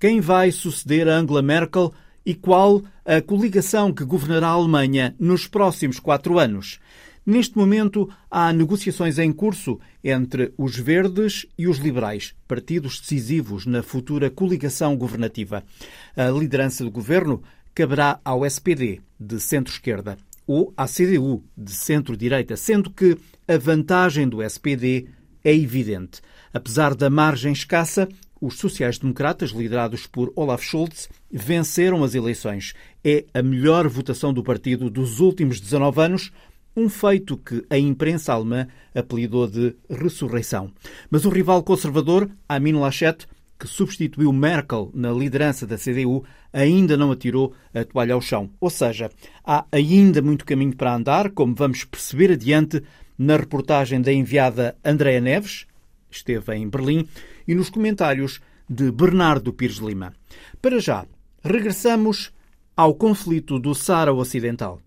Quem 0.00 0.20
vai 0.20 0.52
suceder 0.52 1.08
a 1.08 1.16
Angela 1.16 1.42
Merkel 1.42 1.92
e 2.24 2.32
qual 2.32 2.80
a 3.04 3.20
coligação 3.20 3.92
que 3.92 4.04
governará 4.04 4.46
a 4.46 4.50
Alemanha 4.50 5.16
nos 5.18 5.48
próximos 5.48 5.98
quatro 5.98 6.38
anos? 6.38 6.78
Neste 7.26 7.58
momento, 7.58 8.08
há 8.30 8.52
negociações 8.52 9.18
em 9.18 9.32
curso 9.32 9.80
entre 10.04 10.52
os 10.56 10.78
Verdes 10.78 11.46
e 11.58 11.66
os 11.66 11.78
Liberais, 11.78 12.32
partidos 12.46 13.00
decisivos 13.00 13.66
na 13.66 13.82
futura 13.82 14.30
coligação 14.30 14.96
governativa. 14.96 15.64
A 16.16 16.30
liderança 16.30 16.84
do 16.84 16.92
governo 16.92 17.42
caberá 17.74 18.20
ao 18.24 18.46
SPD, 18.46 19.00
de 19.18 19.40
centro-esquerda, 19.40 20.16
ou 20.46 20.72
à 20.76 20.86
CDU, 20.86 21.42
de 21.56 21.72
centro-direita, 21.72 22.56
sendo 22.56 22.88
que 22.88 23.18
a 23.48 23.58
vantagem 23.58 24.28
do 24.28 24.44
SPD 24.44 25.08
é 25.44 25.54
evidente. 25.54 26.20
Apesar 26.52 26.94
da 26.94 27.10
margem 27.10 27.52
escassa, 27.52 28.08
os 28.40 28.58
sociais-democratas, 28.58 29.50
liderados 29.50 30.06
por 30.06 30.32
Olaf 30.36 30.62
Scholz, 30.62 31.08
venceram 31.30 32.02
as 32.04 32.14
eleições. 32.14 32.74
É 33.04 33.24
a 33.32 33.42
melhor 33.42 33.88
votação 33.88 34.32
do 34.32 34.42
partido 34.42 34.90
dos 34.90 35.20
últimos 35.20 35.60
19 35.60 36.00
anos, 36.00 36.32
um 36.76 36.88
feito 36.88 37.36
que 37.36 37.64
a 37.68 37.76
imprensa 37.76 38.32
alemã 38.32 38.68
apelidou 38.94 39.48
de 39.48 39.74
ressurreição. 39.90 40.70
Mas 41.10 41.24
o 41.24 41.30
rival 41.30 41.62
conservador, 41.62 42.30
Amin 42.48 42.74
Laschet, 42.74 43.26
que 43.58 43.66
substituiu 43.66 44.32
Merkel 44.32 44.90
na 44.94 45.10
liderança 45.10 45.66
da 45.66 45.76
CDU, 45.76 46.24
ainda 46.52 46.96
não 46.96 47.10
atirou 47.10 47.52
a 47.74 47.84
toalha 47.84 48.14
ao 48.14 48.20
chão. 48.20 48.50
Ou 48.60 48.70
seja, 48.70 49.10
há 49.44 49.64
ainda 49.72 50.22
muito 50.22 50.44
caminho 50.44 50.76
para 50.76 50.94
andar, 50.94 51.30
como 51.30 51.54
vamos 51.54 51.84
perceber 51.84 52.30
adiante 52.30 52.82
na 53.18 53.36
reportagem 53.36 54.00
da 54.00 54.12
enviada 54.12 54.76
Andréa 54.84 55.20
Neves, 55.20 55.66
esteve 56.08 56.54
em 56.54 56.68
Berlim, 56.68 57.06
e 57.48 57.54
nos 57.54 57.70
comentários 57.70 58.40
de 58.68 58.92
Bernardo 58.92 59.52
Pires 59.52 59.78
Lima. 59.78 60.12
Para 60.60 60.78
já, 60.78 61.06
regressamos 61.42 62.30
ao 62.76 62.94
conflito 62.94 63.58
do 63.58 63.74
Sara 63.74 64.12
Ocidental. 64.12 64.80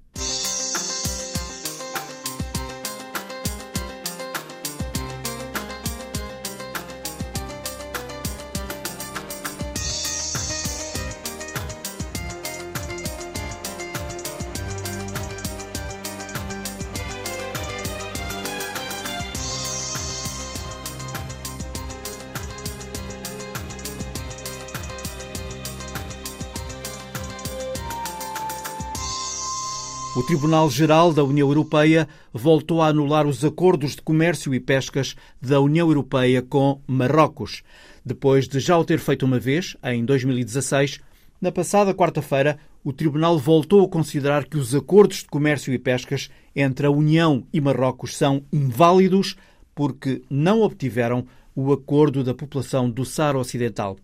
O 30.13 30.21
Tribunal-Geral 30.21 31.13
da 31.13 31.23
União 31.23 31.47
Europeia 31.47 32.05
voltou 32.33 32.81
a 32.81 32.87
anular 32.87 33.25
os 33.25 33.45
acordos 33.45 33.95
de 33.95 34.01
comércio 34.01 34.53
e 34.53 34.59
pescas 34.59 35.15
da 35.41 35.61
União 35.61 35.87
Europeia 35.87 36.41
com 36.41 36.81
Marrocos. 36.85 37.63
Depois 38.05 38.45
de 38.45 38.59
já 38.59 38.77
o 38.77 38.83
ter 38.83 38.99
feito 38.99 39.25
uma 39.25 39.39
vez, 39.39 39.77
em 39.81 40.03
2016, 40.03 40.99
na 41.39 41.49
passada 41.49 41.93
quarta-feira, 41.93 42.59
o 42.83 42.91
Tribunal 42.91 43.39
voltou 43.39 43.85
a 43.85 43.87
considerar 43.87 44.43
que 44.43 44.57
os 44.57 44.75
acordos 44.75 45.19
de 45.19 45.27
comércio 45.27 45.73
e 45.73 45.79
pescas 45.79 46.29
entre 46.53 46.85
a 46.85 46.91
União 46.91 47.47
e 47.53 47.61
Marrocos 47.61 48.17
são 48.17 48.43
inválidos 48.51 49.37
porque 49.73 50.23
não 50.29 50.61
obtiveram 50.61 51.25
o 51.55 51.71
acordo 51.71 52.21
da 52.21 52.33
população 52.33 52.89
do 52.89 53.05
Saara 53.05 53.39
Ocidental. 53.39 53.95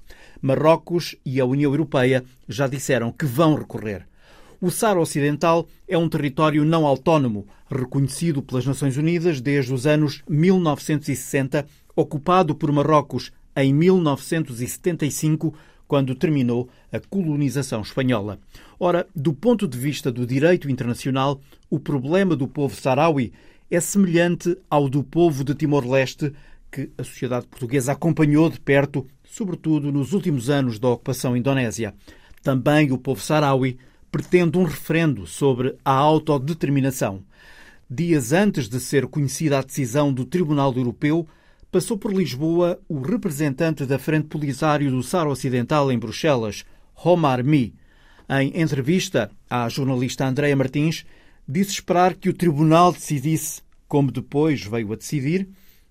Marrocos 0.41 1.17
e 1.25 1.41
a 1.41 1.45
União 1.45 1.69
Europeia 1.69 2.23
já 2.47 2.66
disseram 2.66 3.11
que 3.11 3.25
vão 3.25 3.55
recorrer. 3.55 4.08
O 4.59 4.72
Saara 4.72 5.00
Ocidental 5.00 5.67
é 5.88 5.95
um 5.95 6.09
território 6.09 6.66
não 6.66 6.88
autónomo, 6.88 7.45
reconhecido 7.69 8.41
pelas 8.41 8.66
Nações 8.66 8.97
Unidas 8.97 9.40
desde 9.40 9.72
os 9.72 9.85
anos 9.85 10.23
1960, 10.28 11.63
ocupado 11.95 12.56
por 12.56 12.72
Marrocos 12.72 13.31
em 13.56 13.72
1975, 13.72 15.53
quando 15.88 16.16
terminou 16.16 16.67
a 16.91 17.00
colonização 17.00 17.81
espanhola. 17.81 18.40
Ora, 18.79 19.06
do 19.16 19.31
ponto 19.31 19.67
de 19.67 19.78
vista 19.78 20.12
do 20.12 20.25
direito 20.25 20.72
internacional, 20.72 21.40
o 21.69 21.79
problema 21.79 22.35
do 22.35 22.47
povo 22.47 22.75
saharaui 22.75 23.31
é 23.69 23.79
semelhante 23.79 24.57
ao 24.67 24.90
do 24.90 25.03
povo 25.03 25.44
de 25.44 25.53
Timor-Leste, 25.53 26.34
que 26.72 26.90
a 26.97 27.03
sociedade 27.03 27.46
portuguesa 27.46 27.91
acompanhou 27.91 28.50
de 28.50 28.59
perto, 28.59 29.06
sobretudo 29.23 29.91
nos 29.91 30.13
últimos 30.13 30.50
anos 30.50 30.79
da 30.79 30.90
ocupação 30.90 31.38
indonésia. 31.38 31.94
Também 32.41 32.91
o 32.91 32.97
povo 32.97 33.22
saharaui 33.22 33.78
pretende 34.17 34.57
um 34.57 34.63
referendo 34.63 35.28
sobre 35.28 35.75
a 35.85 35.91
autodeterminação. 35.91 37.23
Dias 37.88 38.33
antes 38.33 38.67
de 38.67 38.79
ser 38.79 39.05
conhecida 39.05 39.59
a 39.59 39.61
decisão 39.61 40.11
do 40.11 40.25
Tribunal 40.25 40.73
Europeu, 40.75 41.28
passou 41.72 42.00
por 42.00 42.11
Lisboa 42.11 42.79
o 42.89 43.00
representante 43.00 43.85
da 43.85 44.00
Frente 44.00 44.28
Polisário 44.28 44.89
do 44.89 45.03
Sara 45.03 45.29
Ocidental 45.29 45.91
em 45.91 46.00
Bruxelas, 46.00 46.66
Romar 46.95 47.44
Mi. 47.44 47.75
Em 48.28 48.59
entrevista 48.59 49.29
à 49.47 49.69
jornalista 49.69 50.25
Andréa 50.25 50.55
Martins, 50.55 51.05
disse 51.47 51.73
esperar 51.73 52.16
que 52.16 52.28
o 52.29 52.34
Tribunal 52.34 52.91
decidisse, 52.91 53.61
como 53.88 54.11
depois 54.11 54.63
veio 54.63 54.94
a 54.94 54.95
decidir, 54.95 55.47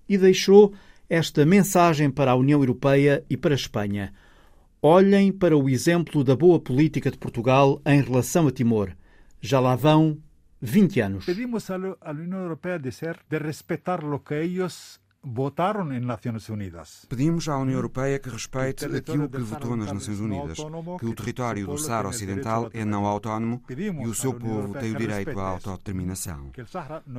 e 0.07 0.17
deixou 0.17 0.73
esta 1.09 1.45
mensagem 1.45 2.11
para 2.11 2.31
a 2.31 2.35
União 2.35 2.59
Europeia 2.59 3.23
e 3.29 3.37
para 3.37 3.53
a 3.53 3.55
Espanha. 3.55 4.11
Olhem 4.81 5.31
para 5.31 5.57
o 5.57 5.67
exemplo 5.67 6.23
da 6.23 6.35
boa 6.35 6.59
política 6.59 7.09
de 7.09 7.17
Portugal 7.17 7.81
em 7.83 7.99
relação 7.99 8.47
a 8.47 8.51
Timor. 8.51 8.91
Já 9.41 9.59
lá 9.59 9.75
vão 9.75 10.21
20 10.61 10.99
anos. 10.99 11.25
Pedimos 11.25 11.69
à 11.71 11.77
União 12.11 12.39
Europeia 12.39 12.77
de 12.77 12.91
ser 12.91 13.19
de 13.27 13.39
respeitar 13.39 14.03
o 14.03 14.19
que 14.19 14.35
eles 14.35 14.99
votaram 15.23 15.91
em 15.93 15.99
Nações 15.99 16.49
Unidas. 16.49 17.05
Pedimos 17.09 17.47
à 17.49 17.57
União 17.57 17.75
Europeia 17.75 18.19
que 18.19 18.29
respeite 18.29 18.85
aquilo 18.85 19.29
que 19.29 19.39
votou 19.39 19.75
nas 19.75 19.91
Nações 19.91 20.19
Unidas, 20.19 20.57
que 20.99 21.05
o 21.05 21.13
território 21.13 21.65
do 21.67 21.77
Saara 21.77 22.07
Ocidental 22.07 22.69
é 22.73 22.85
não 22.85 23.05
autónomo 23.05 23.61
e 23.69 24.07
o 24.07 24.13
seu 24.13 24.33
povo 24.33 24.73
tem 24.79 24.91
o 24.93 24.97
direito 24.97 25.39
à 25.39 25.49
autodeterminação. 25.49 26.51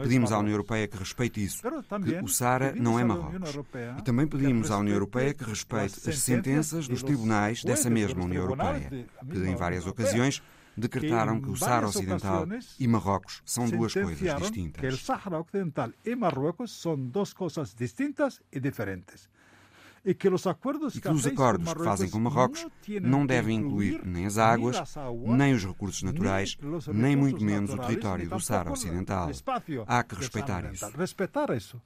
Pedimos 0.02 0.32
à 0.32 0.38
União 0.38 0.52
Europeia 0.52 0.88
que 0.88 0.96
respeite 0.96 1.44
isso, 1.44 1.62
que 1.62 2.24
o 2.24 2.28
Saara 2.28 2.72
não 2.74 2.98
é 2.98 3.04
Marrocos. 3.04 3.58
E 3.98 4.02
também 4.02 4.26
pedimos 4.26 4.70
à 4.70 4.78
União 4.78 4.94
Europeia 4.94 5.34
que 5.34 5.44
respeite 5.44 6.08
as 6.08 6.18
sentenças 6.18 6.88
dos 6.88 7.02
tribunais 7.02 7.62
dessa 7.62 7.90
mesma 7.90 8.24
União 8.24 8.42
Europeia, 8.42 8.90
que 9.30 9.38
em 9.38 9.54
várias 9.54 9.86
ocasiões 9.86 10.42
decretaram 10.78 11.40
que 11.40 11.50
o 11.50 11.56
Saara 11.56 11.88
Ocidental 11.88 12.46
e 12.78 12.86
Marrocos 12.86 13.42
são 13.44 13.68
duas 13.68 13.92
coisas 13.92 14.38
distintas. 14.38 14.80
Que 14.80 14.86
o 14.88 14.96
Saara 14.96 15.40
Ocidental 15.40 15.90
e 16.04 16.14
Marrocos 16.14 16.80
são 16.80 16.96
duas 16.96 17.32
coisas 17.32 17.74
distintas 17.74 18.40
e 18.52 18.60
diferentes. 18.60 19.28
E 20.04 20.14
que 20.14 20.28
os 20.28 20.46
acordos 20.46 20.98
que, 20.98 21.08
os 21.08 21.26
acordos 21.26 21.74
que 21.74 21.84
fazem 21.84 22.08
com 22.08 22.20
Marrocos 22.20 22.66
não 23.02 23.26
devem 23.26 23.58
incluir 23.58 24.00
nem 24.06 24.26
as 24.26 24.38
águas, 24.38 24.76
nem 25.26 25.52
os 25.52 25.64
recursos 25.64 26.02
naturais, 26.02 26.56
nem 26.94 27.16
muito 27.16 27.44
menos 27.44 27.74
o 27.74 27.78
território 27.78 28.28
do 28.28 28.40
Saara 28.40 28.72
Ocidental. 28.72 29.30
Há 29.86 30.04
que 30.04 30.14
respeitar 30.14 30.72
isso. 31.52 31.82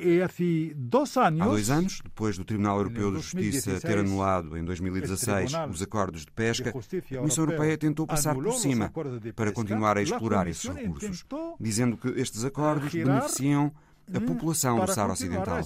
Há 0.00 0.28
dois 0.76 1.16
anos, 1.16 1.40
há 1.40 1.44
dois 1.44 1.70
anos, 1.70 2.00
depois 2.04 2.38
do 2.38 2.44
Tribunal 2.44 2.78
Europeu 2.78 3.10
de 3.10 3.16
Justiça 3.16 3.80
ter 3.80 3.98
anulado 3.98 4.56
em 4.56 4.64
2016 4.64 5.52
os 5.68 5.82
acordos 5.82 6.24
de 6.24 6.30
pesca, 6.30 6.70
a 6.70 7.18
Comissão 7.18 7.44
Europeia 7.44 7.76
tentou 7.76 8.06
passar 8.06 8.34
por 8.34 8.52
cima 8.52 8.92
para 9.34 9.50
continuar 9.50 9.98
a 9.98 10.02
explorar 10.02 10.46
esses 10.46 10.70
recursos, 10.70 11.24
dizendo 11.58 11.96
que 11.96 12.08
estes 12.10 12.44
acordos 12.44 12.92
beneficiam 12.92 13.72
a 14.14 14.20
população 14.20 14.78
do 14.84 14.92
Saara 14.92 15.12
Ocidental, 15.12 15.60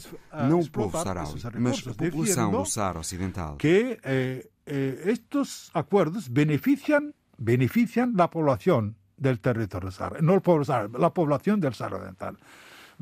não 0.49 0.60
o 0.60 0.70
povo 0.70 0.99
saharaui, 0.99 1.38
mas 1.59 1.87
a 1.87 1.94
população 1.94 2.50
do 2.50 2.64
Saara 2.64 2.99
Ocidental. 2.99 3.56
Que 3.56 3.99
eh, 4.03 4.49
eh, 4.66 5.03
estes 5.06 5.70
acordos 5.75 6.26
beneficiam, 6.26 7.12
beneficiam 7.38 8.12
a 8.19 8.28
população 8.28 8.94
do 9.19 9.37
território 9.37 9.93
Sahara, 9.93 10.20
não 10.23 10.37
o 10.37 10.40
povo 10.40 10.64
Sahara, 10.64 10.87
a 10.87 11.11
população 11.11 11.58
do 11.58 11.73
Saara 11.73 11.96
Ocidental. 11.96 12.35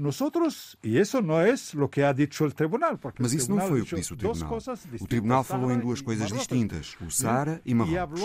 Nosotros, 0.00 0.76
e 0.82 0.98
isso 0.98 1.20
não 1.20 1.38
é 1.38 1.54
o 1.76 1.88
que 1.88 2.00
ha 2.00 2.10
dicho 2.10 2.44
o 2.44 2.50
tribunal. 2.50 2.98
Mas 3.18 3.34
isso 3.34 3.50
não 3.50 3.60
foi 3.60 3.82
o 3.82 3.84
que 3.84 3.96
disse 3.96 4.14
o 4.14 4.16
tribunal. 4.16 4.58
O 4.98 5.06
tribunal 5.06 5.44
falou 5.44 5.70
em 5.70 5.78
duas 5.78 6.00
coisas 6.00 6.32
distintas, 6.32 6.96
o 7.06 7.10
Saara 7.10 7.60
e 7.66 7.74
Marrocos. 7.74 8.20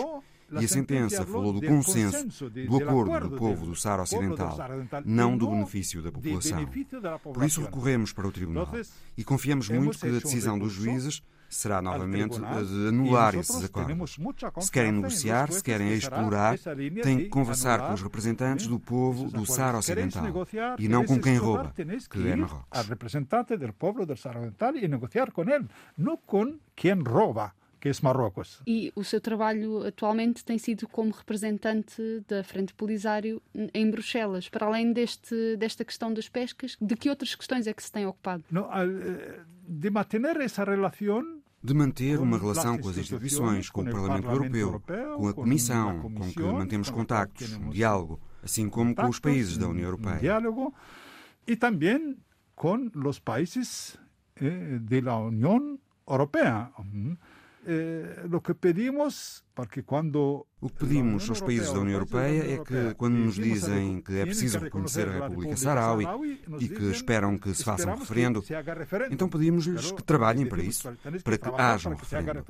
E 0.52 0.64
a 0.64 0.68
sentença 0.68 1.26
falou 1.26 1.52
do 1.52 1.62
consenso, 1.62 2.50
do 2.50 2.78
acordo 2.78 3.30
do 3.30 3.38
povo 3.38 3.66
do 3.66 3.76
Saara 3.76 4.04
Ocidental, 4.04 4.58
não 5.04 5.38
do 5.38 5.50
benefício 5.50 6.02
da 6.02 6.12
população. 6.12 6.66
Por 7.34 7.44
isso 7.44 7.62
recorremos 7.62 8.14
para 8.14 8.28
o 8.28 8.32
tribunal 8.32 8.70
e 9.18 9.24
confiamos 9.24 9.68
muito 9.70 10.00
que 10.00 10.08
a 10.08 10.12
decisão 10.12 10.58
dos 10.58 10.72
juízes 10.72 11.22
será 11.56 11.82
novamente 11.82 12.38
a 12.44 12.62
de 12.62 12.88
anular 12.90 13.36
esses 13.36 13.64
acordos. 13.64 14.18
Se 14.60 14.72
querem 14.72 14.92
negociar, 14.92 15.52
se 15.52 15.64
querem 15.64 15.94
explorar, 15.94 16.58
têm 16.58 17.18
que 17.18 17.30
conversar 17.30 17.88
com 17.88 17.94
os 17.94 18.02
representantes 18.02 18.68
do 18.68 18.80
povo 18.80 19.30
do 19.30 19.46
Saara 19.46 19.78
Ocidental 19.78 20.26
e 20.78 20.88
não 20.88 21.06
com 21.06 21.20
quem 21.20 21.38
rouba, 21.38 21.74
que 21.76 22.28
é 22.28 22.36
Marrocos. 22.36 22.88
representante 22.88 23.58
do 23.58 23.74
povo 23.74 24.06
do 24.06 24.16
Saara 24.16 24.40
Ocidental 24.40 24.76
e 24.76 24.88
negociar 24.88 25.32
com 25.32 25.42
ele, 25.50 25.66
não 25.98 26.18
com 26.18 26.58
quem 26.76 26.94
rouba, 26.94 27.54
que 27.80 27.90
é 27.90 27.92
Marrocos. 28.02 28.62
E 28.66 28.92
o 28.96 29.04
seu 29.04 29.22
trabalho 29.22 29.86
atualmente 29.86 30.44
tem 30.44 30.58
sido 30.58 30.88
como 30.88 31.12
representante 31.12 32.02
da 32.28 32.44
Frente 32.44 32.74
Polisário 32.74 33.40
em 33.74 33.92
Bruxelas. 33.92 34.50
Para 34.50 34.66
além 34.66 34.92
deste, 34.92 35.56
desta 35.58 35.86
questão 35.86 36.12
das 36.12 36.28
pescas, 36.28 36.76
de 36.82 36.96
que 36.96 37.10
outras 37.10 37.36
questões 37.36 37.68
é 37.68 37.74
que 37.74 37.84
se 37.84 37.92
tem 37.92 38.08
ocupado? 38.08 38.44
No, 38.50 38.68
eh, 38.74 39.40
de 39.68 39.90
manter 39.92 40.24
essa 40.42 40.64
relação 40.64 41.42
de 41.66 41.74
manter 41.74 42.20
uma 42.20 42.38
relação 42.38 42.78
com 42.78 42.90
as 42.90 42.98
instituições, 42.98 43.70
com 43.70 43.82
o 43.82 43.86
Parlamento 43.86 44.30
Europeu, 44.30 44.82
com 45.18 45.28
a 45.28 45.34
Comissão, 45.34 46.00
com 46.00 46.32
que 46.32 46.40
mantemos 46.40 46.90
contactos, 46.90 47.54
um 47.54 47.70
diálogo, 47.70 48.20
assim 48.44 48.70
como 48.70 48.94
com 48.94 49.10
os 49.10 49.20
países 49.20 49.58
da 49.58 49.68
União 49.68 49.86
Europeia. 49.86 50.20
Diálogo 50.20 50.74
e 51.48 51.56
também 51.56 52.18
com 52.56 52.90
os 53.06 53.20
países 53.20 53.98
eh, 54.36 54.80
da 54.80 55.18
União 55.18 55.80
Europeia. 56.08 56.72
Eh, 57.68 58.26
lo 58.30 58.42
que 58.42 58.54
pedimos, 58.54 59.44
o 60.66 60.70
que 60.70 60.80
pedimos 60.80 61.30
aos 61.30 61.40
países 61.42 61.72
da 61.72 61.80
União 61.80 61.94
Europeia 61.94 62.56
é 62.56 62.58
que, 62.58 62.96
quando 62.96 63.14
nos 63.14 63.36
dizem 63.36 64.02
que 64.02 64.18
é 64.18 64.26
preciso 64.26 64.58
reconhecer 64.58 65.08
a 65.08 65.28
República 65.28 65.56
Saharaui 65.56 66.06
e 66.60 66.68
que 66.68 66.84
esperam 66.86 67.38
que 67.38 67.54
se 67.54 67.64
faça 67.64 67.90
um 67.90 67.96
referendo, 67.96 68.44
então 69.12 69.30
pedimos-lhes 69.30 69.92
que 69.92 70.04
trabalhem 70.04 70.46
para 70.46 70.64
isso, 70.64 70.90
para 71.24 71.38
que 71.38 71.50
haja 71.50 71.90
um 71.90 71.96
referendo. 71.96 72.44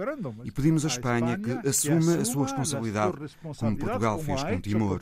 E 0.44 0.52
pedimos 0.52 0.86
à 0.86 0.88
Espanha 0.88 1.38
que 1.38 1.68
assuma 1.68 2.16
a 2.16 2.25
sua 2.25 2.44
responsabilidade, 2.44 3.18
como 3.60 3.78
Portugal 3.78 4.19
fez 4.19 4.44
com 4.44 4.62
Timor. 4.62 5.01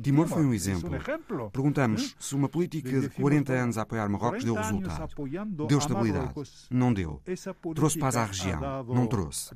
Timor 0.00 0.28
foi 0.28 0.44
um 0.44 0.54
exemplo. 0.54 0.90
Perguntamos 1.52 2.14
se 2.18 2.34
uma 2.34 2.48
política 2.48 3.00
de 3.00 3.08
40 3.08 3.52
anos 3.52 3.78
a 3.78 3.82
apoiar 3.82 4.08
Marrocos 4.08 4.44
deu 4.44 4.54
resultado. 4.54 5.12
Deu 5.66 5.78
estabilidade? 5.78 6.32
Não 6.70 6.94
deu. 6.94 7.20
Trouxe 7.74 7.98
paz 7.98 8.16
à 8.16 8.24
região? 8.24 8.84
Não 8.84 9.06
trouxe. 9.06 9.50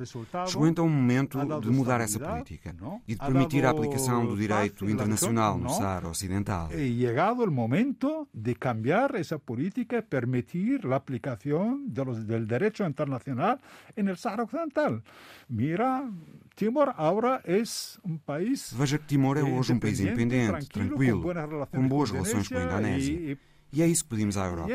Chegou 0.47 0.67
então 0.67 0.87
o 0.87 0.91
momento 0.91 1.39
de 1.61 1.71
mudar 1.71 1.86
essa 2.01 2.19
política 2.19 2.75
e 3.07 3.15
de 3.15 3.21
permitir 3.21 3.65
a 3.65 3.71
aplicação 3.71 4.27
do 4.27 4.37
direito 4.37 4.89
internacional 4.89 5.59
no 5.59 5.71
Saara 5.71 6.09
Ocidental. 6.09 6.69
É 6.73 6.79
chegado 6.79 7.43
o 7.43 7.51
momento 7.51 8.29
de 8.33 8.55
cambiar 8.55 9.15
essa 9.15 9.39
política 9.39 9.99
e 9.99 10.03
permitir 10.03 10.87
a 10.87 10.97
aplicação 10.97 11.87
do 11.87 12.25
direito 12.25 12.85
internacional 12.85 13.59
no 13.59 14.15
Saara 14.15 14.45
Ocidental. 14.45 15.03
Mira, 15.49 16.09
Timor 16.55 16.95
agora 16.97 17.41
é 17.45 17.63
um 18.05 18.19
país. 18.19 18.73
Veja 18.73 18.99
que 18.99 19.07
Timor 19.07 19.39
é 19.39 19.43
hoje 19.43 19.73
um 19.73 19.79
país 19.79 20.01
independente, 20.01 20.69
tranquilo, 20.69 21.23
com 21.71 21.89
boas 21.89 22.11
relações 22.11 22.49
com 22.49 22.59
a 22.59 22.63
Indonésia. 22.63 23.39
E 23.73 23.83
é 23.83 23.87
isso 23.87 24.05
que 24.05 24.11
pedimos 24.11 24.37
à 24.37 24.47
Europa. 24.47 24.69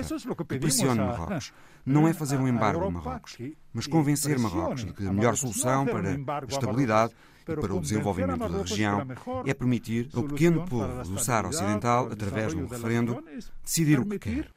Que 0.48 0.60
pressione 0.60 1.00
Marrocos. 1.00 1.54
Não 1.86 2.08
é 2.08 2.14
fazer 2.14 2.38
um 2.38 2.48
embargo 2.48 2.86
a 2.86 2.92
Marrocos, 2.92 3.38
mas 3.74 3.88
convencer 3.88 4.38
Marrocos 4.38 4.86
de 4.86 4.94
que 4.94 5.06
a 5.06 5.14
melhor 5.14 5.36
solução 5.36 5.86
para 5.86 6.12
a 6.12 6.46
estabilidade 6.46 7.14
e 7.42 7.56
para 7.56 7.74
o 7.74 7.82
desenvolvimento 7.82 8.48
da 8.48 8.60
região 8.60 9.08
é 9.46 9.54
permitir 9.54 10.10
ao 10.14 10.24
pequeno 10.24 10.66
povo 10.66 11.04
do 11.04 11.18
Saara 11.20 11.48
Ocidental, 11.48 12.12
através 12.12 12.54
de 12.54 12.62
um 12.62 12.68
referendo, 12.68 13.24
decidir 13.64 14.00
o 14.00 14.06
que 14.06 14.20
quer. 14.20 14.52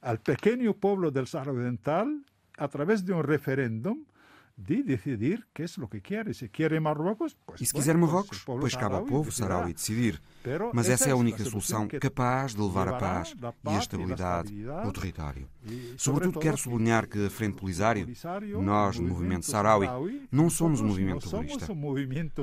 Al 0.00 0.18
pequeno 0.18 0.74
povo 0.74 1.10
do 1.10 1.26
Saara 1.26 1.52
Ocidental, 1.52 2.06
através 2.56 3.02
de 3.02 3.12
um 3.12 3.20
referendo, 3.20 4.06
de 4.56 4.82
decidir 4.82 5.46
que 5.52 5.62
é 5.62 5.66
o 5.78 5.88
que 5.88 6.00
quer. 6.00 6.34
Se 6.34 6.48
quer 6.48 6.78
Marrocos, 6.80 7.36
pues, 7.44 7.60
e 7.60 7.66
se 7.66 7.74
quiser 7.74 7.96
Marrocos, 7.96 8.44
pois 8.44 8.74
cabe 8.76 8.96
ao 8.96 9.04
povo 9.04 9.32
saraui 9.32 9.74
decidir. 9.74 10.20
Mas 10.72 10.88
essa 10.88 11.08
é 11.08 11.12
a 11.12 11.16
única 11.16 11.44
solução 11.44 11.88
capaz 11.88 12.54
de 12.54 12.60
levar 12.60 12.88
a 12.88 12.98
paz 12.98 13.34
e 13.64 13.68
a 13.68 13.78
estabilidade 13.78 14.68
ao 14.68 14.92
território. 14.92 15.48
Sobretudo 15.96 16.38
quero 16.38 16.56
sublinhar 16.56 17.06
que 17.08 17.26
a 17.26 17.30
Frente 17.30 17.56
Polisário, 17.56 18.06
nós, 18.62 18.98
no 18.98 19.08
movimento 19.08 19.46
saraui, 19.46 19.88
não 20.30 20.50
somos 20.50 20.80
um 20.80 20.86
movimento 20.86 21.28
terrorista. 21.28 21.74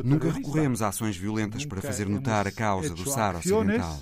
Nunca 0.03 0.31
recorremos 0.31 0.81
a 0.81 0.87
ações 0.87 1.15
violentas 1.15 1.65
para 1.65 1.81
fazer 1.81 2.07
notar 2.07 2.47
a 2.47 2.51
causa 2.51 2.93
do 2.93 3.09
Sara 3.09 3.37
Ocidental. 3.37 3.99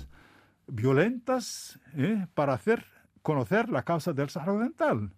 Violentas 0.72 1.76
eh, 1.96 2.28
para 2.32 2.54
hacer 2.54 2.84
conocer 3.22 3.66
a 3.74 3.82
causa 3.82 4.14
do 4.14 4.30
Sahara 4.30 4.52
Occidental 4.52 5.10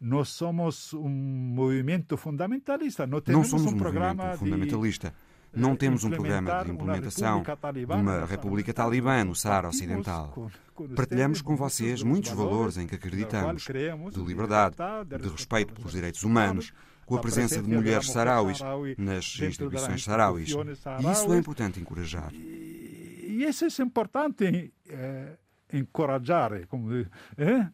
não 0.00 0.24
somos 0.24 0.92
um 0.94 1.08
movimento 1.08 2.16
fundamentalista. 2.16 3.06
Não, 3.06 3.20
não 3.26 3.44
somos 3.44 3.72
um, 3.72 3.74
um 3.74 3.76
programa 3.76 4.36
fundamentalista. 4.36 5.12
Não 5.52 5.74
temos 5.74 6.04
um 6.04 6.10
programa 6.10 6.64
de 6.64 6.70
implementação 6.70 7.42
de 7.42 7.84
uma 7.84 8.24
República 8.24 8.72
Talibã 8.72 9.24
no 9.24 9.34
Saara 9.34 9.68
Ocidental. 9.68 10.50
Partilhamos 10.94 11.42
com 11.42 11.56
vocês 11.56 12.02
muitos 12.02 12.30
valores 12.32 12.76
em 12.76 12.86
que 12.86 12.94
acreditamos, 12.94 13.64
de 13.64 14.24
liberdade, 14.24 14.76
de 15.06 15.28
respeito 15.28 15.74
pelos 15.74 15.92
direitos 15.92 16.22
humanos, 16.22 16.72
com 17.06 17.16
a 17.16 17.20
presença 17.20 17.62
de 17.62 17.68
mulheres 17.68 18.10
sarauis 18.10 18.60
nas 18.96 19.38
instituições 19.40 20.04
sarauis. 20.04 20.50
E 20.50 21.10
isso 21.10 21.32
é 21.32 21.38
importante 21.38 21.80
encorajar. 21.80 22.32
E 22.34 23.44
isso 23.48 23.64
é 23.64 23.84
importante 23.84 24.72
eh, 24.88 25.36
encorajar, 25.72 26.66
como 26.68 26.92
eh? 26.92 27.70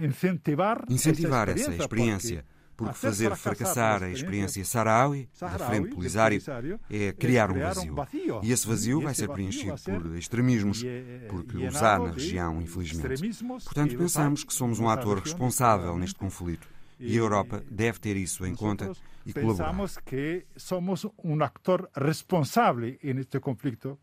incentivar, 0.00 0.84
incentivar 0.88 1.48
essa 1.48 1.74
experiência. 1.74 2.44
Porque 2.76 2.94
fazer 2.94 3.34
fracassar 3.36 4.02
a 4.02 4.10
experiência 4.10 4.64
Sahrawi, 4.64 5.28
da 5.40 5.58
Frente 5.58 5.94
Polisário, 5.94 6.42
é 6.90 7.12
criar 7.12 7.50
um 7.50 7.58
vazio. 7.58 7.96
E 8.42 8.50
esse 8.50 8.66
vazio 8.66 9.00
vai 9.00 9.14
ser 9.14 9.28
preenchido 9.28 9.74
por 9.84 10.16
extremismos, 10.16 10.82
porque 11.28 11.56
os 11.56 11.76
há 11.82 11.98
na 11.98 12.10
região, 12.10 12.60
infelizmente. 12.60 13.44
Portanto, 13.64 13.96
pensamos 13.96 14.44
que 14.44 14.52
somos 14.52 14.80
um 14.80 14.88
ator 14.88 15.18
responsável 15.18 15.96
neste 15.96 16.18
conflito. 16.18 16.68
E 16.98 17.14
a 17.14 17.20
Europa 17.20 17.62
deve 17.70 17.98
ter 17.98 18.16
isso 18.16 18.46
em 18.46 18.54
conta 18.54 18.92
e 19.26 19.32
colaborar. 19.32 19.70
Pensamos 19.70 19.98
que 19.98 20.46
somos 20.56 21.06
um 21.22 21.42
ator 21.42 21.90
responsável 21.94 23.12
neste 23.12 23.40
conflito 23.40 23.98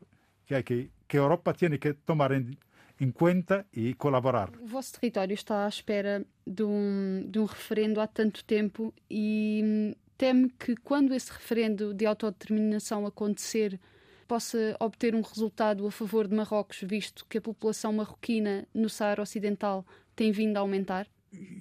que, 0.46 0.62
que, 0.64 0.92
que 1.08 1.18
a 1.18 1.22
Europa 1.22 1.54
tem 1.54 1.78
que 1.78 1.94
tomar 1.94 2.32
em 2.32 2.58
em 3.02 3.10
conta 3.12 3.66
e 3.74 3.96
colaborar. 3.96 4.52
O 4.62 4.68
vosso 4.68 4.94
território 4.94 5.34
está 5.34 5.66
à 5.66 5.68
espera 5.68 6.24
de 6.46 6.62
um, 6.62 7.26
de 7.28 7.40
um 7.40 7.46
referendo 7.46 8.00
há 8.00 8.06
tanto 8.06 8.46
tempo 8.46 8.94
e 9.10 9.62
hum, 9.64 9.96
teme 10.16 10.52
que 10.52 10.76
quando 10.76 11.12
esse 11.12 11.32
referendo 11.32 11.96
de 11.96 12.06
autodeterminação 12.06 13.08
acontecer 13.08 13.80
possa 14.28 14.78
obter 14.80 15.16
um 15.16 15.22
resultado 15.22 15.88
a 15.88 15.92
favor 15.92 16.28
de 16.28 16.36
Marrocos, 16.36 16.84
visto 16.84 17.26
que 17.28 17.40
a 17.40 17.42
população 17.42 17.92
marroquina 17.92 18.68
no 18.72 18.88
Saara 18.88 19.24
Ocidental 19.24 19.84
tem 20.16 20.32
vindo 20.32 20.56
a 20.58 20.60
aumentar? 20.60 21.08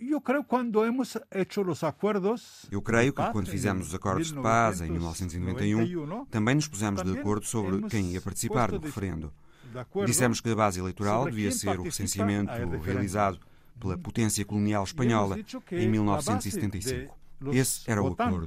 Eu 0.01 0.21
creio 0.21 0.45
quando 0.45 0.85
hemos 0.85 1.17
hecho 1.33 1.63
os 1.63 1.83
acordos. 1.83 2.67
Eu 2.71 2.83
creio 2.83 3.15
que 3.15 3.23
quando 3.33 3.49
fizemos 3.49 3.89
os 3.89 3.95
acordos 3.95 4.29
de 4.29 4.41
paz 4.41 4.83
em 4.83 4.91
1991, 4.91 6.27
também 6.27 6.57
nos 6.57 6.69
pusemos 6.69 7.03
de 7.03 7.19
acordo 7.19 7.47
sobre 7.47 7.89
quem 7.89 8.11
ia 8.11 8.21
participar 8.21 8.71
do 8.71 8.79
referendo. 8.79 9.33
Dissemos 10.07 10.41
que 10.41 10.51
a 10.51 10.55
base 10.55 10.81
eleitoral 10.81 11.25
devia 11.27 11.53
ser 11.53 11.79
o 11.79 11.83
recenseamento 11.85 12.53
realizado 12.83 13.39
pela 13.79 13.97
potência 13.97 14.45
colonial 14.45 14.85
espanhola 14.85 15.37
em 15.73 15.89
1975. 15.89 17.17
Esse 17.53 17.91
era 17.91 18.03
o 18.03 18.09
acordo. 18.09 18.47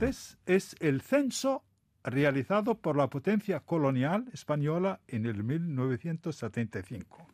Realizado 2.05 2.75
por 2.75 2.97
la 2.97 3.07
potencia 3.07 3.61
colonial 3.61 4.25
española 4.33 4.99
en 5.07 5.23
1975. 5.37 7.27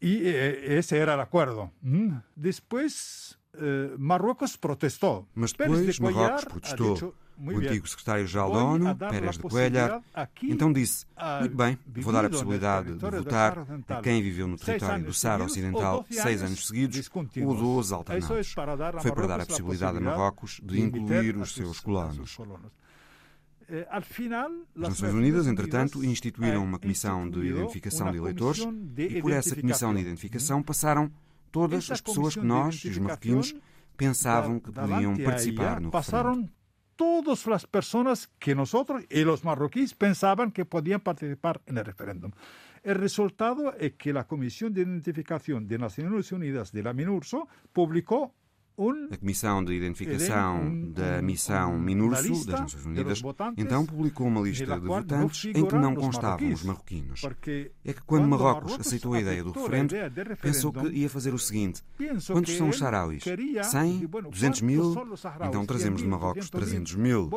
Y 0.00 0.22
eh, 0.24 0.78
ese 0.78 0.96
era 0.96 1.12
el 1.14 1.20
acuerdo. 1.20 1.70
Mm. 1.82 2.16
Después, 2.34 3.38
eh, 3.52 3.94
Marruecos 3.98 4.56
protestó. 4.56 5.28
Mas 5.34 5.52
depois 5.52 6.00
Marrocos 6.00 6.46
protestou 6.46 7.14
o 7.38 7.50
antigo 7.50 7.86
secretário-geral 7.88 8.52
da 8.52 8.64
ONU, 8.64 8.96
Pérez 8.96 9.36
de 9.36 9.42
Coelho, 9.42 10.02
então 10.42 10.72
disse: 10.72 11.06
Muito 11.40 11.56
bem, 11.56 11.78
vou 11.86 12.12
dar 12.12 12.24
a 12.24 12.30
possibilidade 12.30 12.94
de 12.94 13.10
votar 13.10 13.58
a 13.88 14.00
quem 14.00 14.22
viveu 14.22 14.46
no 14.46 14.56
território 14.56 15.04
do 15.04 15.12
Saara 15.12 15.44
Ocidental 15.44 16.04
seis 16.10 16.42
anos 16.42 16.66
seguidos 16.66 17.10
ou 17.44 17.54
12 17.54 17.94
alternados. 17.94 18.52
Foi 19.02 19.12
para 19.12 19.26
dar 19.26 19.40
a 19.40 19.46
possibilidade 19.46 19.98
a 19.98 20.00
Marrocos 20.00 20.60
de 20.62 20.80
incluir 20.80 21.36
os 21.36 21.54
seus 21.54 21.80
colonos. 21.80 22.38
Eh, 23.68 23.86
As 23.90 24.04
Nações 24.74 25.12
Unidas, 25.12 25.46
entretanto, 25.46 26.04
instituíram 26.04 26.62
uma 26.62 26.78
comissão 26.78 27.28
de 27.28 27.46
identificação 27.46 28.10
de 28.12 28.18
eleitores 28.18 28.66
e 28.96 29.20
por 29.20 29.32
essa 29.32 29.56
comissão 29.56 29.92
de 29.94 30.00
identificação 30.00 30.62
passaram 30.62 31.10
todas 31.50 31.90
as 31.90 32.00
pessoas 32.00 32.34
que 32.34 32.44
nós, 32.44 32.84
os 32.84 32.98
marroquinos, 32.98 33.54
pensavam 33.96 34.60
que 34.60 34.70
podiam 34.70 35.16
participar 35.16 35.80
no 35.80 35.90
referendo 35.90 36.50
todas 36.96 37.46
las 37.46 37.66
personas 37.66 38.28
que 38.38 38.54
nosotros 38.54 39.04
y 39.10 39.22
los 39.22 39.44
marroquíes 39.44 39.94
pensaban 39.94 40.50
que 40.50 40.64
podían 40.64 41.00
participar 41.00 41.60
en 41.66 41.78
el 41.78 41.84
referéndum. 41.84 42.32
El 42.82 42.96
resultado 42.96 43.74
es 43.78 43.94
que 43.94 44.12
la 44.12 44.26
Comisión 44.26 44.72
de 44.72 44.82
Identificación 44.82 45.66
de 45.66 45.78
Naciones 45.78 46.32
Unidas 46.32 46.72
de 46.72 46.82
la 46.82 46.92
MINURSO 46.92 47.48
publicó 47.72 48.34
a 49.10 49.16
Comissão 49.16 49.64
de 49.64 49.72
Identificação 49.72 50.90
da 50.92 51.22
Missão 51.22 51.78
MINURSO 51.78 52.46
das 52.46 52.60
Nações 52.60 52.84
Unidas 52.84 53.22
então 53.56 53.86
publicou 53.86 54.26
uma 54.26 54.42
lista 54.42 54.78
de 54.78 54.86
votantes 54.86 55.46
em 55.54 55.64
que 55.64 55.74
não 55.74 55.94
constavam 55.94 56.52
os 56.52 56.62
marroquinos. 56.62 57.22
É 57.84 57.92
que 57.92 58.02
quando 58.02 58.28
Marrocos 58.28 58.78
aceitou 58.78 59.14
a 59.14 59.20
ideia 59.20 59.42
do 59.42 59.52
referendo, 59.52 59.94
pensou 60.40 60.72
que 60.72 60.88
ia 60.88 61.08
fazer 61.08 61.32
o 61.32 61.38
seguinte: 61.38 61.82
quantos 62.26 62.56
são 62.56 62.68
os 62.68 62.78
sarauis? 62.78 63.24
100? 63.24 64.06
200 64.30 64.60
mil? 64.60 64.94
Então 65.48 65.64
trazemos 65.64 66.02
de 66.02 66.08
Marrocos 66.08 66.50
300 66.50 66.94
mil. 66.96 67.30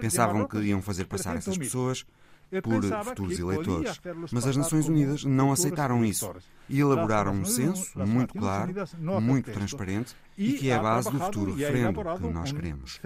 Pensavam 0.00 0.46
que 0.46 0.58
iam 0.58 0.82
fazer 0.82 1.04
passar 1.04 1.36
essas 1.36 1.56
pessoas 1.56 2.04
por 2.62 2.82
futuros 3.04 3.38
eleitores. 3.38 4.00
Mas 4.32 4.46
as 4.46 4.56
Nações 4.56 4.88
Unidas 4.88 5.24
não 5.24 5.52
aceitaram 5.52 6.04
isso 6.04 6.34
e 6.68 6.80
elaboraram 6.80 7.32
um 7.32 7.44
censo 7.44 7.98
muito 7.98 8.34
claro, 8.34 8.74
muito 9.20 9.50
transparente 9.52 10.16
e 10.36 10.54
que 10.54 10.70
é 10.70 10.74
a 10.74 10.82
base 10.82 11.10
do 11.10 11.18
futuro 11.18 11.54
referendo 11.54 12.02
que 12.02 12.28
nós 12.28 12.52
queremos. 12.52 13.00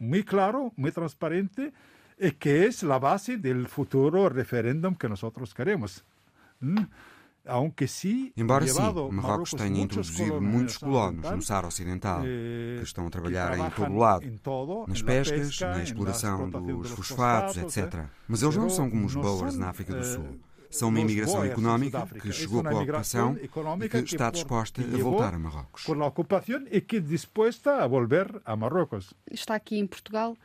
Muito 0.00 0.26
claro, 0.26 0.72
muito 0.76 0.94
transparente 0.94 1.72
e 2.18 2.30
que 2.30 2.48
é 2.48 2.92
a 2.92 2.98
base 2.98 3.28
do 3.48 3.58
futuro 3.58 4.28
referendo 4.28 4.94
que 4.94 5.08
nós 5.08 5.52
queremos. 5.52 6.04
Embora 8.36 8.66
sim, 8.66 8.82
Marrocos 9.12 9.50
tenha 9.52 9.82
introduzido 9.82 10.40
muitos 10.40 10.76
colonos 10.78 11.30
no 11.30 11.42
Saara 11.42 11.66
Ocidental, 11.66 12.22
eh, 12.24 12.76
que 12.78 12.84
estão 12.84 13.06
a 13.06 13.10
trabalhar 13.10 13.58
em 13.58 13.70
todo 13.70 13.92
o 13.92 13.96
lado, 13.96 14.26
nas 14.86 15.02
pescas, 15.02 15.60
na 15.60 15.82
exploração 15.82 16.48
dos 16.50 16.90
fosfatos, 16.90 17.56
etc. 17.56 18.04
Mas 18.26 18.42
eles 18.42 18.56
não 18.56 18.68
são 18.68 18.90
como 18.90 19.06
os 19.06 19.14
Boers 19.14 19.56
na 19.56 19.70
África 19.70 19.94
do 19.94 20.04
Sul. 20.04 20.38
São 20.70 20.90
uma 20.90 21.00
imigração 21.00 21.44
económica 21.44 22.06
que 22.20 22.30
chegou 22.30 22.62
com 22.62 22.68
a 22.68 22.82
ocupação 22.82 23.38
e 23.40 23.88
que 23.88 23.96
está 23.98 24.30
disposta 24.30 24.82
a 24.82 24.98
voltar 24.98 25.34
a 25.34 25.38
Marrocos. 25.38 25.84
Está 29.30 29.54
aqui 29.54 29.78
em 29.78 29.86
Portugal 29.86 30.36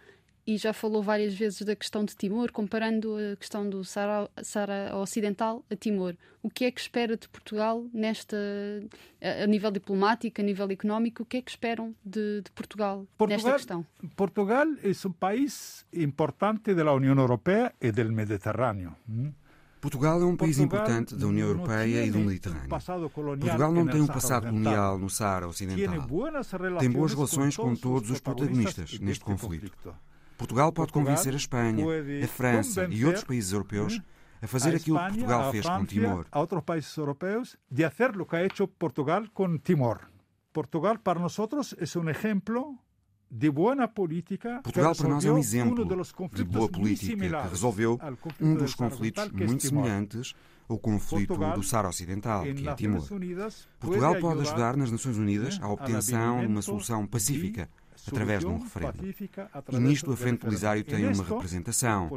e 0.46 0.58
já 0.58 0.74
falou 0.74 1.02
várias 1.02 1.34
vezes 1.34 1.62
da 1.62 1.76
questão 1.76 2.04
de 2.04 2.16
Timor, 2.16 2.52
comparando 2.52 3.16
a 3.16 3.36
questão 3.38 3.70
do 3.70 3.84
Saara 3.84 4.30
Ocidental 4.96 5.64
a 5.72 5.76
Timor. 5.76 6.16
O 6.42 6.50
que 6.50 6.66
é 6.66 6.72
que 6.72 6.82
espera 6.82 7.16
de 7.16 7.30
Portugal 7.30 7.86
nesta, 7.94 8.36
a 9.22 9.48
nível 9.48 9.72
diplomático, 9.72 10.42
a 10.42 10.44
nível 10.44 10.70
económico, 10.70 11.24
o 11.24 11.26
que 11.26 11.38
é 11.38 11.42
que 11.42 11.50
esperam 11.50 11.96
de, 12.06 12.42
de 12.42 12.52
Portugal, 12.52 13.08
Portugal, 13.18 13.38
nesta 13.38 13.54
questão? 13.54 13.86
Portugal 14.16 14.66
é 14.84 15.08
um 15.08 15.12
país 15.14 15.86
importante 15.94 16.74
da 16.74 16.92
União 16.92 17.18
Europeia 17.18 17.74
e 17.80 17.92
do 17.92 18.12
Mediterrâneo. 18.12 18.94
Portugal 19.80 20.22
é 20.22 20.26
um 20.26 20.36
país 20.36 20.60
importante 20.60 21.16
da 21.16 21.28
União 21.28 21.48
Europeia 21.48 22.06
e 22.06 22.12
do 22.12 22.20
Mediterrâneo. 22.20 22.70
Portugal 22.70 23.72
não 23.72 23.88
tem 23.88 24.02
um 24.02 24.08
passado 24.08 24.48
colonial 24.48 24.98
no 24.98 25.10
Saara 25.10 25.48
Ocidental. 25.48 26.08
Tem 26.80 26.92
boas 26.92 27.14
relações 27.14 27.56
com 27.56 27.76
todos 27.76 28.10
os 28.10 28.20
protagonistas 28.20 29.00
neste 29.00 29.24
conflito. 29.24 29.72
Portugal 30.38 30.72
pode 30.72 30.92
convencer 30.92 31.34
a 31.34 31.38
Espanha, 31.38 31.86
a 32.24 32.28
França 32.28 32.88
e 32.90 33.06
outros 33.06 33.24
países 33.24 33.52
europeus 33.52 34.02
a 34.42 34.48
fazer 34.48 34.76
aquilo 34.76 34.98
que 34.98 35.06
Portugal 35.06 35.52
fez 35.52 35.66
com 35.66 35.86
Timor. 35.86 36.26
A 36.32 36.40
outros 36.40 36.64
países 36.64 36.98
europeus 36.98 37.56
de 37.72 37.90
fazer 37.90 38.22
o 38.22 38.26
que 38.26 38.36
ha 38.36 38.46
hecho 38.46 38.68
Portugal 38.68 39.24
com 39.34 39.58
Timor. 39.58 40.02
Portugal 40.52 40.98
para 41.00 41.20
nós 41.20 41.38
é 41.40 41.42
um 41.42 42.10
exemplo 42.10 42.76
de 43.32 43.50
boa 43.50 43.88
política. 43.88 44.60
Portugal 44.62 44.96
para 44.96 45.10
nós 45.10 45.26
é 45.26 45.32
um 45.32 45.38
exemplo 45.38 45.86
de 46.34 46.44
boa 46.44 46.70
política 46.70 47.16
que 47.16 47.50
resolveu 47.50 48.00
um 48.42 48.56
dos 48.56 48.76
conflitos 48.76 49.32
muito 49.32 49.64
semelhantes 49.64 50.36
ao 50.68 50.78
conflito 50.78 51.36
do 51.38 51.64
Saara 51.64 51.90
Ocidental, 51.90 52.44
que 52.44 52.68
é 52.68 52.76
Timor. 52.76 53.08
Portugal 53.80 54.16
pode 54.20 54.42
ajudar 54.42 54.76
nas 54.76 54.92
Nações 54.92 55.18
Unidas 55.18 55.58
a 55.62 55.70
obtenção 55.70 56.42
de 56.42 56.48
uma 56.48 56.62
solução 56.62 57.08
pacífica 57.08 57.70
através 58.08 58.40
de 58.42 58.48
um 58.48 58.60
referendo. 58.60 59.04
E 59.72 59.80
nisto 59.80 60.12
a 60.12 60.18
Frente 60.18 60.40
Polisário 60.40 60.84
tem 60.84 61.08
uma 61.08 61.24
representação, 61.24 62.10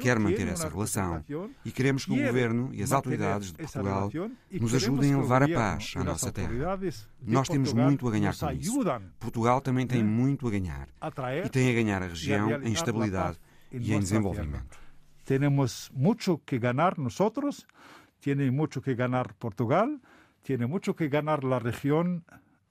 quer 0.00 0.18
manter 0.18 0.46
essa 0.48 0.68
relação 0.68 1.24
e 1.64 1.70
queremos 1.70 2.04
que 2.04 2.12
o 2.12 2.26
Governo 2.26 2.70
e 2.72 2.82
as 2.82 2.92
autoridades 2.92 3.52
de 3.52 3.58
Portugal 3.58 4.10
nos 4.50 4.74
ajudem 4.74 5.14
a 5.14 5.18
levar 5.18 5.42
a 5.42 5.48
paz 5.48 5.94
à 5.96 6.04
nossa 6.04 6.30
terra. 6.32 6.78
Nós 7.20 7.48
temos 7.48 7.72
muito 7.72 8.06
a 8.08 8.10
ganhar 8.10 8.36
com 8.36 8.50
isso. 8.52 8.82
Portugal 9.18 9.60
também 9.60 9.86
tem 9.86 10.02
muito 10.04 10.46
a 10.46 10.50
ganhar 10.50 10.88
e 11.44 11.48
tem 11.48 11.70
a 11.70 11.74
ganhar 11.74 12.02
a 12.02 12.06
região 12.06 12.62
em 12.62 12.72
estabilidade 12.72 13.38
e 13.70 13.92
em 13.92 13.98
desenvolvimento. 13.98 14.78
Temos 15.24 15.90
muito 15.94 16.38
que 16.38 16.58
ganhar 16.58 16.96
nós, 16.98 17.66
tem 18.20 18.50
muito 18.50 18.80
que 18.80 18.94
ganhar 18.94 19.32
Portugal, 19.34 19.88
tem 20.42 20.58
muito 20.66 20.92
que 20.94 21.08
ganhar 21.08 21.44
a 21.44 21.58
região 21.58 22.20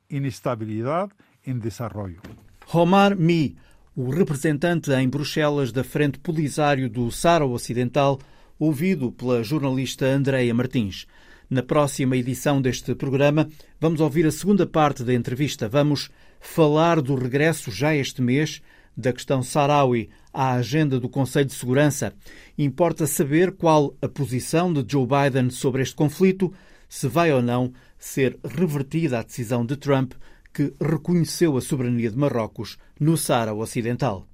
em 0.10 0.26
estabilidade, 0.26 1.14
em 1.46 1.58
desenvolvimento. 1.58 2.51
Romar 2.66 3.16
Mi, 3.16 3.56
o 3.96 4.10
representante 4.10 4.92
em 4.92 5.10
Bruxelas 5.10 5.72
da 5.72 5.84
Frente 5.84 6.20
Polisário 6.20 6.90
do 6.90 7.12
Sara 7.12 7.46
Ocidental, 7.46 8.20
ouvido 8.58 9.12
pela 9.12 9.44
jornalista 9.44 10.06
Andreia 10.06 10.54
Martins. 10.54 11.06
Na 11.50 11.62
próxima 11.62 12.16
edição 12.16 12.62
deste 12.62 12.96
programa, 12.96 13.50
vamos 13.80 14.00
ouvir 14.00 14.26
a 14.26 14.32
segunda 14.32 14.66
parte 14.66 15.04
da 15.04 15.14
entrevista. 15.14 15.68
Vamos 15.68 16.10
falar 16.40 17.02
do 17.02 17.16
regresso 17.16 17.70
já 17.70 17.94
este 17.94 18.22
mês 18.22 18.62
da 18.96 19.12
questão 19.12 19.44
Sarawi 19.44 20.10
à 20.34 20.54
agenda 20.54 21.00
do 21.00 21.10
Conselho 21.10 21.48
de 21.48 21.54
Segurança. 21.54 22.14
Importa 22.58 23.06
saber 23.06 23.52
qual 23.52 23.96
a 24.02 24.08
posição 24.08 24.72
de 24.72 24.86
Joe 24.90 25.06
Biden 25.06 25.50
sobre 25.50 25.82
este 25.82 25.96
conflito, 25.96 26.54
se 26.88 27.08
vai 27.08 27.34
ou 27.34 27.42
não 27.42 27.74
ser 28.00 28.40
revertida 28.44 29.20
a 29.20 29.24
decisão 29.24 29.66
de 29.66 29.76
Trump 29.76 30.14
que 30.54 30.74
reconheceu 30.80 31.58
a 31.58 31.62
soberania 31.62 32.10
de 32.10 32.18
Marrocos 32.18 32.78
no 33.00 33.18
Sara 33.18 33.54
Ocidental. 33.54 34.28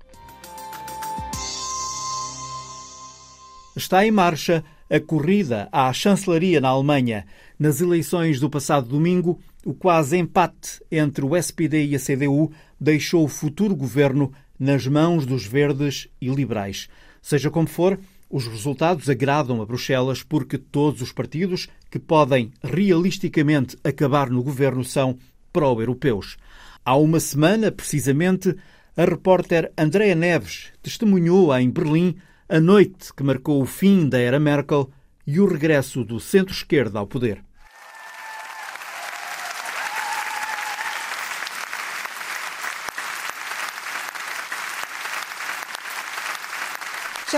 Está 3.76 4.06
em 4.06 4.12
marcha 4.12 4.64
a 4.90 5.00
corrida 5.00 5.70
à 5.72 5.92
chancelaria 5.94 6.60
na 6.60 6.70
Alemanha. 6.70 7.26
Nas 7.60 7.82
eleições 7.82 8.40
do 8.40 8.50
passado 8.50 8.88
domingo, 8.88 9.40
o 9.66 9.74
quase 9.74 10.18
empate 10.18 10.82
entre 10.92 11.24
o 11.24 11.36
SPD 11.36 11.86
e 11.86 11.96
a 11.96 12.00
CDU 12.00 12.52
deixou 12.80 13.24
o 13.24 13.28
futuro 13.28 13.76
governo 13.76 14.32
nas 14.60 14.88
mãos 14.88 15.26
dos 15.26 15.46
verdes 15.46 16.08
e 16.20 16.30
liberais. 16.30 16.88
Seja 17.22 17.52
como 17.52 17.68
for, 17.68 18.00
os 18.30 18.48
resultados 18.48 19.10
agradam 19.10 19.62
a 19.62 19.66
Bruxelas 19.66 20.24
porque 20.24 20.58
todos 20.58 21.02
os 21.02 21.12
partidos 21.12 21.68
que 21.90 22.00
podem 22.00 22.52
realisticamente 22.64 23.78
acabar 23.84 24.30
no 24.30 24.44
governo 24.44 24.84
são 24.84 25.18
pró-europeus. 25.58 26.38
Há 26.86 26.96
uma 26.96 27.20
semana, 27.20 27.72
precisamente, 27.72 28.56
a 28.96 29.06
repórter 29.06 29.72
Andrea 29.76 30.14
Neves 30.14 30.72
testemunhou 30.84 31.52
em 31.58 31.68
Berlim 31.68 32.16
a 32.48 32.60
noite 32.60 33.12
que 33.12 33.24
marcou 33.24 33.60
o 33.60 33.66
fim 33.66 34.08
da 34.08 34.20
era 34.20 34.40
Merkel 34.40 34.92
e 35.26 35.40
o 35.40 35.48
regresso 35.48 36.06
do 36.06 36.20
centro-esquerda 36.20 37.00
ao 37.00 37.08
poder. 37.08 37.44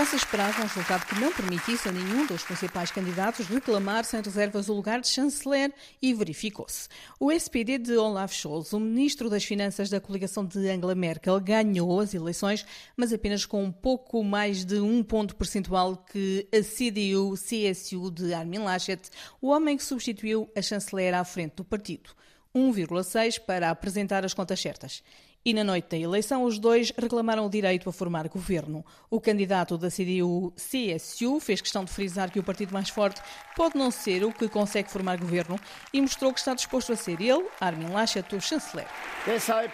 Já 0.00 0.06
se 0.06 0.16
esperava 0.16 0.62
um 0.62 0.66
resultado 0.66 1.04
que 1.04 1.20
não 1.20 1.30
permitisse 1.30 1.86
a 1.86 1.92
nenhum 1.92 2.24
dos 2.24 2.42
principais 2.42 2.90
candidatos 2.90 3.46
reclamar 3.46 4.02
sem 4.02 4.22
reservas 4.22 4.70
o 4.70 4.72
lugar 4.72 4.98
de 4.98 5.08
chanceler 5.08 5.74
e 6.00 6.14
verificou-se. 6.14 6.88
O 7.18 7.30
SPD 7.30 7.76
de 7.76 7.98
Olaf 7.98 8.32
Scholz, 8.32 8.72
o 8.72 8.80
ministro 8.80 9.28
das 9.28 9.44
Finanças 9.44 9.90
da 9.90 10.00
coligação 10.00 10.42
de 10.42 10.70
Angela 10.70 10.94
Merkel, 10.94 11.38
ganhou 11.38 12.00
as 12.00 12.14
eleições, 12.14 12.64
mas 12.96 13.12
apenas 13.12 13.44
com 13.44 13.62
um 13.62 13.70
pouco 13.70 14.24
mais 14.24 14.64
de 14.64 14.80
um 14.80 15.02
ponto 15.02 15.36
percentual 15.36 15.98
que 15.98 16.48
a 16.50 16.62
CDU-CSU 16.62 18.10
de 18.10 18.32
Armin 18.32 18.60
Laschet, 18.60 19.02
o 19.38 19.48
homem 19.48 19.76
que 19.76 19.84
substituiu 19.84 20.50
a 20.56 20.62
chanceler 20.62 21.12
à 21.12 21.22
frente 21.24 21.56
do 21.56 21.64
partido. 21.64 22.08
1,6 22.54 23.38
para 23.38 23.68
apresentar 23.68 24.24
as 24.24 24.32
contas 24.32 24.60
certas. 24.60 25.02
E 25.42 25.54
na 25.54 25.64
noite 25.64 25.88
da 25.88 25.96
eleição, 25.96 26.44
os 26.44 26.58
dois 26.58 26.92
reclamaram 26.98 27.46
o 27.46 27.48
direito 27.48 27.88
a 27.88 27.92
formar 27.92 28.28
governo. 28.28 28.84
O 29.08 29.18
candidato 29.18 29.78
da 29.78 29.88
CDU-CSU 29.88 31.40
fez 31.40 31.62
questão 31.62 31.82
de 31.82 31.90
frisar 31.90 32.30
que 32.30 32.38
o 32.38 32.42
partido 32.42 32.74
mais 32.74 32.90
forte 32.90 33.22
pode 33.56 33.74
não 33.74 33.90
ser 33.90 34.22
o 34.22 34.34
que 34.34 34.50
consegue 34.50 34.90
formar 34.90 35.16
governo 35.16 35.58
e 35.94 36.00
mostrou 36.02 36.30
que 36.34 36.40
está 36.40 36.52
disposto 36.52 36.92
a 36.92 36.96
ser 36.96 37.22
ele, 37.22 37.46
Armin 37.58 37.88
Laschet, 37.88 38.36
o 38.36 38.40
chanceler. 38.40 38.86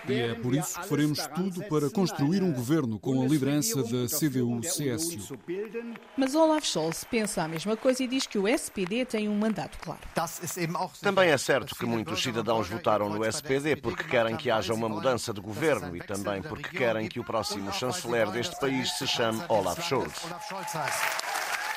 E 0.08 0.14
é 0.14 0.34
por 0.34 0.54
isso 0.54 0.80
que 0.80 0.86
faremos 0.86 1.26
tudo 1.34 1.64
para 1.64 1.90
construir 1.90 2.44
um 2.44 2.52
governo 2.52 3.00
com 3.00 3.20
a 3.20 3.26
liderança 3.26 3.82
da 3.82 4.06
CDU-CSU. 4.06 5.36
Mas 6.16 6.36
Olaf 6.36 6.64
Scholz 6.64 7.02
pensa 7.02 7.42
a 7.42 7.48
mesma 7.48 7.76
coisa 7.76 8.04
e 8.04 8.06
diz 8.06 8.24
que 8.24 8.38
o 8.38 8.46
SPD 8.46 9.04
tem 9.04 9.28
um 9.28 9.36
mandato 9.36 9.78
claro. 9.78 10.02
Também 11.02 11.30
é 11.30 11.38
certo 11.38 11.74
que 11.74 11.84
muitos 11.84 12.22
cidadãos 12.22 12.68
votaram 12.68 13.08
no 13.10 13.24
SPD 13.24 13.74
porque 13.74 14.04
querem 14.04 14.36
que 14.36 14.48
haja 14.48 14.72
uma 14.72 14.88
mudança 14.88 15.34
de 15.34 15.40
governo 15.40 15.55
governo 15.56 15.96
e 15.96 16.00
também 16.00 16.42
porque 16.42 16.76
querem 16.76 17.08
que 17.08 17.18
o 17.18 17.24
próximo 17.24 17.72
chanceler 17.72 18.30
deste 18.30 18.58
país 18.60 18.92
se 18.92 19.06
chame 19.06 19.42
Olaf 19.48 19.80
Scholz. 19.82 20.22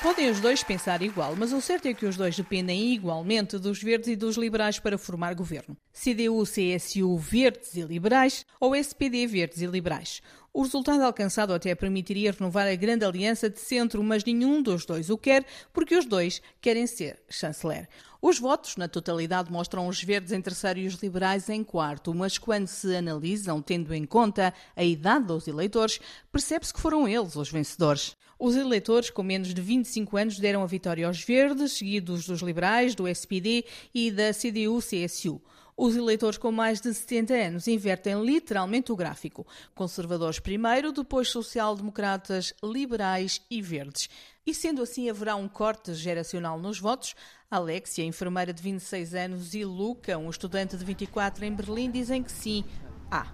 Podem 0.02 0.30
os 0.30 0.40
dois 0.40 0.62
pensar 0.62 1.02
igual, 1.02 1.36
mas 1.36 1.52
o 1.52 1.60
certo 1.60 1.86
é 1.86 1.92
que 1.92 2.06
os 2.06 2.16
dois 2.16 2.34
dependem 2.34 2.94
igualmente 2.94 3.58
dos 3.58 3.82
verdes 3.82 4.08
e 4.08 4.16
dos 4.16 4.36
liberais 4.36 4.78
para 4.78 4.96
formar 4.96 5.34
governo. 5.34 5.76
CDU, 5.92 6.42
CSU, 6.44 7.18
verdes 7.18 7.74
e 7.74 7.82
liberais 7.82 8.46
ou 8.58 8.74
SPD, 8.74 9.26
verdes 9.26 9.60
e 9.60 9.66
liberais. 9.66 10.22
O 10.52 10.62
resultado 10.62 11.02
alcançado 11.02 11.54
até 11.54 11.76
permitiria 11.76 12.32
renovar 12.32 12.66
a 12.66 12.74
grande 12.74 13.04
aliança 13.04 13.48
de 13.48 13.60
centro, 13.60 14.02
mas 14.02 14.24
nenhum 14.24 14.60
dos 14.60 14.84
dois 14.84 15.08
o 15.08 15.16
quer, 15.16 15.46
porque 15.72 15.96
os 15.96 16.04
dois 16.04 16.42
querem 16.60 16.88
ser 16.88 17.22
chanceler. 17.28 17.88
Os 18.20 18.40
votos, 18.40 18.76
na 18.76 18.88
totalidade, 18.88 19.50
mostram 19.50 19.86
os 19.86 20.02
verdes 20.02 20.32
em 20.32 20.42
terceiro 20.42 20.80
e 20.80 20.88
os 20.88 20.94
liberais 20.94 21.48
em 21.48 21.62
quarto, 21.62 22.12
mas 22.12 22.36
quando 22.36 22.66
se 22.66 22.96
analisam, 22.96 23.62
tendo 23.62 23.94
em 23.94 24.04
conta 24.04 24.52
a 24.74 24.82
idade 24.82 25.26
dos 25.26 25.46
eleitores, 25.46 26.00
percebe-se 26.32 26.74
que 26.74 26.80
foram 26.80 27.06
eles 27.06 27.36
os 27.36 27.50
vencedores. 27.50 28.16
Os 28.36 28.56
eleitores 28.56 29.08
com 29.10 29.22
menos 29.22 29.54
de 29.54 29.60
25 29.60 30.16
anos 30.16 30.38
deram 30.38 30.62
a 30.62 30.66
vitória 30.66 31.06
aos 31.06 31.22
verdes, 31.22 31.74
seguidos 31.74 32.26
dos 32.26 32.40
liberais, 32.40 32.94
do 32.94 33.06
SPD 33.06 33.64
e 33.94 34.10
da 34.10 34.32
CDU-CSU. 34.32 35.40
Os 35.82 35.96
eleitores 35.96 36.36
com 36.36 36.52
mais 36.52 36.78
de 36.78 36.92
70 36.92 37.32
anos 37.32 37.66
invertem 37.66 38.22
literalmente 38.22 38.92
o 38.92 38.96
gráfico. 38.96 39.46
Conservadores 39.74 40.38
primeiro, 40.38 40.92
depois 40.92 41.30
social-democratas, 41.30 42.52
liberais 42.62 43.40
e 43.50 43.62
verdes. 43.62 44.10
E 44.46 44.52
sendo 44.52 44.82
assim, 44.82 45.08
haverá 45.08 45.36
um 45.36 45.48
corte 45.48 45.94
geracional 45.94 46.58
nos 46.58 46.78
votos. 46.78 47.14
Alexia, 47.50 48.04
enfermeira 48.04 48.52
de 48.52 48.62
26 48.62 49.14
anos, 49.14 49.54
e 49.54 49.64
Luca, 49.64 50.18
um 50.18 50.28
estudante 50.28 50.76
de 50.76 50.84
24 50.84 51.46
em 51.46 51.54
Berlim, 51.54 51.90
dizem 51.90 52.22
que 52.22 52.30
sim. 52.30 52.62
Ah. 53.10 53.28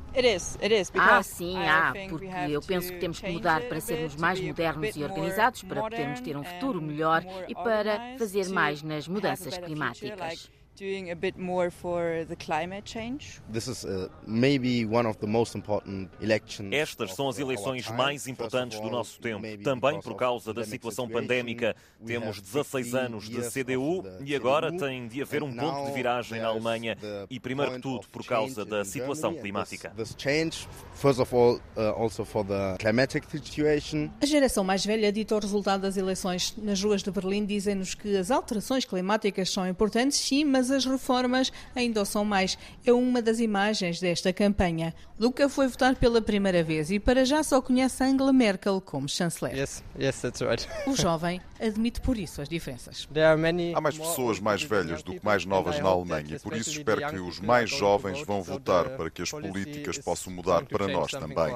ah, 1.18 1.22
sim, 1.24 1.56
há, 1.56 1.92
porque 2.08 2.26
eu 2.48 2.62
penso 2.62 2.92
que 2.92 3.00
temos 3.00 3.18
que 3.18 3.28
mudar 3.28 3.60
para 3.62 3.80
sermos 3.80 4.14
mais 4.14 4.40
modernos 4.40 4.94
e 4.94 5.02
organizados, 5.02 5.64
para 5.64 5.82
podermos 5.82 6.20
ter 6.20 6.36
um 6.36 6.44
futuro 6.44 6.80
melhor 6.80 7.24
e 7.48 7.54
para 7.56 8.16
fazer 8.16 8.48
mais 8.50 8.84
nas 8.84 9.08
mudanças 9.08 9.58
climáticas 9.58 10.48
doing 10.76 11.10
a 11.10 11.14
bit 11.14 11.38
more 11.38 11.70
for 11.70 12.24
the 12.28 12.36
climate 12.36 12.82
change. 12.84 13.40
This 13.50 13.66
is 13.66 13.84
uh, 13.84 14.08
maybe 14.26 14.84
one 14.84 15.08
of 15.08 15.18
the 15.18 15.26
most 15.26 15.56
important 15.56 16.10
elections. 16.20 16.72
Estas 16.72 17.14
são 17.14 17.28
as 17.28 17.38
eleições 17.38 17.88
mais 17.90 18.26
importantes 18.26 18.78
do 18.78 18.90
nosso 18.90 19.18
tempo, 19.20 19.42
também 19.62 20.00
por 20.00 20.14
causa 20.14 20.52
da 20.52 20.64
situação 20.64 21.08
pandémica. 21.08 21.74
Temos 22.04 22.40
16 22.40 22.94
anos 22.94 23.28
de 23.28 23.40
CDU 23.50 24.04
e 24.24 24.34
agora 24.34 24.70
tem 24.76 25.08
de 25.08 25.22
haver 25.22 25.42
um 25.42 25.54
ponto 25.54 25.86
de 25.86 25.92
viragem 25.92 26.40
na 26.40 26.48
Alemanha 26.48 26.96
e 27.30 27.40
primeiro 27.40 27.72
que 27.72 27.80
tudo 27.80 28.08
por 28.08 28.24
causa 28.24 28.64
da 28.64 28.84
situação 28.84 29.34
climática. 29.34 29.92
A 34.20 34.26
geração 34.26 34.64
mais 34.64 34.84
velha 34.84 35.12
dita 35.12 35.36
o 35.36 35.38
resultado 35.38 35.80
das 35.80 35.96
eleições 35.96 36.54
nas 36.58 36.82
ruas 36.82 37.02
de 37.02 37.10
Berlim 37.10 37.44
dizem-nos 37.44 37.94
que 37.94 38.16
as 38.16 38.30
alterações 38.30 38.84
climáticas 38.84 39.50
são 39.50 39.66
importantes, 39.66 40.18
sim, 40.18 40.44
mas 40.44 40.65
mas 40.66 40.70
as 40.70 40.84
reformas 40.84 41.52
ainda 41.74 42.04
são 42.04 42.24
mais. 42.24 42.58
É 42.84 42.92
uma 42.92 43.22
das 43.22 43.38
imagens 43.38 44.00
desta 44.00 44.32
campanha. 44.32 44.94
Luca 45.18 45.48
foi 45.48 45.68
votar 45.68 45.94
pela 45.94 46.20
primeira 46.20 46.62
vez 46.62 46.90
e 46.90 46.98
para 46.98 47.24
já 47.24 47.42
só 47.42 47.60
conhece 47.60 48.02
Angela 48.02 48.32
Merkel 48.32 48.80
como 48.80 49.08
chanceler. 49.08 49.56
Yes, 49.56 49.82
yes, 49.98 50.20
that's 50.20 50.40
right. 50.40 50.66
O 50.86 50.94
jovem 50.96 51.40
admite 51.60 52.00
por 52.00 52.18
isso 52.18 52.42
as 52.42 52.48
diferenças. 52.48 53.08
Há 53.74 53.80
mais 53.80 53.96
pessoas 53.96 54.40
mais 54.40 54.62
velhas 54.62 55.02
do 55.02 55.12
que 55.14 55.24
mais 55.24 55.44
novas 55.46 55.78
na 55.78 55.88
Alemanha, 55.88 56.38
por 56.40 56.54
isso 56.54 56.70
espero 56.70 57.08
que 57.08 57.18
os 57.18 57.40
mais 57.40 57.70
jovens 57.70 58.22
vão 58.22 58.42
votar 58.42 58.90
para 58.90 59.10
que 59.10 59.22
as 59.22 59.30
políticas 59.30 59.98
possam 59.98 60.32
mudar 60.32 60.66
para 60.66 60.88
nós 60.88 61.12
também. 61.12 61.54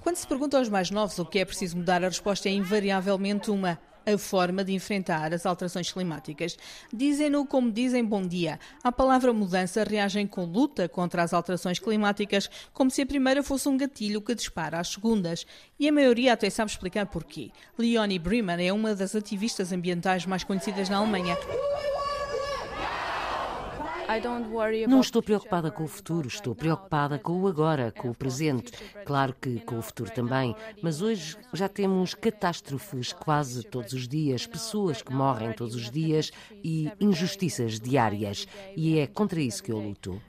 Quando 0.00 0.16
se 0.16 0.26
pergunta 0.26 0.58
aos 0.58 0.68
mais 0.68 0.90
novos 0.90 1.18
o 1.18 1.26
que 1.26 1.38
é 1.38 1.44
preciso 1.44 1.76
mudar, 1.76 2.02
a 2.04 2.08
resposta 2.08 2.48
é 2.48 2.52
invariavelmente 2.52 3.50
uma 3.50 3.78
a 4.12 4.18
forma 4.18 4.64
de 4.64 4.72
enfrentar 4.72 5.32
as 5.32 5.44
alterações 5.44 5.92
climáticas. 5.92 6.56
Dizem-no 6.92 7.46
como 7.46 7.70
dizem 7.70 8.04
bom 8.04 8.22
dia. 8.22 8.58
À 8.82 8.90
palavra 8.90 9.32
mudança 9.32 9.84
reagem 9.84 10.26
com 10.26 10.44
luta 10.44 10.88
contra 10.88 11.22
as 11.22 11.32
alterações 11.32 11.78
climáticas, 11.78 12.50
como 12.72 12.90
se 12.90 13.02
a 13.02 13.06
primeira 13.06 13.42
fosse 13.42 13.68
um 13.68 13.76
gatilho 13.76 14.20
que 14.20 14.34
dispara 14.34 14.78
as 14.80 14.88
segundas. 14.88 15.46
E 15.78 15.88
a 15.88 15.92
maioria 15.92 16.32
até 16.32 16.48
sabe 16.50 16.70
explicar 16.70 17.06
porquê. 17.06 17.50
Leonie 17.76 18.18
Bremen 18.18 18.66
é 18.66 18.72
uma 18.72 18.94
das 18.94 19.14
ativistas 19.14 19.72
ambientais 19.72 20.26
mais 20.26 20.44
conhecidas 20.44 20.88
na 20.88 20.98
Alemanha. 20.98 21.36
Não 24.88 25.00
estou 25.00 25.22
preocupada 25.22 25.70
com 25.70 25.84
o 25.84 25.88
futuro, 25.88 26.28
estou 26.28 26.54
preocupada 26.54 27.18
com 27.18 27.42
o 27.42 27.46
agora, 27.46 27.92
com 27.92 28.08
o 28.10 28.14
presente. 28.14 28.72
Claro 29.04 29.34
que 29.38 29.60
com 29.60 29.78
o 29.78 29.82
futuro 29.82 30.10
também, 30.10 30.56
mas 30.82 31.02
hoje 31.02 31.36
já 31.52 31.68
temos 31.68 32.14
catástrofes 32.14 33.12
quase 33.12 33.62
todos 33.62 33.92
os 33.92 34.08
dias, 34.08 34.46
pessoas 34.46 35.02
que 35.02 35.12
morrem 35.12 35.52
todos 35.52 35.74
os 35.74 35.90
dias 35.90 36.30
e 36.64 36.90
injustiças 36.98 37.78
diárias. 37.78 38.46
E 38.76 38.98
é 38.98 39.06
contra 39.06 39.40
isso 39.40 39.62
que 39.62 39.70
eu 39.70 39.78
luto. 39.78 40.20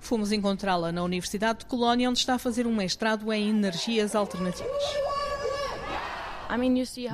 Fomos 0.00 0.30
encontrá-la 0.30 0.92
na 0.92 1.02
Universidade 1.02 1.60
de 1.60 1.66
Colónia, 1.66 2.10
onde 2.10 2.18
está 2.18 2.34
a 2.34 2.38
fazer 2.38 2.66
um 2.66 2.74
mestrado 2.74 3.32
em 3.32 3.48
energias 3.48 4.14
alternativas. 4.14 5.07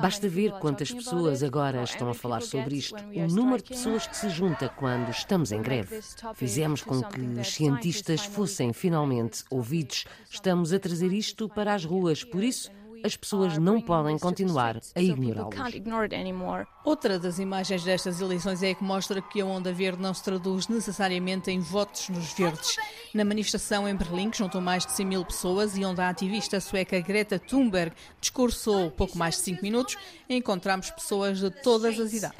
Basta 0.01 0.29
ver 0.29 0.51
quantas 0.53 0.91
pessoas 0.91 1.43
agora 1.43 1.83
estão 1.83 2.09
a 2.09 2.13
falar 2.13 2.41
sobre 2.41 2.75
isto. 2.77 2.95
O 2.95 3.27
número 3.33 3.61
de 3.61 3.69
pessoas 3.69 4.07
que 4.07 4.15
se 4.15 4.29
junta 4.29 4.69
quando 4.69 5.09
estamos 5.09 5.51
em 5.51 5.61
greve. 5.61 5.99
Fizemos 6.33 6.81
com 6.81 7.01
que 7.03 7.21
os 7.21 7.47
cientistas 7.53 8.21
fossem 8.25 8.71
finalmente 8.71 9.43
ouvidos. 9.49 10.05
Estamos 10.29 10.71
a 10.71 10.79
trazer 10.79 11.11
isto 11.11 11.49
para 11.49 11.73
as 11.73 11.83
ruas, 11.83 12.23
por 12.23 12.43
isso 12.43 12.71
as 13.05 13.15
pessoas 13.15 13.57
não 13.57 13.79
podem 13.79 14.17
continuar 14.17 14.77
a 14.95 15.01
ignorá-los. 15.01 15.55
Outra 16.83 17.19
das 17.19 17.37
imagens 17.39 17.83
destas 17.83 18.19
eleições 18.19 18.63
é 18.63 18.71
a 18.71 18.75
que 18.75 18.83
mostra 18.83 19.21
que 19.21 19.39
a 19.41 19.45
onda 19.45 19.71
verde 19.71 20.01
não 20.01 20.13
se 20.13 20.23
traduz 20.23 20.67
necessariamente 20.67 21.51
em 21.51 21.59
votos 21.59 22.09
nos 22.09 22.33
verdes. 22.33 22.75
Na 23.13 23.23
manifestação 23.23 23.87
em 23.87 23.95
Berlim, 23.95 24.29
que 24.31 24.37
juntou 24.39 24.59
mais 24.59 24.85
de 24.85 24.91
100 24.93 25.05
mil 25.05 25.23
pessoas 25.25 25.77
e 25.77 25.85
onde 25.85 26.01
a 26.01 26.09
ativista 26.09 26.59
sueca 26.59 26.99
Greta 26.99 27.37
Thunberg 27.37 27.95
discursou 28.19 28.89
pouco 28.91 29.17
mais 29.17 29.35
de 29.35 29.41
5 29.41 29.61
minutos, 29.61 29.97
encontramos 30.27 30.89
pessoas 30.89 31.39
de 31.39 31.49
todas 31.49 31.99
as 31.99 32.11
idades. 32.13 32.37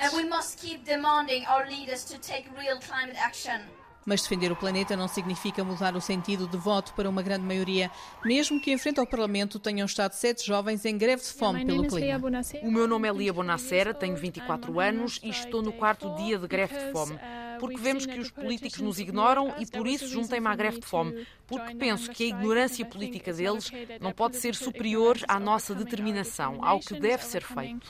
Mas 4.06 4.22
defender 4.22 4.52
o 4.52 4.56
planeta 4.56 4.96
não 4.96 5.08
significa 5.08 5.63
mudar 5.63 5.96
o 5.96 6.02
sentido 6.02 6.48
de 6.48 6.58
voto 6.58 6.94
para 6.94 7.10
uma 7.10 7.24
grande 7.24 7.44
maioria, 7.44 7.89
mesmo 8.24 8.62
que 8.62 8.72
em 8.72 8.78
frente 8.78 9.00
ao 9.00 9.08
Parlamento 9.08 9.60
tenham 9.60 9.86
estado 9.86 10.13
sete 10.13 10.46
jovens 10.46 10.86
em 10.86 10.98
greve 10.98 11.24
de 11.24 11.34
fome 11.34 11.65
pelo 11.65 11.88
clima. 11.88 12.22
O 12.62 12.72
meu 12.72 12.88
nome 12.88 13.08
é 13.08 13.12
Lia 13.12 13.34
Bonacera, 13.34 13.94
tenho 13.94 14.15
24 14.15 14.80
anos 14.80 15.20
e 15.24 15.30
estou 15.30 15.62
no 15.62 15.74
quarto 15.74 16.13
dia 16.15 16.38
de 16.38 16.48
greve 16.48 16.78
de 16.78 16.91
fome 16.91 17.20
porque 17.60 17.78
vemos 17.78 18.06
que 18.06 18.20
os 18.20 18.32
políticos 18.32 18.80
nos 18.80 19.00
ignoram 19.00 19.54
e 19.60 19.65
por 19.65 19.88
isso 19.88 20.08
juntem-me 20.08 20.48
à 20.48 20.56
greve 20.56 20.80
de 20.80 20.86
fome, 20.86 21.26
porque 21.48 21.76
penso 21.76 22.12
que 22.12 22.24
a 22.24 22.28
ignorância 22.28 22.86
política 22.86 23.34
deles 23.34 23.72
não 24.00 24.12
pode 24.12 24.38
ser 24.38 24.56
superior 24.56 25.18
à 25.28 25.39
nossa 25.39 25.74
determinação, 25.74 26.63
ao 26.63 26.80
que 26.80 27.00
deve 27.00 27.24
ser 27.24 27.44
feito. 27.44 27.88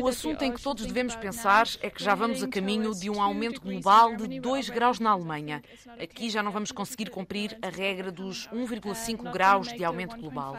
O 0.00 0.08
assunto 0.08 0.42
em 0.42 0.52
que 0.52 0.62
todos 0.62 0.86
devemos 0.86 1.14
pensar 1.16 1.66
é 1.80 1.90
que 1.90 2.02
já 2.02 2.14
vamos 2.14 2.42
a 2.42 2.48
caminho 2.48 2.94
de 2.94 3.10
um 3.10 3.20
aumento 3.20 3.60
global 3.60 4.16
de 4.16 4.40
2 4.40 4.70
graus 4.70 4.98
na 4.98 5.10
Alemanha. 5.10 5.62
Aqui 6.00 6.30
já 6.30 6.42
não 6.42 6.50
vamos 6.50 6.72
conseguir 6.72 7.10
cumprir 7.10 7.58
a 7.60 7.68
regra 7.68 8.10
dos 8.10 8.48
1,5 8.48 9.30
graus 9.30 9.68
de 9.68 9.84
aumento 9.84 10.16
global. 10.16 10.56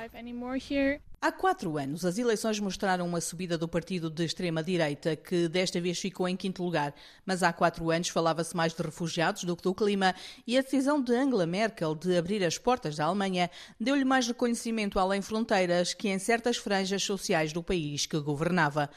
Há 1.24 1.32
quatro 1.32 1.78
anos, 1.78 2.04
as 2.04 2.18
eleições 2.18 2.60
mostraram 2.60 3.06
uma 3.06 3.22
subida 3.22 3.56
do 3.56 3.68
partido 3.68 4.10
de 4.10 4.26
extrema-direita, 4.26 5.16
que 5.16 5.48
desta 5.48 5.80
vez 5.80 6.00
ficou 6.00 6.28
em 6.28 6.36
quinto 6.36 6.64
lugar. 6.64 6.96
Mas 7.24 7.44
há 7.44 7.54
quatro 7.54 7.92
anos 7.92 8.10
falava-se 8.10 8.58
mais 8.58 8.74
de 8.74 8.82
refugiados 8.82 9.44
do 9.44 9.56
que 9.56 9.62
do 9.62 9.72
clima, 9.76 10.16
e 10.48 10.58
a 10.58 10.64
decisão 10.64 11.00
de 11.00 11.14
Angela 11.14 11.46
Merkel 11.46 11.94
de 11.94 12.18
abrir 12.18 12.44
as 12.44 12.58
portas 12.58 12.96
da 12.96 13.06
Alemanha 13.06 13.52
deu-lhe 13.80 14.04
mais 14.04 14.28
reconhecimento 14.28 14.98
além 14.98 15.22
fronteiras 15.22 15.94
que 15.94 16.10
em 16.10 16.18
certas 16.18 16.58
franjas 16.58 17.04
sociais 17.04 17.54
do 17.54 17.62
país 17.62 17.71
que 17.72 18.20
governava. 18.20 18.90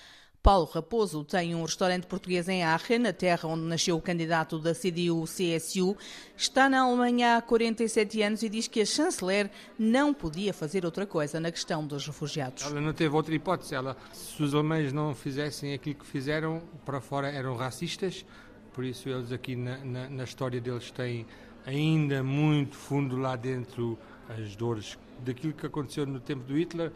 Paulo 0.43 0.67
Raposo 0.67 1.25
tem 1.25 1.55
um 1.55 1.63
restaurante 1.63 2.07
português 2.07 2.49
em 2.51 2.63
Aachen, 2.63 2.99
na 2.99 3.15
terra 3.15 3.49
onde 3.49 3.63
nasceu 3.63 3.97
o 3.97 4.03
candidato 4.03 4.59
da 4.59 4.75
CDU-CSU. 4.75 5.97
Está 6.37 6.69
na 6.69 6.83
Alemanha 6.83 7.39
há 7.39 7.41
47 7.41 8.21
anos 8.21 8.43
e 8.43 8.51
diz 8.51 8.69
que 8.69 8.83
a 8.83 8.85
chanceler 8.85 9.51
não 9.79 10.13
podia 10.13 10.53
fazer 10.53 10.85
outra 10.85 11.07
coisa 11.07 11.41
na 11.41 11.51
questão 11.51 11.87
dos 11.87 12.07
refugiados. 12.07 12.63
Ela 12.63 12.79
não 12.79 12.93
teve 12.93 13.17
outra 13.17 13.35
hipótese. 13.35 13.75
Ela, 13.75 13.97
se 14.13 14.43
os 14.43 14.53
alemães 14.53 14.93
não 14.93 15.15
fizessem 15.15 15.73
aquilo 15.73 15.95
que 15.95 16.07
fizeram, 16.07 16.63
para 16.85 17.01
fora 17.01 17.29
eram 17.29 17.57
racistas. 17.57 18.27
Por 18.75 18.85
isso, 18.85 19.09
eles 19.09 19.33
aqui 19.33 19.57
na, 19.57 19.79
na, 19.79 20.11
na 20.11 20.25
história 20.25 20.61
deles 20.61 20.91
têm 20.91 21.25
ainda 21.65 22.23
muito 22.23 22.77
fundo 22.77 23.17
lá 23.17 23.35
dentro 23.35 23.99
as 24.29 24.55
dores 24.57 24.99
daquilo 25.21 25.55
que 25.55 25.65
aconteceu 25.65 26.05
no 26.05 26.21
tempo 26.21 26.45
do 26.45 26.55
Hitler 26.59 26.93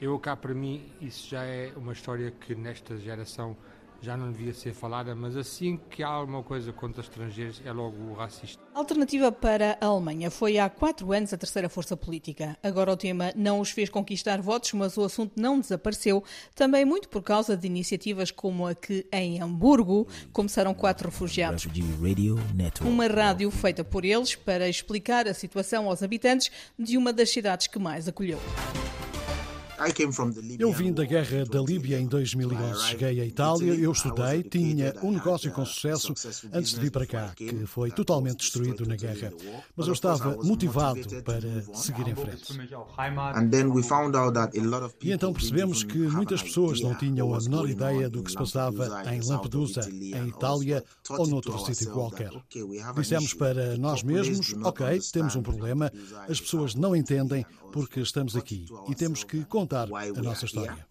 eu 0.00 0.18
cá 0.18 0.36
para 0.36 0.54
mim 0.54 0.92
isso 1.00 1.28
já 1.28 1.44
é 1.44 1.72
uma 1.76 1.92
história 1.92 2.30
que 2.30 2.54
nesta 2.54 2.96
geração 2.96 3.56
já 4.00 4.16
não 4.16 4.30
devia 4.30 4.54
ser 4.54 4.72
falada, 4.74 5.14
mas 5.14 5.36
assim 5.36 5.78
que 5.90 6.02
há 6.02 6.08
alguma 6.08 6.42
coisa 6.42 6.72
contra 6.72 7.02
estrangeiros 7.02 7.60
é 7.64 7.72
logo 7.72 8.12
racista. 8.14 8.62
A 8.74 8.78
alternativa 8.78 9.32
para 9.32 9.76
a 9.80 9.86
Alemanha 9.86 10.30
foi 10.30 10.58
há 10.58 10.68
quatro 10.70 11.12
anos 11.12 11.32
a 11.32 11.36
terceira 11.36 11.68
força 11.68 11.96
política. 11.96 12.56
Agora 12.62 12.92
o 12.92 12.96
tema 12.96 13.32
não 13.34 13.60
os 13.60 13.70
fez 13.70 13.88
conquistar 13.88 14.40
votos, 14.40 14.72
mas 14.72 14.96
o 14.96 15.04
assunto 15.04 15.32
não 15.36 15.58
desapareceu, 15.58 16.22
também 16.54 16.84
muito 16.84 17.08
por 17.08 17.22
causa 17.22 17.56
de 17.56 17.66
iniciativas 17.66 18.30
como 18.30 18.66
a 18.66 18.74
que 18.74 19.06
em 19.12 19.40
Hamburgo 19.40 20.06
começaram 20.32 20.72
quatro 20.74 21.08
refugiados. 21.08 21.66
Uma 22.82 23.06
rádio 23.08 23.50
feita 23.50 23.82
por 23.82 24.04
eles 24.04 24.36
para 24.36 24.68
explicar 24.68 25.26
a 25.26 25.34
situação 25.34 25.88
aos 25.88 26.02
habitantes 26.02 26.50
de 26.78 26.96
uma 26.96 27.12
das 27.12 27.30
cidades 27.30 27.66
que 27.66 27.78
mais 27.78 28.06
acolheu. 28.06 28.38
Eu 30.58 30.72
vim 30.72 30.92
da 30.92 31.04
guerra 31.04 31.44
da 31.44 31.60
Líbia 31.60 32.00
em 32.00 32.06
2011. 32.06 32.88
Cheguei 32.88 33.20
à 33.20 33.24
Itália, 33.24 33.74
eu 33.74 33.92
estudei, 33.92 34.42
tinha 34.42 34.94
um 35.02 35.12
negócio 35.12 35.52
com 35.52 35.64
sucesso 35.64 36.12
antes 36.52 36.72
de 36.72 36.80
vir 36.80 36.90
para 36.90 37.06
cá, 37.06 37.32
que 37.36 37.66
foi 37.66 37.90
totalmente 37.90 38.38
destruído 38.38 38.86
na 38.86 38.96
guerra. 38.96 39.32
Mas 39.76 39.86
eu 39.86 39.92
estava 39.92 40.36
motivado 40.42 41.22
para 41.22 41.62
seguir 41.74 42.08
em 42.08 42.14
frente. 42.14 42.58
E 45.00 45.12
então 45.12 45.32
percebemos 45.32 45.84
que 45.84 45.98
muitas 45.98 46.42
pessoas 46.42 46.80
não 46.80 46.94
tinham 46.94 47.32
a 47.34 47.38
menor 47.38 47.68
ideia 47.68 48.10
do 48.10 48.22
que 48.22 48.30
se 48.30 48.36
passava 48.36 49.02
em 49.12 49.20
Lampedusa, 49.20 49.88
em 49.90 50.28
Itália 50.28 50.82
ou 51.10 51.26
noutro 51.26 51.56
sítio 51.64 51.92
qualquer. 51.92 52.30
Dissemos 52.96 53.32
para 53.34 53.76
nós 53.76 54.02
mesmos: 54.02 54.54
ok, 54.64 54.98
temos 55.12 55.36
um 55.36 55.42
problema, 55.42 55.92
as 56.28 56.40
pessoas 56.40 56.74
não 56.74 56.96
entendem 56.96 57.44
porque 57.72 58.00
estamos 58.00 58.36
aqui 58.36 58.66
e 58.88 58.94
temos 58.94 59.24
que 59.24 59.44
contar 59.44 59.88
a 59.92 60.22
nossa 60.22 60.44
história. 60.46 60.86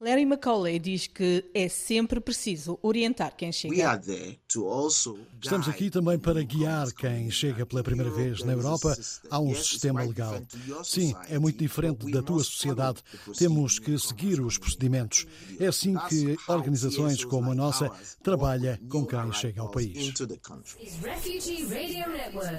Larry 0.00 0.22
McCauley 0.22 0.78
diz 0.80 1.06
que 1.06 1.48
é 1.54 1.68
sempre 1.68 2.20
preciso 2.20 2.78
orientar 2.82 3.36
quem 3.36 3.52
chega. 3.52 3.74
Estamos 5.40 5.68
aqui 5.68 5.88
também 5.88 6.18
para 6.18 6.42
guiar 6.42 6.92
quem 6.92 7.30
chega 7.30 7.64
pela 7.64 7.82
primeira 7.84 8.10
vez 8.10 8.42
na 8.42 8.52
Europa 8.52 8.96
a 9.30 9.38
um 9.38 9.54
sistema 9.54 10.02
legal. 10.02 10.42
Sim, 10.82 11.14
é 11.28 11.38
muito 11.38 11.58
diferente 11.58 12.10
da 12.10 12.22
tua 12.22 12.42
sociedade. 12.42 13.02
Temos 13.38 13.78
que 13.78 13.96
seguir 13.98 14.40
os 14.40 14.58
procedimentos. 14.58 15.26
É 15.58 15.66
assim 15.66 15.94
que 16.08 16.36
organizações 16.48 17.24
como 17.24 17.52
a 17.52 17.54
nossa 17.54 17.88
trabalham 18.22 18.76
com 18.88 19.06
quem 19.06 19.32
chega 19.32 19.60
ao 19.60 19.70
país. 19.70 20.12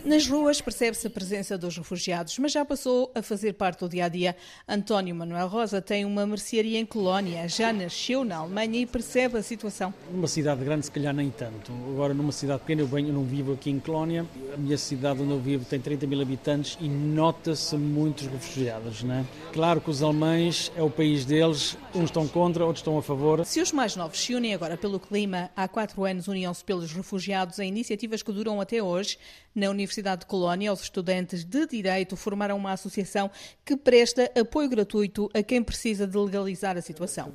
Nas 0.05 0.27
ruas 0.27 0.61
percebe-se 0.61 1.07
a 1.07 1.09
presença 1.09 1.57
dos 1.57 1.77
refugiados, 1.77 2.37
mas 2.39 2.53
já 2.53 2.63
passou 2.63 3.11
a 3.13 3.21
fazer 3.21 3.53
parte 3.53 3.79
do 3.79 3.89
dia 3.89 4.05
a 4.05 4.09
dia. 4.09 4.35
António 4.67 5.13
Manuel 5.15 5.47
Rosa 5.47 5.80
tem 5.81 6.05
uma 6.05 6.25
mercearia 6.25 6.79
em 6.79 6.85
Colónia, 6.85 7.47
já 7.47 7.73
nasceu 7.73 8.23
na 8.23 8.37
Alemanha 8.37 8.81
e 8.81 8.85
percebe 8.85 9.37
a 9.37 9.43
situação. 9.43 9.93
Numa 10.11 10.27
cidade 10.27 10.63
grande, 10.63 10.85
se 10.85 10.91
calhar 10.91 11.13
nem 11.13 11.29
tanto. 11.29 11.71
Agora, 11.89 12.13
numa 12.13 12.31
cidade 12.31 12.61
pequena, 12.61 12.81
eu, 12.81 12.87
venho, 12.87 13.09
eu 13.09 13.13
não 13.13 13.23
vivo 13.23 13.53
aqui 13.53 13.69
em 13.69 13.79
Colónia. 13.79 14.25
A 14.53 14.57
minha 14.57 14.77
cidade 14.77 15.21
onde 15.21 15.31
eu 15.31 15.39
vivo 15.39 15.65
tem 15.65 15.79
30 15.79 16.07
mil 16.07 16.21
habitantes 16.21 16.77
e 16.79 16.87
nota-se 16.87 17.75
muitos 17.75 18.27
refugiados. 18.27 19.03
Né? 19.03 19.25
Claro 19.53 19.81
que 19.81 19.89
os 19.89 20.03
alemães 20.03 20.71
é 20.75 20.83
o 20.83 20.89
país 20.89 21.25
deles, 21.25 21.77
uns 21.95 22.05
estão 22.05 22.27
contra, 22.27 22.65
outros 22.65 22.81
estão 22.81 22.97
a 22.97 23.01
favor. 23.01 23.45
Se 23.45 23.61
os 23.61 23.71
mais 23.71 23.95
novos 23.95 24.19
se 24.19 24.35
unem 24.35 24.53
agora 24.53 24.77
pelo 24.77 24.99
clima, 24.99 25.49
há 25.55 25.67
quatro 25.67 26.03
anos 26.05 26.27
uniam-se 26.27 26.63
pelos 26.63 26.91
refugiados 26.91 27.59
em 27.59 27.67
iniciativas 27.67 28.21
que 28.21 28.31
duram 28.31 28.61
até 28.61 28.81
hoje. 28.81 29.17
Na 29.53 29.69
Universidade 29.69 30.21
de 30.21 30.27
Colónia, 30.27 30.71
os 30.71 30.81
estudantes 30.81 31.43
de 31.43 31.67
Direito 31.67 32.15
formaram 32.15 32.55
uma 32.55 32.71
associação 32.71 33.29
que 33.65 33.75
presta 33.75 34.31
apoio 34.39 34.69
gratuito 34.69 35.29
a 35.33 35.43
quem 35.43 35.61
precisa 35.71 36.05
de 36.05 36.17
legalizar 36.17 36.75
a 36.75 36.81
situação. 36.81 37.31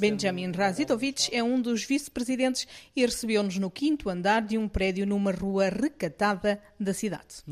Benjamin 0.00 0.50
Razitovic 0.50 1.28
é 1.30 1.44
um 1.44 1.60
dos 1.60 1.84
vice-presidentes 1.84 2.66
e 2.96 3.04
recebeu-nos 3.04 3.58
no 3.58 3.70
quinto 3.70 4.08
andar 4.08 4.40
de 4.40 4.56
um 4.56 4.66
prédio 4.66 5.06
numa 5.06 5.30
rua 5.30 5.68
recatada 5.68 6.58
da 6.80 6.94
cidade. 6.94 7.42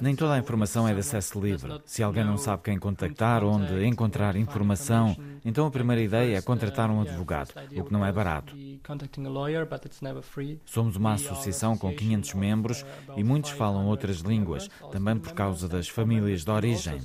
Nem 0.00 0.14
toda 0.14 0.34
a 0.34 0.38
informação 0.38 0.86
é 0.86 0.94
de 0.94 1.00
acesso 1.00 1.40
livre. 1.40 1.80
Se 1.84 2.04
alguém 2.04 2.24
não 2.24 2.38
sabe 2.38 2.62
quem 2.62 2.78
contactar, 2.78 3.42
onde 3.42 3.84
encontrar 3.84 4.36
informação, 4.36 5.16
então 5.44 5.66
a 5.66 5.70
primeira 5.72 6.00
ideia 6.00 6.36
é 6.36 6.40
contratar 6.40 6.88
um 6.88 7.00
advogado, 7.00 7.52
o 7.76 7.84
que 7.84 7.92
não 7.92 8.06
é 8.06 8.12
barato. 8.12 8.54
Somos 10.66 10.94
uma 10.94 11.14
associação 11.14 11.76
com 11.76 11.92
500 11.92 12.34
membros 12.34 12.86
e 13.16 13.24
muitos 13.24 13.50
falam 13.50 13.86
outras 13.86 14.18
línguas, 14.18 14.68
também 14.92 15.18
por 15.18 15.32
causa 15.32 15.68
das 15.68 15.88
famílias 15.88 16.11
de 16.44 16.50
origem. 16.50 17.00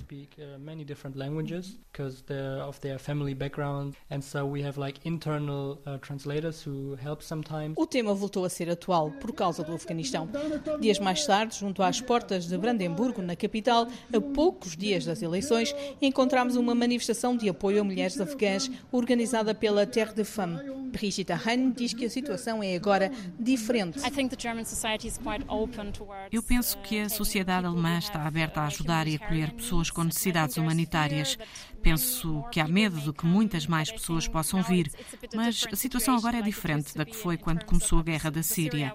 O 7.75 7.85
tema 7.85 8.13
voltou 8.13 8.45
a 8.45 8.49
ser 8.49 8.69
atual 8.69 9.11
por 9.11 9.33
causa 9.33 9.63
do 9.63 9.73
Afeganistão. 9.73 10.29
Dias 10.79 10.99
mais 10.99 11.25
tarde, 11.25 11.57
junto 11.57 11.81
às 11.83 12.01
portas 12.01 12.47
de 12.47 12.57
Brandemburgo, 12.57 13.21
na 13.21 13.35
capital, 13.35 13.87
a 14.13 14.21
poucos 14.21 14.75
dias 14.75 15.05
das 15.05 15.21
eleições, 15.21 15.73
encontramos 16.01 16.55
uma 16.55 16.75
manifestação 16.75 17.35
de 17.35 17.49
apoio 17.49 17.81
a 17.81 17.83
mulheres 17.83 18.19
afegãs 18.19 18.69
organizada 18.91 19.53
pela 19.53 19.85
Terre 19.85 20.13
de 20.13 20.23
Femme. 20.23 20.86
Brigitte 20.91 21.33
Hahn 21.33 21.71
diz 21.71 21.93
que 21.93 22.05
a 22.05 22.09
situação 22.09 22.63
é 22.63 22.75
agora 22.75 23.11
diferente. 23.39 23.99
Eu 26.31 26.43
penso 26.43 26.77
que 26.79 26.99
a 26.99 27.09
sociedade 27.09 27.67
alemã 27.67 27.97
está 27.97 28.25
aberta 28.25 28.61
a 28.61 28.67
ajudar 28.67 29.07
e 29.07 29.15
acolher 29.15 29.51
pessoas 29.53 29.89
com 29.89 30.03
necessidades 30.03 30.57
humanitárias. 30.57 31.37
Penso 31.81 32.43
que 32.51 32.59
há 32.59 32.67
medo 32.67 32.99
de 32.99 33.13
que 33.13 33.25
muitas 33.25 33.65
mais 33.65 33.91
pessoas 33.91 34.27
possam 34.27 34.61
vir, 34.61 34.91
mas 35.33 35.65
a 35.71 35.75
situação 35.75 36.15
agora 36.15 36.37
é 36.37 36.41
diferente 36.41 36.95
da 36.95 37.05
que 37.05 37.15
foi 37.15 37.37
quando 37.37 37.63
começou 37.65 37.99
a 37.99 38.03
guerra 38.03 38.29
da 38.29 38.43
Síria. 38.43 38.93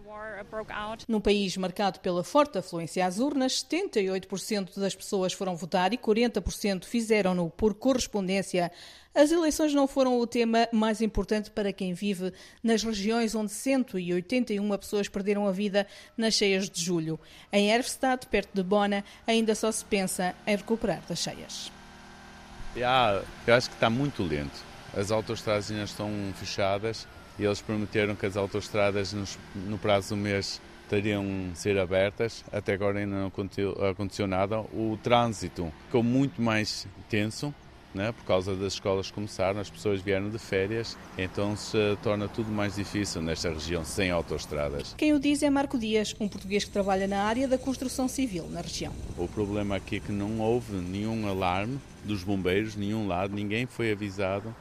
Num 1.09 1.21
país 1.21 1.57
marcado 1.57 2.01
pela 2.01 2.25
forte 2.25 2.59
afluência 2.59 3.07
às 3.07 3.19
urnas, 3.19 3.65
78% 3.65 4.79
das 4.79 4.95
pessoas 4.95 5.33
foram 5.33 5.57
votar 5.57 5.93
e 5.93 5.99
40% 5.99 6.85
fizeram-no 6.85 7.51
por 7.51 7.75
correspondência. 7.75 8.71
As 9.15 9.31
eleições 9.31 9.75
não 9.75 9.87
foram 9.87 10.19
o 10.19 10.27
tema 10.27 10.69
mais 10.73 11.01
importante 11.03 11.51
para 11.51 11.73
quem 11.73 11.93
vive 11.93 12.33
nas 12.63 12.83
regiões 12.83 13.35
onde 13.35 13.53
181 13.53 14.79
pessoas 14.79 15.09
perderam 15.09 15.47
a 15.47 15.53
vida 15.53 15.87
nas 16.17 16.35
cheias 16.35 16.69
de 16.69 16.83
julho. 16.83 17.21
Em 17.53 17.71
Erfstadt, 17.71 18.27
perto 18.27 18.51
de 18.55 18.63
Bona, 18.63 19.05
ainda 19.27 19.55
só 19.55 19.71
se 19.71 19.85
pensa 19.85 20.35
em 20.47 20.57
recuperar 20.57 21.03
das 21.07 21.19
cheias. 21.19 21.71
Yeah, 22.77 23.23
eu 23.47 23.55
acho 23.55 23.69
que 23.69 23.77
está 23.77 23.91
muito 23.91 24.23
lento. 24.23 24.61
As 24.97 25.11
autoestradas 25.11 25.71
ainda 25.71 25.85
estão 25.85 26.11
fechadas 26.35 27.07
e 27.39 27.45
eles 27.45 27.61
prometeram 27.61 28.15
que 28.15 28.27
as 28.27 28.37
autoestradas 28.37 29.15
no 29.55 29.79
prazo 29.79 30.11
do 30.11 30.17
mês 30.17 30.61
teriam 30.89 31.51
ser 31.55 31.79
abertas. 31.79 32.45
Até 32.53 32.75
agora 32.75 32.99
ainda 32.99 33.17
não 33.17 33.27
aconteceu 33.91 34.27
nada. 34.27 34.61
O 34.61 34.99
trânsito 35.03 35.73
ficou 35.87 36.03
muito 36.03 36.41
mais 36.41 36.87
tenso 37.09 37.55
né? 37.95 38.13
por 38.13 38.25
causa 38.25 38.55
das 38.55 38.75
escolas 38.75 39.11
começaram, 39.11 39.61
as 39.61 39.71
pessoas 39.71 40.01
vieram 40.01 40.31
de 40.31 40.39
férias, 40.39 40.97
então 41.17 41.57
se 41.57 41.77
torna 42.03 42.29
tudo 42.29 42.51
mais 42.51 42.77
difícil 42.77 43.21
nesta 43.23 43.51
região 43.51 43.85
sem 43.85 44.11
autoestradas. 44.11 44.95
Quem 44.97 45.13
o 45.13 45.21
diz 45.21 45.43
é 45.43 45.51
Marco 45.51 45.79
Dias, 45.79 46.15
um 46.19 46.29
português 46.29 46.65
que 46.65 46.71
trabalha 46.71 47.07
na 47.07 47.23
área 47.23 47.47
da 47.47 47.59
construção 47.59 48.09
civil 48.09 48.49
na 48.51 48.61
região. 48.61 48.93
O 49.19 49.29
problema 49.29 49.77
aqui 49.77 49.97
é 49.97 50.01
que 50.01 50.13
não 50.13 50.41
houve 50.41 50.73
nenhum 50.75 51.29
alarme 51.29 51.79
dos 52.05 52.23
bombeiros, 52.25 52.77
nenhum 52.77 53.07
lado, 53.07 53.35
ninguém 53.35 53.67
foi 53.67 53.93
avisado 53.93 54.55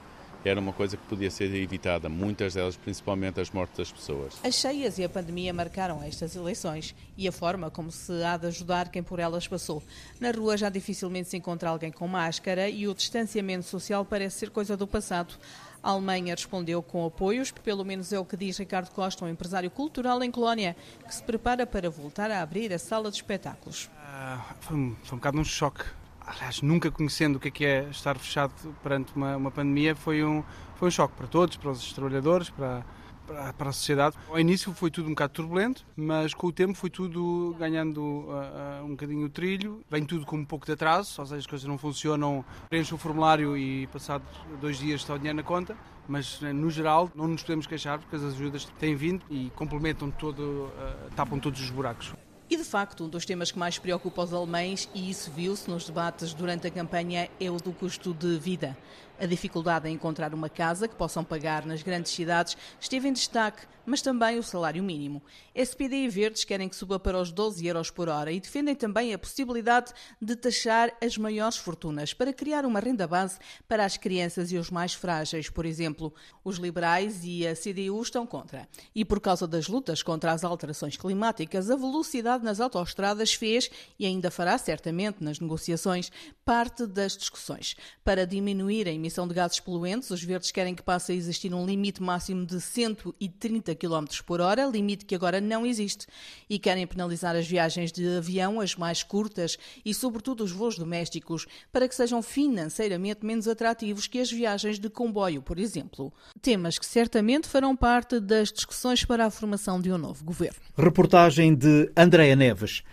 era 0.50 0.60
uma 0.60 0.74
coisa 0.74 0.98
que 0.98 1.06
podia 1.06 1.30
ser 1.30 1.54
evitada, 1.54 2.10
muitas 2.10 2.56
delas, 2.56 2.76
principalmente 2.76 3.40
as 3.40 3.52
mortes 3.52 3.78
das 3.78 3.92
pessoas. 3.92 4.40
As 4.44 4.56
cheias 4.56 4.98
e 4.98 5.04
a 5.04 5.10
pandemia 5.10 5.54
marcaram 5.54 6.02
estas 6.02 6.36
eleições 6.36 6.96
e 7.16 7.28
a 7.28 7.32
forma 7.32 7.70
como 7.70 7.92
se 7.92 8.24
há 8.24 8.38
de 8.38 8.48
ajudar 8.48 8.90
quem 8.90 9.04
por 9.04 9.20
elas 9.20 9.48
passou. 9.48 9.84
Na 10.20 10.32
rua 10.32 10.58
já 10.58 10.70
dificilmente 10.70 11.30
se 11.30 11.38
encontra 11.38 11.70
alguém 11.70 11.92
com 11.92 12.08
máscara 12.08 12.68
e 12.70 12.88
o 12.88 12.96
distanciamento 12.96 13.66
social 13.66 14.04
parece 14.04 14.40
ser 14.40 14.50
coisa 14.50 14.76
do 14.76 14.88
passado. 14.88 15.36
A 15.84 15.92
Alemanha 15.92 16.36
respondeu 16.36 16.82
com 16.82 17.06
apoios, 17.06 17.52
pelo 17.52 17.84
menos 17.84 18.14
é 18.14 18.20
o 18.20 18.26
que 18.26 18.38
diz 18.38 18.58
Ricardo 18.58 18.92
Costa, 18.92 19.26
um 19.26 19.30
empresário 19.30 19.70
cultural 19.70 20.24
em 20.24 20.30
Colónia, 20.30 20.76
que 21.08 21.14
se 21.14 21.24
prepara 21.24 21.66
para 21.66 21.90
voltar 21.90 22.30
a 22.30 22.42
abrir 22.42 22.72
a 22.72 22.80
sala 22.80 23.10
de 23.10 23.18
espetáculos. 23.18 23.86
Uh, 23.86 24.54
foi, 24.60 24.78
um, 24.78 24.96
foi 25.04 25.16
um 25.16 25.20
bocado 25.20 25.40
um 25.40 25.44
choque 25.44 25.84
aliás, 26.32 26.62
nunca 26.62 26.90
conhecendo 26.90 27.36
o 27.36 27.40
que 27.40 27.50
é, 27.50 27.52
que 27.52 27.66
é 27.66 27.88
estar 27.90 28.18
fechado 28.18 28.54
perante 28.82 29.12
uma, 29.16 29.36
uma 29.36 29.52
pandemia, 29.52 29.96
foi 29.96 30.24
um, 30.24 30.44
foi 30.76 30.88
um 30.88 30.92
choque 30.92 31.16
para 31.16 31.28
todos, 31.28 31.58
para 31.58 31.72
os 31.72 31.94
trabalhadores, 31.94 32.50
para, 32.50 32.86
para, 33.28 33.54
para, 33.54 33.70
a 33.70 33.74
sociedade. 33.74 34.16
Ao 34.30 34.40
início 34.40 34.74
foi 34.74 34.90
tudo 34.90 35.08
um 35.08 35.12
bocado 35.12 35.34
turbulento, 35.34 35.86
mas 35.96 36.34
com 36.34 36.48
o 36.48 36.52
tempo 36.52 36.74
foi 36.74 36.90
tudo 36.90 37.56
ganhando 37.60 38.02
uh, 38.02 38.82
uh, 38.82 38.86
um 38.86 38.92
bocadinho 38.92 39.26
o 39.26 39.30
trilho. 39.30 39.84
Vem 39.90 40.06
tudo 40.06 40.26
com 40.26 40.38
um 40.38 40.46
pouco 40.46 40.66
de 40.66 40.72
atraso, 40.72 41.20
ou 41.20 41.26
seja, 41.26 41.40
as 41.40 41.48
coisas 41.48 41.68
não 41.68 41.78
funcionam. 41.78 42.46
Preenche 42.70 42.94
o 42.94 42.98
formulário 42.98 43.58
e 43.58 43.88
passado 43.88 44.24
dois 44.60 44.78
dias 44.78 45.02
está 45.02 45.14
o 45.14 45.18
dinheiro 45.18 45.38
na 45.38 45.44
conta. 45.44 45.76
Mas 46.08 46.42
no 46.42 46.70
geral 46.70 47.10
não 47.16 47.28
nos 47.28 47.42
podemos 47.42 47.68
queixar 47.68 48.00
porque 48.00 48.16
as 48.16 48.24
ajudas 48.24 48.66
têm 48.80 48.96
vindo 48.96 49.24
e 49.30 49.52
complementam 49.56 50.10
todo, 50.10 50.42
uh, 50.42 51.16
tapam 51.16 51.40
todos 51.40 51.62
os 51.62 51.70
buracos. 51.70 52.14
E 52.52 52.58
de 52.58 52.66
facto, 52.66 53.06
um 53.06 53.08
dos 53.08 53.26
temas 53.26 53.50
que 53.50 53.58
mais 53.58 53.80
preocupa 53.80 54.24
os 54.24 54.34
alemães, 54.34 54.90
e 54.94 55.10
isso 55.10 55.32
viu-se 55.32 55.70
nos 55.70 55.86
debates 55.86 56.34
durante 56.34 56.68
a 56.68 56.70
campanha, 56.70 57.30
é 57.40 57.50
o 57.50 57.56
do 57.56 57.72
custo 57.72 58.14
de 58.14 58.38
vida. 58.38 58.78
A 59.18 59.26
dificuldade 59.26 59.88
em 59.88 59.94
encontrar 59.94 60.34
uma 60.34 60.50
casa 60.50 60.86
que 60.86 60.94
possam 60.94 61.24
pagar 61.24 61.66
nas 61.66 61.82
grandes 61.82 62.12
cidades 62.12 62.58
esteve 62.78 63.08
em 63.08 63.14
destaque, 63.14 63.66
mas 63.86 64.02
também 64.02 64.38
o 64.38 64.44
salário 64.44 64.84
mínimo. 64.84 65.22
SPD 65.54 66.06
e 66.06 66.10
Verdes 66.10 66.44
querem 66.44 66.70
que 66.70 66.76
suba 66.76 67.00
para 67.00 67.20
os 67.20 67.32
12 67.32 67.66
euros 67.66 67.90
por 67.90 68.10
hora 68.10 68.32
e 68.32 68.40
defendem 68.40 68.76
também 68.76 69.14
a 69.14 69.20
possibilidade 69.20 69.92
de 70.22 70.36
taxar 70.36 70.92
as 71.02 71.18
maiores 71.18 71.58
fortunas 71.58 72.14
para 72.14 72.34
criar 72.34 72.66
uma 72.66 72.80
renda 72.80 73.08
base 73.08 73.40
para 73.68 73.86
as 73.86 73.98
crianças 73.98 74.52
e 74.52 74.58
os 74.58 74.70
mais 74.70 74.94
frágeis, 74.94 75.50
por 75.50 75.66
exemplo. 75.66 76.14
Os 76.44 76.58
liberais 76.58 77.22
e 77.24 77.46
a 77.46 77.56
CDU 77.56 78.02
estão 78.02 78.26
contra. 78.26 78.68
E 78.96 79.04
por 79.04 79.20
causa 79.20 79.48
das 79.48 79.68
lutas 79.68 80.02
contra 80.02 80.32
as 80.32 80.44
alterações 80.44 80.98
climáticas, 80.98 81.70
a 81.70 81.76
velocidade 81.76 82.44
nas 82.44 82.60
autoestradas 82.60 83.34
fez 83.34 83.70
e 84.00 84.06
ainda 84.06 84.32
fará 84.32 84.58
certamente 84.58 85.24
nas 85.24 85.40
negociações 85.40 86.12
parte 86.46 86.86
das 86.86 87.16
discussões. 87.18 87.76
Para 88.04 88.26
diminuir 88.26 88.88
a 88.88 88.92
emissão 88.92 89.28
de 89.28 89.34
gases 89.34 89.60
poluentes, 89.60 90.10
os 90.12 90.24
verdes 90.24 90.52
querem 90.52 90.76
que 90.76 90.84
passe 90.84 91.12
a 91.12 91.16
existir 91.16 91.54
um 91.54 91.66
limite 91.66 92.02
máximo 92.02 92.46
de 92.46 92.60
130 92.60 93.71
km 93.76 94.06
por 94.26 94.42
hora, 94.42 94.66
limite 94.66 95.06
que 95.06 95.16
agora 95.16 95.42
não 95.42 95.66
existe. 95.66 96.08
E 96.50 96.60
querem 96.60 96.86
penalizar 96.88 97.36
as 97.36 97.48
viagens 97.48 97.92
de 97.92 98.18
avião, 98.18 98.60
as 98.60 98.76
mais 98.76 99.04
curtas 99.04 99.58
e, 99.86 99.94
sobretudo, 99.94 100.44
os 100.44 100.52
voos 100.52 100.78
domésticos, 100.78 101.46
para 101.72 101.88
que 101.88 101.96
sejam 101.96 102.22
financeiramente 102.22 103.26
menos 103.26 103.48
atrativos 103.48 104.08
que 104.08 104.20
as 104.20 104.32
viagens 104.32 104.80
de 104.80 104.90
comboio, 104.90 105.42
por 105.42 105.60
exemplo. 105.60 106.12
Temas 106.42 106.78
que 106.78 106.86
certamente 106.86 107.48
farão 107.48 107.76
parte 107.76 108.20
das 108.20 108.52
discussões 108.52 109.06
para 109.06 109.26
a 109.26 109.32
formação 109.32 109.80
de 109.80 109.92
um 109.92 109.98
novo 109.98 110.24
governo. 110.24 110.58
Reportagem 110.78 111.56
de 111.56 111.92
Andréa 111.96 112.36
Neves. 112.36 112.84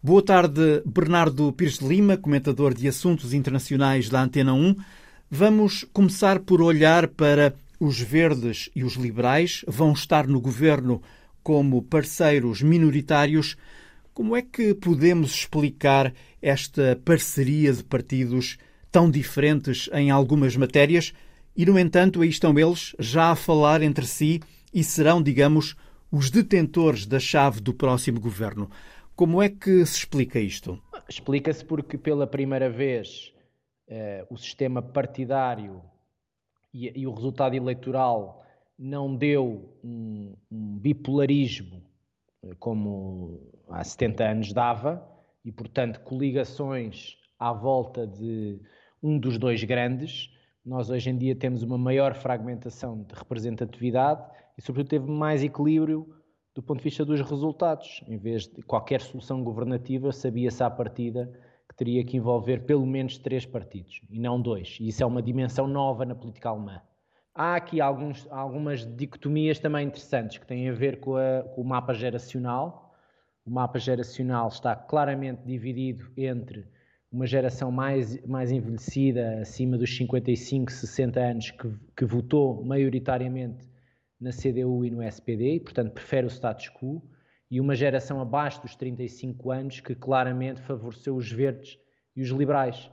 Boa 0.00 0.22
tarde, 0.22 0.80
Bernardo 0.86 1.52
Pires 1.52 1.78
de 1.78 1.88
Lima, 1.88 2.16
comentador 2.16 2.72
de 2.72 2.86
assuntos 2.86 3.34
internacionais 3.34 4.08
da 4.08 4.22
Antena 4.22 4.54
1. 4.54 4.76
Vamos 5.28 5.84
começar 5.92 6.38
por 6.38 6.62
olhar 6.62 7.08
para 7.08 7.52
os 7.80 8.00
verdes 8.00 8.70
e 8.74 8.82
os 8.82 8.94
liberais 8.94 9.64
vão 9.66 9.92
estar 9.92 10.26
no 10.26 10.40
governo 10.40 11.00
como 11.42 11.82
parceiros 11.82 12.60
minoritários. 12.62 13.56
Como 14.12 14.34
é 14.34 14.42
que 14.42 14.74
podemos 14.74 15.32
explicar 15.32 16.12
esta 16.42 17.00
parceria 17.04 17.72
de 17.72 17.84
partidos 17.84 18.58
tão 18.90 19.10
diferentes 19.10 19.88
em 19.92 20.10
algumas 20.10 20.56
matérias? 20.56 21.12
E, 21.56 21.64
no 21.64 21.78
entanto, 21.78 22.22
aí 22.22 22.28
estão 22.28 22.58
eles 22.58 22.94
já 22.98 23.30
a 23.30 23.36
falar 23.36 23.82
entre 23.82 24.06
si 24.06 24.40
e 24.74 24.82
serão, 24.82 25.22
digamos, 25.22 25.76
os 26.10 26.30
detentores 26.30 27.06
da 27.06 27.20
chave 27.20 27.60
do 27.60 27.72
próximo 27.72 28.20
governo. 28.20 28.70
Como 29.14 29.42
é 29.42 29.48
que 29.48 29.84
se 29.84 29.98
explica 29.98 30.38
isto? 30.38 30.80
Explica-se 31.08 31.64
porque, 31.64 31.98
pela 31.98 32.26
primeira 32.26 32.70
vez, 32.70 33.32
eh, 33.88 34.24
o 34.30 34.36
sistema 34.36 34.80
partidário 34.80 35.82
e, 36.72 37.00
e, 37.00 37.06
o 37.06 37.12
resultado 37.12 37.54
eleitoral 37.54 38.44
não 38.78 39.14
deu 39.16 39.74
um, 39.82 40.34
um 40.50 40.78
bipolarismo 40.78 41.82
eh, 42.44 42.54
como 42.58 43.40
há 43.68 43.82
70 43.82 44.24
anos 44.24 44.52
dava, 44.52 45.06
e, 45.44 45.52
portanto, 45.52 46.00
coligações 46.00 47.16
à 47.38 47.52
volta 47.52 48.06
de 48.06 48.60
um 49.02 49.18
dos 49.18 49.38
dois 49.38 49.62
grandes. 49.64 50.30
Nós, 50.64 50.90
hoje 50.90 51.10
em 51.10 51.16
dia, 51.16 51.34
temos 51.34 51.62
uma 51.62 51.78
maior 51.78 52.14
fragmentação 52.14 53.02
de 53.02 53.14
representatividade 53.14 54.22
e, 54.56 54.62
sobretudo, 54.62 54.90
teve 54.90 55.10
mais 55.10 55.42
equilíbrio 55.42 56.14
do 56.54 56.62
ponto 56.62 56.78
de 56.78 56.84
vista 56.84 57.04
dos 57.04 57.20
resultados. 57.20 58.02
Em 58.06 58.18
vez 58.18 58.48
de 58.48 58.62
qualquer 58.62 59.00
solução 59.00 59.42
governativa, 59.42 60.12
sabia-se 60.12 60.62
à 60.62 60.70
partida 60.70 61.32
teria 61.78 62.04
que 62.04 62.16
envolver 62.16 62.66
pelo 62.66 62.84
menos 62.84 63.16
três 63.16 63.46
partidos 63.46 64.02
e 64.10 64.18
não 64.18 64.42
dois. 64.42 64.76
E 64.80 64.88
isso 64.88 65.02
é 65.02 65.06
uma 65.06 65.22
dimensão 65.22 65.68
nova 65.68 66.04
na 66.04 66.14
política 66.14 66.48
alemã. 66.48 66.82
Há 67.32 67.54
aqui 67.54 67.80
alguns, 67.80 68.26
algumas 68.32 68.84
dicotomias 68.84 69.60
também 69.60 69.86
interessantes 69.86 70.38
que 70.38 70.46
têm 70.46 70.68
a 70.68 70.72
ver 70.72 70.98
com, 70.98 71.16
a, 71.16 71.44
com 71.54 71.62
o 71.62 71.64
mapa 71.64 71.94
geracional. 71.94 72.92
O 73.46 73.50
mapa 73.50 73.78
geracional 73.78 74.48
está 74.48 74.74
claramente 74.74 75.42
dividido 75.44 76.10
entre 76.16 76.66
uma 77.12 77.26
geração 77.26 77.70
mais, 77.70 78.20
mais 78.26 78.50
envelhecida, 78.50 79.40
acima 79.40 79.78
dos 79.78 79.96
55, 79.96 80.70
60 80.70 81.20
anos, 81.20 81.50
que, 81.52 81.72
que 81.96 82.04
votou 82.04 82.64
maioritariamente 82.64 83.68
na 84.20 84.30
CDU 84.30 84.84
e 84.84 84.90
no 84.90 85.00
SPD, 85.00 85.54
e 85.54 85.60
portanto 85.60 85.92
prefere 85.92 86.26
o 86.26 86.30
status 86.30 86.68
quo, 86.70 87.00
e 87.50 87.60
uma 87.60 87.74
geração 87.74 88.20
abaixo 88.20 88.60
dos 88.62 88.76
35 88.76 89.50
anos 89.50 89.80
que 89.80 89.94
claramente 89.94 90.60
favoreceu 90.60 91.16
os 91.16 91.30
verdes 91.30 91.78
e 92.14 92.22
os 92.22 92.28
liberais. 92.30 92.90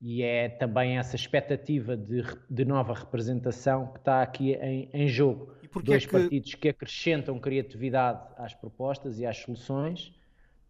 E 0.00 0.22
é 0.22 0.48
também 0.48 0.98
essa 0.98 1.16
expectativa 1.16 1.96
de, 1.96 2.22
de 2.50 2.64
nova 2.64 2.92
representação 2.92 3.86
que 3.86 3.98
está 3.98 4.22
aqui 4.22 4.52
em, 4.52 4.90
em 4.92 5.08
jogo. 5.08 5.54
Dois 5.82 6.04
é 6.04 6.06
que... 6.06 6.12
partidos 6.12 6.54
que 6.54 6.68
acrescentam 6.68 7.38
criatividade 7.38 8.20
às 8.36 8.54
propostas 8.54 9.18
e 9.18 9.26
às 9.26 9.38
soluções, 9.38 10.08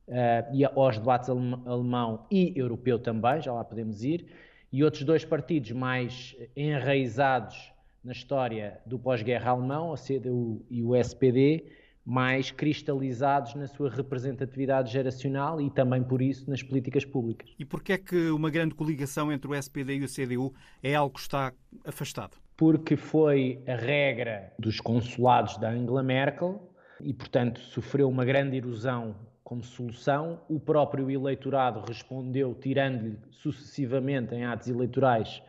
uh, 0.09 0.55
e 0.55 0.65
aos 0.65 0.99
debates 0.99 1.29
alemão 1.29 2.27
e 2.31 2.53
europeu 2.57 2.99
também, 2.99 3.41
já 3.41 3.53
lá 3.53 3.65
podemos 3.65 4.05
ir, 4.05 4.27
e 4.73 4.85
outros 4.85 5.05
dois 5.05 5.25
partidos 5.25 5.73
mais 5.73 6.37
enraizados 6.57 7.73
na 8.03 8.13
história 8.13 8.81
do 8.85 8.99
pós-guerra 8.99 9.51
alemão, 9.51 9.93
a 9.93 9.97
CDU 9.97 10.65
e 10.71 10.83
o 10.83 10.95
SPD, 10.95 11.65
mais 12.05 12.51
cristalizados 12.51 13.55
na 13.55 13.67
sua 13.67 13.89
representatividade 13.89 14.93
geracional 14.93 15.61
e 15.61 15.71
também 15.71 16.03
por 16.03 16.21
isso 16.21 16.49
nas 16.51 16.63
políticas 16.63 17.05
públicas. 17.05 17.51
E 17.59 17.65
porquê 17.65 17.95
é 17.95 17.99
que 17.99 18.31
uma 18.31 18.51
grande 18.51 18.75
coligação 18.75 19.33
entre 19.33 19.49
o 19.49 19.55
SPD 19.55 19.97
e 19.97 20.05
o 20.05 20.09
CDU 20.09 20.55
é 20.83 20.95
algo 20.95 21.15
que 21.15 21.21
está 21.21 21.53
afastado? 21.85 22.37
Porque 22.57 22.97
foi 22.97 23.63
a 23.67 23.75
regra 23.75 24.53
dos 24.59 24.81
consulados 24.81 25.57
da 25.57 25.71
Angela 25.71 26.03
Merkel 26.03 26.71
e, 27.01 27.13
portanto, 27.13 27.59
sofreu 27.61 28.09
uma 28.09 28.25
grande 28.25 28.57
erosão 28.57 29.17
como 29.43 29.63
solução. 29.63 30.41
O 30.49 30.61
próprio 30.61 31.11
eleitorado 31.11 31.81
respondeu, 31.81 32.55
tirando-lhe 32.55 33.19
sucessivamente 33.31 34.35
em 34.35 34.45
atos 34.45 34.69
eleitorais 34.69 35.43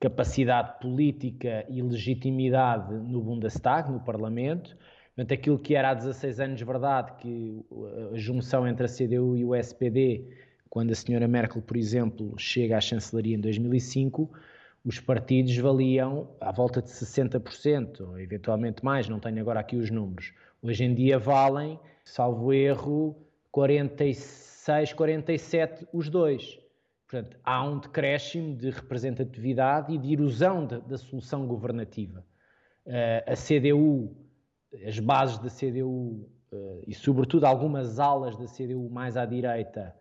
capacidade 0.00 0.80
política 0.80 1.64
e 1.68 1.80
legitimidade 1.80 2.92
no 2.94 3.22
Bundestag, 3.22 3.90
no 3.90 4.00
Parlamento. 4.00 4.76
Portanto, 5.18 5.32
aquilo 5.32 5.58
que 5.58 5.74
era 5.74 5.90
há 5.90 5.94
16 5.94 6.38
anos 6.38 6.62
verdade, 6.62 7.12
que 7.18 7.66
a 8.12 8.16
junção 8.16 8.68
entre 8.68 8.86
a 8.86 8.88
CDU 8.88 9.36
e 9.36 9.44
o 9.44 9.52
SPD, 9.52 10.24
quando 10.70 10.92
a 10.92 10.94
senhora 10.94 11.26
Merkel, 11.26 11.60
por 11.60 11.76
exemplo, 11.76 12.38
chega 12.38 12.76
à 12.76 12.80
chancelaria 12.80 13.34
em 13.34 13.40
2005, 13.40 14.30
os 14.84 15.00
partidos 15.00 15.56
valiam 15.56 16.30
à 16.40 16.52
volta 16.52 16.80
de 16.80 16.88
60%, 16.90 18.00
ou 18.00 18.20
eventualmente 18.20 18.84
mais, 18.84 19.08
não 19.08 19.18
tenho 19.18 19.40
agora 19.40 19.58
aqui 19.58 19.74
os 19.74 19.90
números. 19.90 20.32
Hoje 20.62 20.84
em 20.84 20.94
dia 20.94 21.18
valem, 21.18 21.80
salvo 22.04 22.52
erro, 22.52 23.16
46, 23.50 24.92
47 24.92 25.88
os 25.92 26.08
dois. 26.08 26.60
Portanto, 27.08 27.36
há 27.42 27.68
um 27.68 27.80
decréscimo 27.80 28.54
de 28.54 28.70
representatividade 28.70 29.92
e 29.92 29.98
de 29.98 30.12
erosão 30.12 30.64
da, 30.64 30.96
solução 30.96 31.44
governativa. 31.44 32.24
Uh, 32.86 33.32
a 33.32 33.34
CDU, 33.34 34.27
as 34.86 34.98
bases 34.98 35.38
da 35.38 35.48
CDU 35.48 36.28
eh, 36.52 36.84
e, 36.88 36.94
sobretudo, 36.94 37.44
algumas 37.44 37.98
alas 37.98 38.36
da 38.36 38.46
CDU 38.46 38.88
mais 38.90 39.16
à 39.16 39.24
direita 39.24 39.94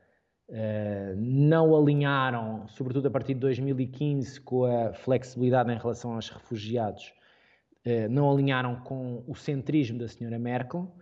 uh, 0.49 1.15
não 1.17 1.75
alinharam, 1.75 2.67
sobretudo 2.67 3.08
a 3.08 3.12
partir 3.12 3.34
de 3.34 3.39
2015, 3.41 4.41
com 4.41 4.65
a 4.65 4.93
flexibilidade 4.93 5.71
em 5.71 5.77
relação 5.77 6.13
aos 6.13 6.30
refugiados, 6.30 7.13
não 8.10 8.30
alinharam 8.30 8.82
com 8.82 9.23
o 9.25 9.34
centrismo 9.34 9.97
da 9.97 10.10
senhora 10.10 10.38
Merkel. 10.38 10.93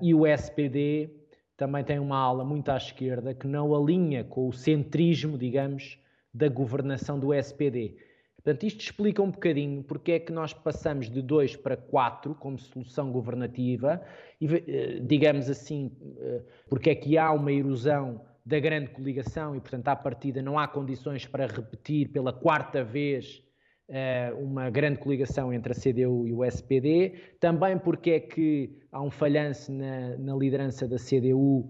e 0.00 0.14
o 0.14 0.24
SPD 0.24 1.10
também 1.56 1.82
tem 1.82 1.98
uma 1.98 2.16
ala 2.16 2.44
muito 2.44 2.70
à 2.70 2.76
esquerda 2.76 3.34
que 3.34 3.48
não 3.48 3.74
alinha 3.74 4.22
com 4.22 4.48
o 4.48 4.52
centrismo, 4.52 5.36
digamos, 5.36 5.98
da 6.32 6.48
governação 6.48 7.18
do 7.18 7.34
SPD. 7.34 7.98
Portanto, 8.42 8.64
isto 8.64 8.80
explica 8.80 9.22
um 9.22 9.30
bocadinho 9.30 9.82
porque 9.82 10.12
é 10.12 10.18
que 10.18 10.32
nós 10.32 10.52
passamos 10.52 11.10
de 11.10 11.20
2 11.20 11.56
para 11.56 11.76
4 11.76 12.34
como 12.34 12.58
solução 12.58 13.12
governativa 13.12 14.00
e, 14.40 14.46
eh, 14.46 15.00
digamos 15.02 15.50
assim, 15.50 15.90
eh, 16.18 16.42
porque 16.68 16.90
é 16.90 16.94
que 16.94 17.18
há 17.18 17.30
uma 17.32 17.52
erosão 17.52 18.22
da 18.44 18.58
grande 18.58 18.90
coligação 18.90 19.54
e, 19.54 19.60
portanto, 19.60 19.88
à 19.88 19.96
partida 19.96 20.40
não 20.40 20.58
há 20.58 20.66
condições 20.66 21.26
para 21.26 21.46
repetir 21.46 22.08
pela 22.08 22.32
quarta 22.32 22.82
vez 22.82 23.42
eh, 23.88 24.32
uma 24.38 24.70
grande 24.70 24.98
coligação 24.98 25.52
entre 25.52 25.72
a 25.72 25.74
CDU 25.74 26.26
e 26.26 26.32
o 26.32 26.42
SPD, 26.42 27.14
também 27.38 27.76
porque 27.76 28.10
é 28.12 28.20
que 28.20 28.78
há 28.90 29.02
um 29.02 29.10
falhanço 29.10 29.70
na, 29.70 30.16
na 30.16 30.34
liderança 30.34 30.88
da 30.88 30.96
CDU, 30.96 31.68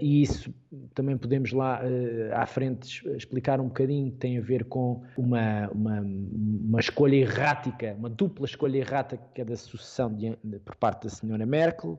e 0.00 0.22
isso 0.22 0.52
também 0.94 1.16
podemos 1.16 1.50
lá 1.52 1.80
uh, 1.82 2.34
à 2.34 2.44
frente 2.44 3.08
explicar 3.16 3.58
um 3.58 3.68
bocadinho, 3.68 4.12
tem 4.12 4.36
a 4.36 4.40
ver 4.42 4.64
com 4.64 5.02
uma, 5.16 5.68
uma, 5.70 6.00
uma 6.00 6.80
escolha 6.80 7.16
errática, 7.16 7.94
uma 7.94 8.10
dupla 8.10 8.44
escolha 8.44 8.78
errática 8.78 9.44
da 9.44 9.56
sucessão 9.56 10.14
de, 10.14 10.36
por 10.64 10.76
parte 10.76 11.04
da 11.04 11.10
senhora 11.10 11.46
Merkel, 11.46 11.92
uh, 11.92 11.98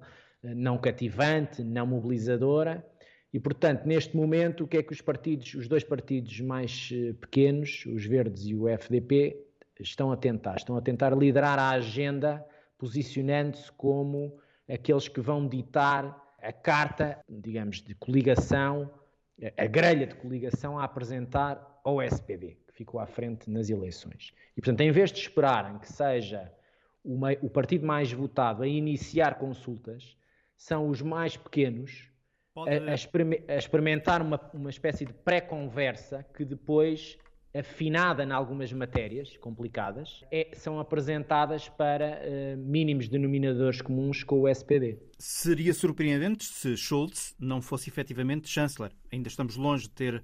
não 0.56 0.78
cativante, 0.78 1.64
não 1.64 1.88
mobilizadora, 1.88 2.86
E, 3.34 3.40
portanto, 3.40 3.88
neste 3.88 4.16
momento, 4.16 4.64
o 4.64 4.68
que 4.68 4.78
é 4.78 4.84
que 4.84 4.94
os 4.94 5.02
partidos, 5.02 5.56
os 5.56 5.68
dois 5.68 5.84
partidos 5.84 6.40
mais 6.42 6.92
eh, 6.94 7.14
pequenos, 7.14 7.84
os 7.88 8.06
Verdes 8.06 8.46
e 8.46 8.54
o 8.54 8.68
FDP, 8.70 9.36
estão 9.80 10.12
a 10.12 10.16
tentar? 10.16 10.58
Estão 10.58 10.78
a 10.78 10.82
tentar 10.82 11.18
liderar 11.18 11.58
a 11.58 11.72
agenda, 11.72 12.46
posicionando-se 12.78 13.72
como 13.72 14.38
aqueles 14.70 15.08
que 15.08 15.20
vão 15.20 15.48
ditar 15.48 16.23
a 16.44 16.52
carta, 16.52 17.18
digamos, 17.28 17.82
de 17.82 17.96
coligação, 17.96 18.92
a 19.58 19.66
grelha 19.66 20.06
de 20.06 20.16
coligação 20.16 20.78
a 20.78 20.84
apresentar 20.84 21.82
ao 21.84 22.02
SPD, 22.02 22.58
que 22.68 22.74
ficou 22.74 23.00
à 23.00 23.08
frente 23.08 23.50
nas 23.50 23.70
eleições. 23.70 24.34
E, 24.56 24.62
portanto, 24.62 24.82
em 24.82 24.92
vez 24.92 25.12
de 25.12 25.20
esperarem 25.20 25.80
que 25.80 25.92
seja 25.92 26.52
o 27.42 27.50
partido 27.50 27.86
mais 27.86 28.12
votado 28.12 28.64
a 28.64 28.68
iniciar 28.68 29.36
consultas, 29.36 30.18
são 30.56 30.90
os 30.90 31.02
mais 31.02 31.36
pequenos 31.36 32.10
Pode... 32.54 32.70
a, 32.70 32.92
a, 32.92 33.54
a, 33.56 33.58
experimentar 33.58 34.22
uma, 34.22 34.40
uma 34.54 34.70
espécie 34.70 35.06
de 35.06 35.14
pré-conversa 35.14 36.24
que 36.34 36.46
depois, 36.46 37.18
afinada 37.54 38.24
em 38.24 38.32
algumas 38.32 38.74
matérias 38.74 39.38
complicadas, 39.38 40.24
é, 40.32 40.50
são 40.54 40.80
apresentadas 40.80 41.70
para 41.70 42.20
uh, 42.20 42.58
mínimos 42.58 43.08
denominadores 43.08 43.82
comuns 43.82 44.24
com 44.24 44.42
o 44.42 44.48
SPD. 44.48 44.98
Seria 45.20 45.74
surpreendente 45.74 46.46
se 46.46 46.76
Scholz 46.76 47.36
não 47.40 47.62
fosse 47.62 47.90
efetivamente 47.90 48.50
chanceler. 48.50 48.92
Ainda 49.12 49.28
estamos 49.28 49.56
longe 49.56 49.84
de 49.84 49.92
ter 49.92 50.16
uh, 50.16 50.24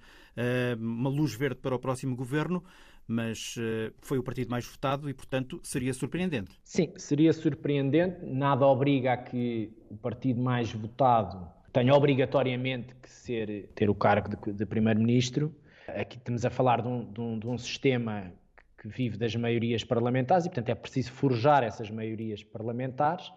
uma 0.79 1.09
luz 1.09 1.35
verde 1.35 1.59
para 1.61 1.75
o 1.75 1.79
próximo 1.79 2.15
governo, 2.15 2.63
mas 3.07 3.55
uh, 3.57 3.93
foi 4.01 4.17
o 4.17 4.23
partido 4.23 4.49
mais 4.49 4.65
votado 4.65 5.07
e, 5.07 5.13
portanto, 5.13 5.59
seria 5.63 5.93
surpreendente. 5.93 6.59
Sim, 6.63 6.93
seria 6.97 7.31
surpreendente. 7.31 8.25
Nada 8.25 8.65
obriga 8.65 9.13
a 9.13 9.17
que 9.17 9.71
o 9.89 9.97
partido 9.97 10.41
mais 10.41 10.71
votado 10.71 11.47
tenha 11.71 11.93
obrigatoriamente 11.93 12.95
que 12.95 13.09
ser, 13.09 13.69
ter 13.75 13.87
o 13.87 13.95
cargo 13.95 14.29
de, 14.29 14.53
de 14.53 14.65
primeiro-ministro. 14.65 15.53
Aqui 15.95 16.17
estamos 16.17 16.45
a 16.45 16.49
falar 16.49 16.81
de 16.81 16.87
um, 16.87 17.11
de, 17.11 17.21
um, 17.21 17.39
de 17.39 17.47
um, 17.47 17.57
sistema 17.57 18.31
que 18.77 18.87
vive 18.87 19.17
das 19.17 19.35
maiorias 19.35 19.83
parlamentares 19.83 20.45
e, 20.45 20.49
portanto, 20.49 20.69
é 20.69 20.75
preciso 20.75 21.11
forjar 21.11 21.63
essas 21.63 21.89
maiorias 21.89 22.43
parlamentares 22.43 23.31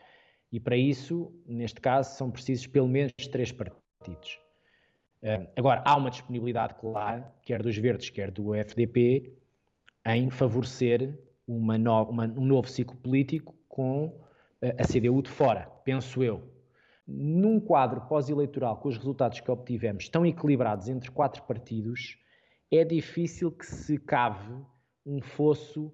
e, 0.51 0.61
para 0.61 0.77
isso, 0.77 1.33
neste 1.47 1.81
caso, 1.81 2.17
são 2.17 2.31
precisos 2.31 2.67
pelo 2.67 2.89
menos 2.89 3.13
três 3.31 3.51
partidos. 3.53 4.39
Agora, 5.57 5.83
há 5.85 5.97
uma 5.97 6.11
disponibilidade 6.11 6.75
clara, 6.75 7.33
quer 7.43 7.63
dos 7.63 7.77
Verdes, 7.77 8.11
quer 8.11 8.31
do 8.31 8.55
FDP, 8.55 9.33
em 10.05 10.31
favorecer 10.31 11.17
uma 11.47 11.79
no, 11.79 12.03
uma, 12.05 12.25
um 12.25 12.45
novo 12.45 12.69
ciclo 12.69 12.97
político 12.97 13.55
com 13.69 14.21
a 14.61 14.85
CDU 14.85 15.23
de 15.23 15.31
fora, 15.31 15.71
penso 15.85 16.23
eu 16.23 16.53
num 17.07 17.61
quadro 17.61 18.01
pós-eleitoral 18.03 18.77
com 18.77 18.89
os 18.89 18.97
resultados 18.97 19.41
que 19.41 19.51
obtivemos 19.51 20.09
tão 20.09 20.25
equilibrados 20.25 20.89
entre 20.89 21.11
quatro 21.11 21.43
partidos, 21.43 22.17
é 22.73 22.85
difícil 22.85 23.53
que 23.53 23.67
se 23.67 23.99
cave 23.99 24.57
um 25.05 25.21
fosso 25.21 25.87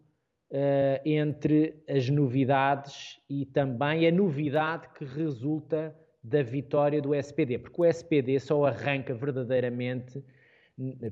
uh, 0.51 1.01
entre 1.05 1.83
as 1.89 2.09
novidades 2.09 3.21
e 3.29 3.45
também 3.45 4.07
a 4.07 4.13
novidade 4.13 4.89
que 4.91 5.05
resulta 5.05 5.95
da 6.23 6.43
vitória 6.43 7.03
do 7.03 7.15
SPD, 7.15 7.59
porque 7.59 7.81
o 7.81 7.85
SPD 7.85 8.39
só 8.39 8.65
arranca 8.67 9.13
verdadeiramente 9.15 10.23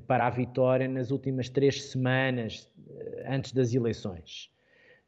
para 0.07 0.27
a 0.27 0.29
vitória 0.29 0.87
nas 0.87 1.11
últimas 1.11 1.49
três 1.49 1.83
semanas 1.83 2.69
uh, 2.87 3.23
antes 3.27 3.51
das 3.51 3.73
eleições. 3.73 4.49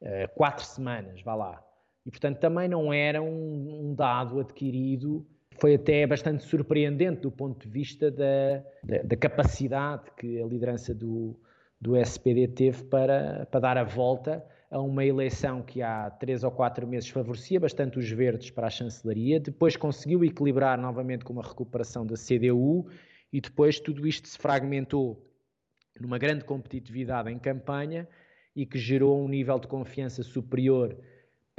Uh, 0.01 0.27
quatro 0.35 0.65
semanas, 0.65 1.21
vá 1.21 1.35
lá. 1.35 1.63
E, 2.05 2.11
portanto, 2.11 2.39
também 2.39 2.67
não 2.67 2.91
era 2.91 3.21
um, 3.21 3.89
um 3.89 3.95
dado 3.95 4.39
adquirido 4.39 5.25
foi 5.59 5.75
até 5.75 6.05
bastante 6.07 6.43
surpreendente 6.43 7.21
do 7.21 7.31
ponto 7.31 7.67
de 7.67 7.71
vista 7.71 8.09
da, 8.09 8.63
da, 8.83 9.03
da, 9.03 9.15
capacidade 9.15 10.03
que 10.17 10.41
a 10.41 10.45
liderança 10.45 10.93
do, 10.93 11.39
do 11.79 11.97
SPD 11.97 12.47
teve 12.47 12.83
para, 12.85 13.45
para 13.51 13.59
dar 13.59 13.77
a 13.77 13.83
volta 13.83 14.43
a 14.71 14.79
uma 14.79 15.03
eleição 15.03 15.61
que 15.61 15.81
há 15.81 16.09
três 16.11 16.43
ou 16.43 16.51
quatro 16.51 16.85
meses 16.87 17.09
favorecia 17.09 17.59
bastante 17.59 17.97
os 17.97 18.09
verdes 18.09 18.51
para 18.51 18.67
a 18.67 18.69
chancelaria, 18.69 19.39
depois 19.39 19.75
conseguiu 19.75 20.23
equilibrar 20.23 20.79
novamente 20.79 21.25
com 21.25 21.33
uma 21.33 21.43
recuperação 21.43 22.05
da 22.05 22.15
CDU 22.15 22.87
e 23.33 23.41
depois 23.41 23.79
tudo 23.79 24.07
isto 24.07 24.27
se 24.27 24.37
fragmentou 24.37 25.25
numa 25.99 26.17
grande 26.17 26.45
competitividade 26.45 27.31
em 27.31 27.39
campanha 27.39 28.07
e 28.55 28.65
que 28.65 28.77
gerou 28.77 29.23
um 29.23 29.27
nível 29.27 29.59
de 29.59 29.67
confiança 29.67 30.23
superior 30.23 30.95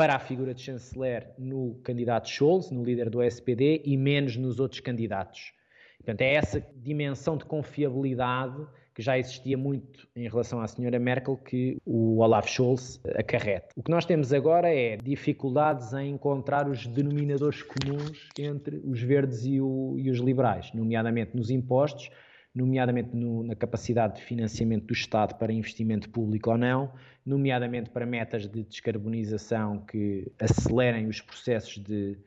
para 0.01 0.15
a 0.15 0.19
figura 0.19 0.55
de 0.55 0.63
chanceler 0.63 1.31
no 1.37 1.75
candidato 1.85 2.27
Scholz, 2.27 2.71
no 2.71 2.83
líder 2.83 3.11
do 3.11 3.23
SPD, 3.23 3.83
e 3.85 3.99
menos 3.99 4.35
nos 4.35 4.59
outros 4.59 4.81
candidatos. 4.81 5.53
Portanto, 5.99 6.23
é 6.23 6.37
essa 6.37 6.67
dimensão 6.75 7.37
de 7.37 7.45
confiabilidade 7.45 8.67
que 8.95 9.03
já 9.03 9.19
existia 9.19 9.59
muito 9.59 10.09
em 10.17 10.27
relação 10.27 10.63
à 10.63 10.67
senhora 10.67 10.99
Merkel 10.99 11.37
que 11.37 11.77
o 11.85 12.21
Olaf 12.21 12.49
Scholz 12.49 12.99
acarreta. 13.15 13.69
O 13.77 13.83
que 13.83 13.91
nós 13.91 14.07
temos 14.07 14.33
agora 14.33 14.75
é 14.75 14.97
dificuldades 14.97 15.93
em 15.93 16.13
encontrar 16.13 16.67
os 16.67 16.87
denominadores 16.87 17.63
comuns 17.63 18.31
entre 18.39 18.81
os 18.83 19.03
verdes 19.03 19.45
e, 19.45 19.61
o, 19.61 19.97
e 19.99 20.11
os 20.11 20.17
liberais, 20.17 20.73
nomeadamente 20.73 21.37
nos 21.37 21.51
impostos, 21.51 22.09
nomeadamente 22.55 23.15
no, 23.15 23.43
na 23.43 23.55
capacidade 23.55 24.17
de 24.17 24.23
financiamento 24.23 24.87
do 24.87 24.93
Estado 24.93 25.37
para 25.37 25.53
investimento 25.53 26.11
público 26.11 26.51
ou 26.51 26.59
não, 26.59 26.93
nomeadamente 27.25 27.91
para 27.91 28.05
metas 28.05 28.49
de 28.49 28.65
descarbonização 28.65 29.85
que 29.87 30.31
acelerem 30.39 31.07
os 31.07 31.21
processos 31.21 31.79
de 31.79 32.19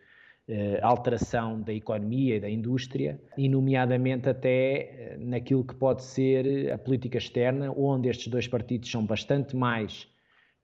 eh, 0.47 0.79
alteração 0.81 1.61
da 1.61 1.73
economia 1.73 2.35
e 2.35 2.39
da 2.39 2.49
indústria, 2.49 3.19
e 3.37 3.47
nomeadamente 3.49 4.29
até 4.29 5.13
eh, 5.13 5.17
naquilo 5.17 5.63
que 5.63 5.75
pode 5.75 6.03
ser 6.03 6.71
a 6.71 6.77
política 6.77 7.17
externa, 7.17 7.71
onde 7.71 8.09
estes 8.09 8.27
dois 8.27 8.47
partidos 8.47 8.91
são 8.91 9.05
bastante 9.05 9.55
mais 9.55 10.07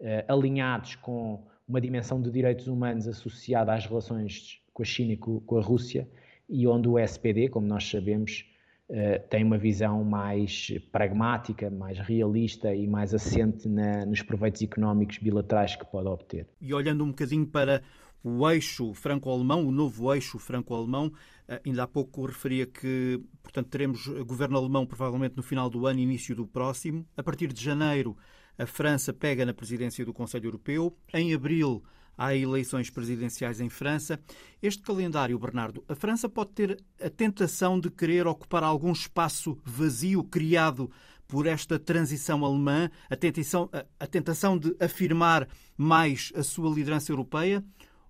eh, 0.02 0.26
alinhados 0.28 0.95
com 0.95 1.45
uma 1.67 1.80
dimensão 1.80 2.22
de 2.22 2.32
direitos 2.32 2.67
humanos 2.67 3.08
associada 3.08 3.74
às 3.74 3.86
relações 3.86 4.62
com 4.74 4.84
a 4.84 4.86
China 4.86 5.13
e 5.13 5.17
com, 5.17 5.39
com 5.41 5.58
a 5.58 5.62
Rússia, 5.62 6.10
e 6.50 6.65
onde 6.67 6.88
o 6.88 6.98
SPD, 6.98 7.48
como 7.48 7.67
nós 7.67 7.89
sabemos, 7.89 8.45
Uh, 8.89 9.19
tem 9.30 9.43
uma 9.43 9.58
visão 9.58 10.04
mais 10.04 10.73
pragmática, 10.91 11.69
mais 11.69 11.99
realista 11.99 12.73
e 12.73 12.88
mais 12.88 13.13
assente 13.13 13.69
na, 13.69 14.04
nos 14.04 14.23
proveitos 14.23 14.63
económicos 14.63 15.19
bilaterais 15.19 15.75
que 15.75 15.86
pode 15.86 16.08
obter. 16.08 16.47
E 16.60 16.73
olhando 16.73 17.04
um 17.04 17.10
bocadinho 17.10 17.45
para 17.45 17.84
o 18.23 18.49
eixo 18.49 18.91
franco-alemão, 18.95 19.65
o 19.65 19.71
novo 19.71 20.12
eixo 20.12 20.39
franco-alemão, 20.39 21.08
uh, 21.47 21.60
ainda 21.63 21.84
há 21.84 21.88
pouco 21.88 22.25
referia 22.25 22.65
que, 22.65 23.21
portanto, 23.43 23.67
teremos 23.67 24.08
governo 24.25 24.58
alemão 24.58 24.88
provavelmente 24.88 25.38
no 25.38 25.43
final 25.43 25.69
do 25.69 25.86
ano, 25.86 25.99
início 25.99 26.36
do 26.36 26.47
próximo. 26.47 27.06
A 27.15 27.21
partir 27.21 27.54
de 27.54 27.63
janeiro, 27.63 28.17
a 28.58 28.65
França 28.65 29.13
pega 29.13 29.45
na 29.45 29.54
presidência 29.54 30.04
do 30.04 30.13
Conselho 30.13 30.47
Europeu. 30.47 30.97
Em 31.13 31.34
abril, 31.34 31.84
há 32.19 32.36
eleições 32.36 32.89
presidenciais 32.89 33.62
em 33.62 33.69
França. 33.69 34.19
Este 34.62 34.84
calendário, 34.84 35.39
Bernardo, 35.39 35.84
a 35.88 35.95
França 35.95 36.27
pode 36.27 36.51
ter 36.51 36.77
a 37.01 37.10
tentação 37.10 37.79
de 37.79 37.89
querer 37.89 38.27
ocupar 38.27 38.62
algum 38.62 38.91
espaço 38.91 39.58
vazio 39.63 40.21
criado 40.25 40.91
por 41.25 41.47
esta 41.47 41.79
transição 41.79 42.43
alemã, 42.43 42.89
a 43.10 43.15
tentação, 43.15 43.69
a, 43.99 44.08
tentação 44.08 44.58
de 44.58 44.75
afirmar 44.79 45.47
mais 45.77 46.34
a 46.36 46.43
sua 46.43 46.69
liderança 46.69 47.12
europeia, 47.12 47.63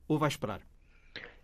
ou 0.08 0.18
vai 0.18 0.30
esperar? 0.30 0.62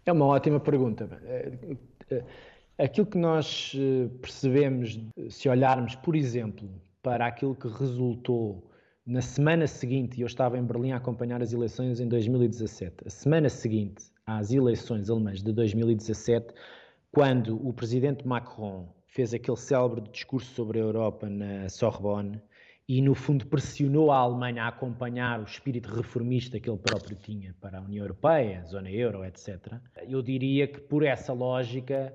É 0.06 0.12
uma 0.12 0.26
ótima 0.26 0.60
pergunta. 0.60 1.22
É, 1.24 1.78
é, 2.10 2.84
aquilo 2.84 3.06
que 3.06 3.18
nós 3.18 3.74
eh, 3.76 4.08
percebemos, 4.22 5.00
se 5.30 5.50
olharmos, 5.50 5.96
por 5.96 6.16
exemplo, 6.16 6.70
para 7.04 7.28
aquilo 7.28 7.54
que 7.54 7.68
resultou 7.68 8.72
na 9.06 9.22
semana 9.22 9.68
seguinte, 9.68 10.20
eu 10.20 10.26
estava 10.26 10.58
em 10.58 10.64
Berlim 10.64 10.92
a 10.92 10.98
acompanhar 10.98 11.40
as 11.42 11.54
eleições 11.54 12.00
em 12.00 12.08
2017, 12.08 13.06
a 13.06 13.10
semana 13.10 13.50
seguinte 13.50 14.06
às 14.26 14.52
eleições 14.52 15.12
alemãs 15.12 15.44
de 15.44 15.54
2017, 15.54 16.48
quando 17.12 17.56
o 17.66 17.72
presidente 17.72 18.28
Macron 18.28 18.90
fez 19.06 19.32
aquele 19.32 19.58
célebre 19.58 20.02
discurso 20.12 20.52
sobre 20.56 20.80
a 20.80 20.82
Europa 20.82 21.30
na 21.30 21.70
Sorbonne 21.70 22.42
e, 22.90 23.00
no 23.00 23.14
fundo, 23.14 23.46
pressionou 23.46 24.12
a 24.12 24.18
Alemanha 24.18 24.64
a 24.64 24.68
acompanhar 24.70 25.40
o 25.40 25.44
espírito 25.44 25.88
reformista 25.88 26.60
que 26.60 26.68
ele 26.68 26.80
próprio 26.80 27.16
tinha 27.16 27.56
para 27.62 27.78
a 27.78 27.82
União 27.82 28.04
Europeia, 28.04 28.62
a 28.62 28.66
zona 28.66 28.90
euro, 28.90 29.24
etc. 29.24 29.76
Eu 30.08 30.24
diria 30.24 30.68
que, 30.68 30.82
por 30.82 31.04
essa 31.04 31.32
lógica, 31.32 32.12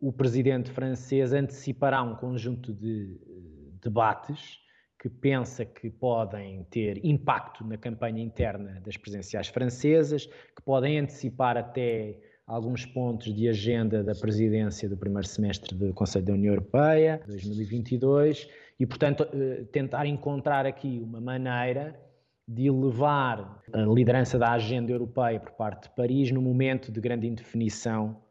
o 0.00 0.12
presidente 0.12 0.70
francês 0.70 1.32
antecipará 1.32 2.00
um 2.00 2.14
conjunto 2.14 2.72
de 2.72 3.20
eh, 3.26 3.72
debates 3.82 4.62
que 5.02 5.08
pensa 5.10 5.64
que 5.64 5.90
podem 5.90 6.62
ter 6.70 7.04
impacto 7.04 7.64
na 7.66 7.76
campanha 7.76 8.22
interna 8.22 8.80
das 8.84 8.96
presidenciais 8.96 9.48
francesas, 9.48 10.26
que 10.26 10.62
podem 10.64 11.00
antecipar 11.00 11.56
até 11.56 12.20
alguns 12.46 12.86
pontos 12.86 13.34
de 13.34 13.48
agenda 13.48 14.04
da 14.04 14.14
presidência 14.14 14.88
do 14.88 14.96
primeiro 14.96 15.26
semestre 15.26 15.74
do 15.74 15.92
Conselho 15.92 16.24
da 16.24 16.34
União 16.34 16.52
Europeia, 16.52 17.20
2022, 17.26 18.48
e, 18.78 18.86
portanto, 18.86 19.26
eh, 19.32 19.64
tentar 19.72 20.06
encontrar 20.06 20.66
aqui 20.66 21.00
uma 21.02 21.20
maneira 21.20 22.00
de 22.46 22.70
levar 22.70 23.60
a 23.72 23.78
liderança 23.80 24.38
da 24.38 24.52
agenda 24.52 24.92
europeia 24.92 25.40
por 25.40 25.50
parte 25.54 25.88
de 25.88 25.96
Paris 25.96 26.30
no 26.30 26.40
momento 26.40 26.92
de 26.92 27.00
grande 27.00 27.26
indefinição 27.26 28.22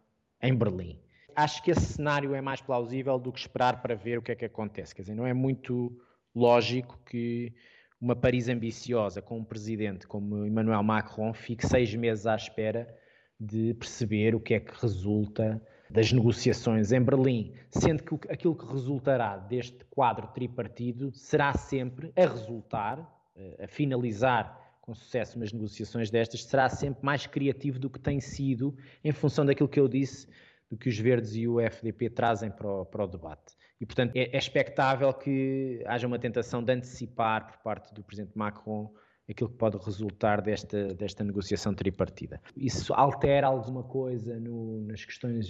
em 0.42 0.56
Berlim. 0.56 0.98
acho 1.36 1.62
que 1.64 1.72
esse 1.72 1.94
cenário 1.94 2.34
é 2.34 2.40
mais 2.40 2.62
plausível 2.62 3.20
do 3.20 3.30
que 3.30 3.40
esperar 3.40 3.82
para 3.82 3.94
ver 3.94 4.18
o 4.18 4.22
que 4.22 4.32
é 4.32 4.36
que 4.36 4.46
acontece. 4.46 4.96
Quer 4.96 5.02
dizer, 5.02 5.16
não 5.16 5.28
é 5.28 5.34
muito 5.34 5.92
lógico 6.36 7.00
que 7.06 7.54
uma 8.00 8.16
Paris 8.16 8.50
ambiciosa 8.50 9.22
com 9.22 9.40
um 9.40 9.44
presidente 9.44 10.08
como 10.08 10.46
Emmanuel 10.46 10.82
Macron 10.82 11.34
fique 11.34 11.68
seis 11.68 11.94
meses 11.94 12.26
à 12.26 12.36
espera 12.36 12.88
de 13.40 13.74
perceber 13.76 14.36
o 14.36 14.40
que 14.40 14.56
é 14.56 14.60
que 14.60 14.74
resulta 14.82 15.62
das 15.90 16.12
negociações 16.12 16.92
em 16.92 17.02
Berlim, 17.02 17.54
sendo 17.70 18.04
que 18.04 18.32
aquilo 18.32 18.56
que 18.56 18.66
resultará 18.66 19.38
deste 19.38 19.84
quadro 19.86 20.28
tripartido 20.28 21.12
será 21.12 21.54
sempre 21.54 22.14
a 22.16 22.22
resultar, 22.22 22.98
eh, 23.36 23.66
a 23.66 23.68
finalizar 23.68 24.58
com 24.80 24.96
sucesso 24.96 25.38
umas 25.38 25.52
negociações 25.52 26.10
destas, 26.10 26.44
será 26.44 26.70
sempre 26.70 27.06
mais 27.06 27.28
criativo 27.28 27.78
do 27.78 27.90
que 27.90 28.00
tem 28.00 28.20
sido 28.20 28.76
em 29.04 29.12
função 29.12 29.46
daquilo 29.46 29.70
que 29.70 29.80
eu 29.80 29.88
disse, 29.88 30.28
do 30.70 30.78
que 30.78 30.88
os 30.88 30.98
Verdes 30.98 31.36
e 31.36 31.48
o 31.48 31.60
FDP 31.60 32.10
trazem 32.10 32.50
para 32.50 32.68
o, 32.68 32.86
para 32.86 33.04
o 33.04 33.08
debate. 33.08 33.54
E, 33.82 33.86
portanto, 33.86 34.16
é, 34.16 34.30
é 34.32 34.38
expectável 34.38 35.12
que 35.12 35.84
haja 35.88 36.06
uma 36.06 36.20
tentação 36.20 36.64
de 36.64 36.72
antecipar 36.72 37.48
por 37.48 37.58
parte 37.64 37.92
do 37.94 38.04
Presidente 38.04 38.38
Macron 38.38 38.94
aquilo 39.28 39.50
que 39.50 39.58
pode 39.58 39.78
resultar 39.78 40.42
desta, 40.42 40.94
desta 40.94 41.24
negociação 41.24 41.74
tripartida. 41.74 42.40
Isso 42.56 42.94
altera 42.94 43.48
alguma 43.48 43.82
coisa 43.82 44.40
no, 44.40 44.82
nas 44.82 45.04
questões, 45.06 45.48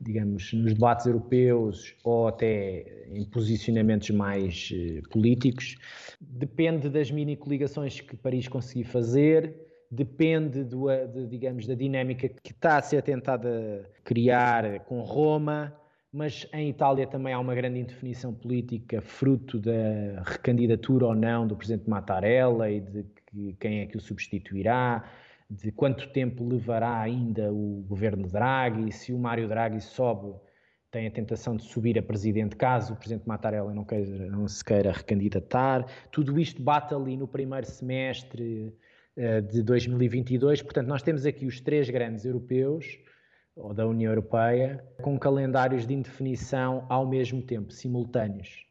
digamos, 0.00 0.52
nos 0.52 0.74
debates 0.74 1.06
europeus 1.06 1.96
ou 2.04 2.28
até 2.28 3.06
em 3.08 3.24
posicionamentos 3.24 4.10
mais 4.10 4.70
eh, 4.72 5.00
políticos? 5.10 5.76
Depende 6.20 6.88
das 6.90 7.10
mini 7.10 7.34
coligações 7.34 8.00
que 8.00 8.16
Paris 8.16 8.46
conseguir 8.46 8.84
fazer, 8.84 9.54
depende 9.90 10.62
do, 10.62 10.86
de, 11.06 11.26
digamos, 11.26 11.66
da 11.66 11.74
dinâmica 11.74 12.28
que 12.28 12.52
está 12.52 12.76
a 12.76 12.82
ser 12.82 13.02
tentada 13.02 13.90
criar 14.04 14.80
com 14.80 15.00
Roma 15.00 15.74
mas 16.12 16.46
em 16.52 16.68
Itália 16.68 17.06
também 17.06 17.32
há 17.32 17.40
uma 17.40 17.54
grande 17.54 17.80
indefinição 17.80 18.34
política, 18.34 19.00
fruto 19.00 19.58
da 19.58 20.22
recandidatura 20.26 21.06
ou 21.06 21.14
não 21.14 21.46
do 21.46 21.56
presidente 21.56 21.88
Mattarella 21.88 22.70
e 22.70 22.80
de 22.80 23.04
que, 23.26 23.56
quem 23.58 23.80
é 23.80 23.86
que 23.86 23.96
o 23.96 24.00
substituirá, 24.00 25.10
de 25.48 25.72
quanto 25.72 26.08
tempo 26.12 26.46
levará 26.46 27.00
ainda 27.00 27.50
o 27.50 27.82
governo 27.88 28.28
Draghi, 28.28 28.92
se 28.92 29.12
o 29.12 29.18
Mário 29.18 29.48
Draghi 29.48 29.80
sobe, 29.80 30.34
tem 30.90 31.06
a 31.06 31.10
tentação 31.10 31.56
de 31.56 31.62
subir 31.62 31.98
a 31.98 32.02
presidente 32.02 32.54
caso 32.54 32.92
o 32.92 32.96
presidente 32.96 33.26
Mattarella 33.26 33.72
não, 33.72 33.82
queira, 33.82 34.28
não 34.28 34.46
se 34.46 34.62
queira 34.62 34.92
recandidatar. 34.92 35.86
Tudo 36.10 36.38
isto 36.38 36.62
bate 36.62 36.94
ali 36.94 37.16
no 37.16 37.26
primeiro 37.26 37.66
semestre 37.66 38.70
uh, 39.16 39.40
de 39.40 39.62
2022, 39.62 40.60
portanto 40.60 40.88
nós 40.88 41.02
temos 41.02 41.24
aqui 41.24 41.46
os 41.46 41.58
três 41.62 41.88
grandes 41.88 42.26
europeus, 42.26 42.98
ou 43.56 43.74
da 43.74 43.86
União 43.86 44.10
Europeia, 44.10 44.82
com 45.02 45.18
calendários 45.18 45.86
de 45.86 45.94
indefinição 45.94 46.86
ao 46.88 47.06
mesmo 47.06 47.42
tempo, 47.42 47.72
simultâneos. 47.72 48.66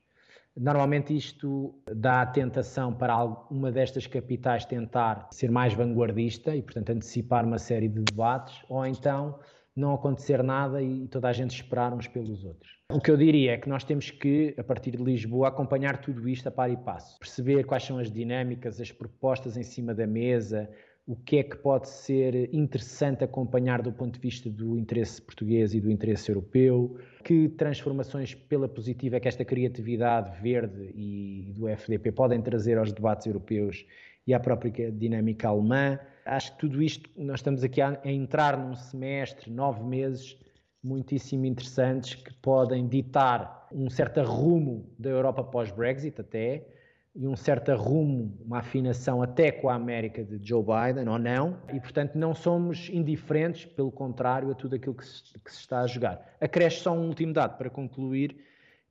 Normalmente 0.55 1.15
isto 1.15 1.73
dá 1.95 2.21
a 2.21 2.25
tentação 2.25 2.93
para 2.93 3.23
uma 3.49 3.71
destas 3.71 4.05
capitais 4.05 4.65
tentar 4.65 5.29
ser 5.31 5.49
mais 5.49 5.73
vanguardista 5.73 6.55
e, 6.55 6.61
portanto, 6.61 6.89
antecipar 6.89 7.45
uma 7.45 7.57
série 7.57 7.87
de 7.87 8.01
debates, 8.01 8.61
ou 8.67 8.85
então 8.85 9.39
não 9.73 9.93
acontecer 9.93 10.43
nada 10.43 10.81
e 10.81 11.07
toda 11.07 11.29
a 11.29 11.33
gente 11.33 11.51
esperar 11.51 11.93
uns 11.93 12.05
pelos 12.05 12.43
outros. 12.43 12.69
O 12.91 12.99
que 12.99 13.09
eu 13.09 13.15
diria 13.15 13.53
é 13.53 13.57
que 13.57 13.69
nós 13.69 13.85
temos 13.85 14.11
que, 14.11 14.53
a 14.57 14.63
partir 14.63 14.91
de 14.91 15.03
Lisboa, 15.03 15.47
acompanhar 15.47 16.01
tudo 16.01 16.27
isto 16.27 16.47
a 16.47 16.51
par 16.51 16.69
e 16.69 16.75
passo, 16.75 17.17
perceber 17.19 17.63
quais 17.63 17.83
são 17.83 17.97
as 17.97 18.11
dinâmicas, 18.11 18.81
as 18.81 18.91
propostas 18.91 19.55
em 19.55 19.63
cima 19.63 19.93
da 19.93 20.05
mesa, 20.05 20.69
o 21.07 21.15
que 21.15 21.37
é 21.37 21.43
que 21.43 21.57
pode 21.57 21.89
ser 21.89 22.53
interessante 22.53 23.23
acompanhar 23.23 23.81
do 23.81 23.91
ponto 23.91 24.13
de 24.13 24.19
vista 24.19 24.49
do 24.49 24.77
interesse 24.77 25.21
português 25.21 25.73
e 25.73 25.81
do 25.81 25.89
interesse 25.89 26.29
europeu, 26.29 26.97
que 27.23 27.49
transformações 27.49 28.35
pela 28.35 28.67
positiva 28.69 29.17
é 29.17 29.19
que 29.19 29.27
esta 29.27 29.43
criatividade 29.43 30.39
verde 30.41 30.91
e 30.95 31.51
do 31.55 31.67
FDP 31.67 32.11
podem 32.11 32.41
trazer 32.41 32.77
aos 32.77 32.93
debates 32.93 33.25
europeus 33.25 33.85
e 34.27 34.33
à 34.33 34.39
própria 34.39 34.91
dinâmica 34.91 35.49
alemã. 35.49 35.99
Acho 36.25 36.53
que 36.53 36.59
tudo 36.59 36.81
isto, 36.81 37.09
nós 37.17 37.39
estamos 37.39 37.63
aqui 37.63 37.81
a, 37.81 37.99
a 38.03 38.11
entrar 38.11 38.57
num 38.57 38.75
semestre, 38.75 39.49
nove 39.49 39.83
meses, 39.83 40.37
muitíssimo 40.83 41.45
interessantes 41.45 42.15
que 42.15 42.33
podem 42.35 42.87
ditar 42.87 43.67
um 43.71 43.89
certo 43.89 44.21
rumo 44.21 44.89
da 44.97 45.09
Europa 45.09 45.43
pós-Brexit 45.43 46.21
até, 46.21 46.67
e 47.13 47.27
um 47.27 47.35
certo 47.35 47.71
arrumo, 47.71 48.37
uma 48.45 48.59
afinação 48.59 49.21
até 49.21 49.51
com 49.51 49.69
a 49.69 49.75
América 49.75 50.23
de 50.23 50.39
Joe 50.41 50.63
Biden, 50.63 51.09
ou 51.09 51.19
não, 51.19 51.57
e 51.73 51.79
portanto 51.79 52.15
não 52.15 52.33
somos 52.33 52.89
indiferentes, 52.89 53.65
pelo 53.65 53.91
contrário, 53.91 54.49
a 54.49 54.55
tudo 54.55 54.75
aquilo 54.75 54.95
que 54.95 55.05
se, 55.05 55.23
que 55.39 55.51
se 55.51 55.59
está 55.59 55.81
a 55.81 55.87
jogar. 55.87 56.35
Acresce 56.39 56.81
só 56.81 56.93
um 56.93 57.07
último 57.07 57.33
dado 57.33 57.57
para 57.57 57.69
concluir: 57.69 58.37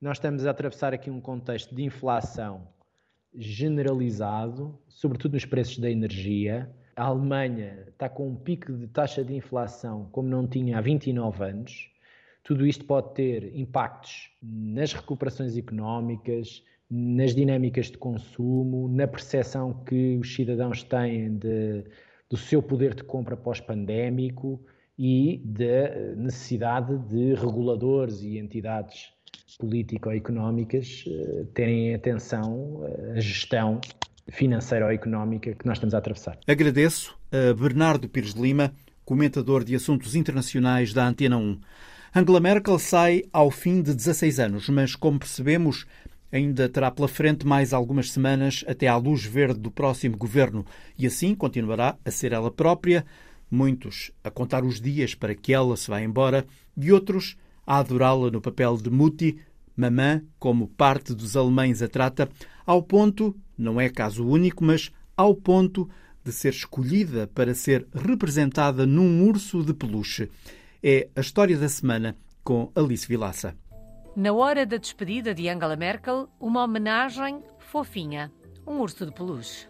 nós 0.00 0.18
estamos 0.18 0.46
a 0.46 0.50
atravessar 0.50 0.92
aqui 0.92 1.10
um 1.10 1.20
contexto 1.20 1.74
de 1.74 1.82
inflação 1.82 2.68
generalizado, 3.34 4.78
sobretudo 4.88 5.34
nos 5.34 5.44
preços 5.44 5.78
da 5.78 5.90
energia. 5.90 6.70
A 6.96 7.04
Alemanha 7.04 7.86
está 7.88 8.08
com 8.08 8.28
um 8.28 8.36
pico 8.36 8.72
de 8.72 8.86
taxa 8.88 9.24
de 9.24 9.34
inflação 9.34 10.08
como 10.12 10.28
não 10.28 10.46
tinha 10.46 10.76
há 10.76 10.80
29 10.80 11.42
anos. 11.42 11.90
Tudo 12.42 12.66
isto 12.66 12.84
pode 12.84 13.14
ter 13.14 13.56
impactos 13.56 14.30
nas 14.42 14.92
recuperações 14.92 15.56
económicas, 15.56 16.62
nas 16.90 17.34
dinâmicas 17.34 17.86
de 17.86 17.96
consumo, 17.96 18.88
na 18.88 19.06
percepção 19.06 19.72
que 19.84 20.18
os 20.18 20.34
cidadãos 20.34 20.82
têm 20.82 21.36
de, 21.36 21.84
do 22.28 22.36
seu 22.36 22.60
poder 22.62 22.94
de 22.94 23.04
compra 23.04 23.36
pós-pandémico 23.36 24.60
e 24.98 25.40
da 25.44 26.14
necessidade 26.16 26.98
de 27.08 27.34
reguladores 27.34 28.22
e 28.22 28.38
entidades 28.38 29.12
político-económicas 29.58 31.04
uh, 31.06 31.44
terem 31.54 31.94
atenção 31.94 32.82
à 33.14 33.20
gestão 33.20 33.80
financeira 34.30 34.86
ou 34.86 34.92
económica 34.92 35.54
que 35.54 35.66
nós 35.66 35.76
estamos 35.76 35.94
a 35.94 35.98
atravessar. 35.98 36.38
Agradeço 36.46 37.16
a 37.32 37.52
Bernardo 37.54 38.08
Pires 38.08 38.34
de 38.34 38.40
Lima, 38.40 38.72
comentador 39.04 39.64
de 39.64 39.74
assuntos 39.74 40.14
internacionais 40.14 40.92
da 40.92 41.06
Antena 41.06 41.36
1. 41.36 41.60
Angela 42.14 42.40
Merkel 42.40 42.78
sai 42.78 43.22
ao 43.32 43.50
fim 43.50 43.82
de 43.82 43.94
16 43.94 44.40
anos, 44.40 44.68
mas 44.68 44.96
como 44.96 45.18
percebemos, 45.18 45.86
ainda 46.32 46.68
terá 46.68 46.90
pela 46.90 47.08
frente 47.08 47.46
mais 47.46 47.72
algumas 47.72 48.10
semanas 48.10 48.64
até 48.66 48.86
à 48.86 48.96
luz 48.96 49.24
verde 49.24 49.58
do 49.58 49.70
próximo 49.70 50.16
governo 50.16 50.64
e 50.98 51.06
assim 51.06 51.34
continuará 51.34 51.96
a 52.04 52.10
ser 52.10 52.32
ela 52.32 52.50
própria, 52.50 53.04
muitos 53.50 54.12
a 54.22 54.30
contar 54.30 54.64
os 54.64 54.80
dias 54.80 55.14
para 55.14 55.34
que 55.34 55.52
ela 55.52 55.76
se 55.76 55.90
vá 55.90 56.00
embora 56.00 56.46
e 56.76 56.92
outros 56.92 57.36
a 57.66 57.78
adorá-la 57.78 58.30
no 58.30 58.40
papel 58.40 58.76
de 58.76 58.90
Mutti, 58.90 59.38
mamã, 59.76 60.22
como 60.38 60.68
parte 60.68 61.14
dos 61.14 61.36
alemães 61.36 61.82
a 61.82 61.88
trata, 61.88 62.28
ao 62.66 62.82
ponto, 62.82 63.36
não 63.56 63.80
é 63.80 63.88
caso 63.88 64.26
único, 64.26 64.64
mas 64.64 64.90
ao 65.16 65.34
ponto 65.34 65.88
de 66.24 66.32
ser 66.32 66.52
escolhida 66.52 67.26
para 67.28 67.54
ser 67.54 67.86
representada 67.94 68.86
num 68.86 69.26
urso 69.26 69.62
de 69.62 69.72
peluche. 69.72 70.28
É 70.82 71.08
a 71.14 71.20
história 71.20 71.56
da 71.56 71.68
semana 71.68 72.16
com 72.42 72.70
Alice 72.74 73.06
Vilaça. 73.06 73.54
Na 74.16 74.32
hora 74.32 74.66
da 74.66 74.76
despedida 74.76 75.32
de 75.32 75.48
Angela 75.48 75.76
Merkel, 75.76 76.28
uma 76.40 76.64
homenagem 76.64 77.44
fofinha, 77.58 78.32
um 78.66 78.80
urso 78.80 79.06
de 79.06 79.12
peluche. 79.12 79.68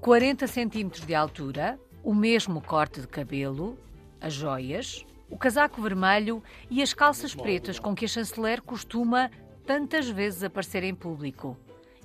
40 0.00 0.46
centímetros 0.46 1.06
de 1.06 1.14
altura, 1.14 1.78
o 2.02 2.14
mesmo 2.14 2.62
corte 2.62 3.02
de 3.02 3.08
cabelo, 3.08 3.78
as 4.18 4.32
joias, 4.32 5.04
o 5.28 5.36
casaco 5.36 5.82
vermelho 5.82 6.42
e 6.70 6.82
as 6.82 6.94
calças 6.94 7.34
pretas 7.34 7.78
com 7.78 7.94
que 7.94 8.06
a 8.06 8.08
chanceler 8.08 8.62
costuma 8.62 9.30
tantas 9.66 10.08
vezes 10.08 10.42
aparecer 10.42 10.82
em 10.82 10.94
público. 10.94 11.58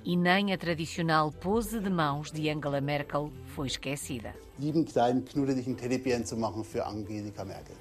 E 0.04 0.18
nem 0.18 0.52
a 0.52 0.58
tradicional 0.58 1.32
pose 1.32 1.80
de 1.80 1.90
mãos 1.90 2.30
de 2.30 2.50
Angela 2.50 2.82
Merkel 2.82 3.32
foi 3.46 3.68
esquecida. 3.68 4.34
Lieben 4.60 4.84
kleinen 4.84 5.24
knuddeligen 5.24 5.76
Teddybären 5.76 6.26
zu 6.26 6.36
machen 6.36 6.64
für 6.64 6.86
Angelika 6.86 7.46
Merkel. 7.46 7.76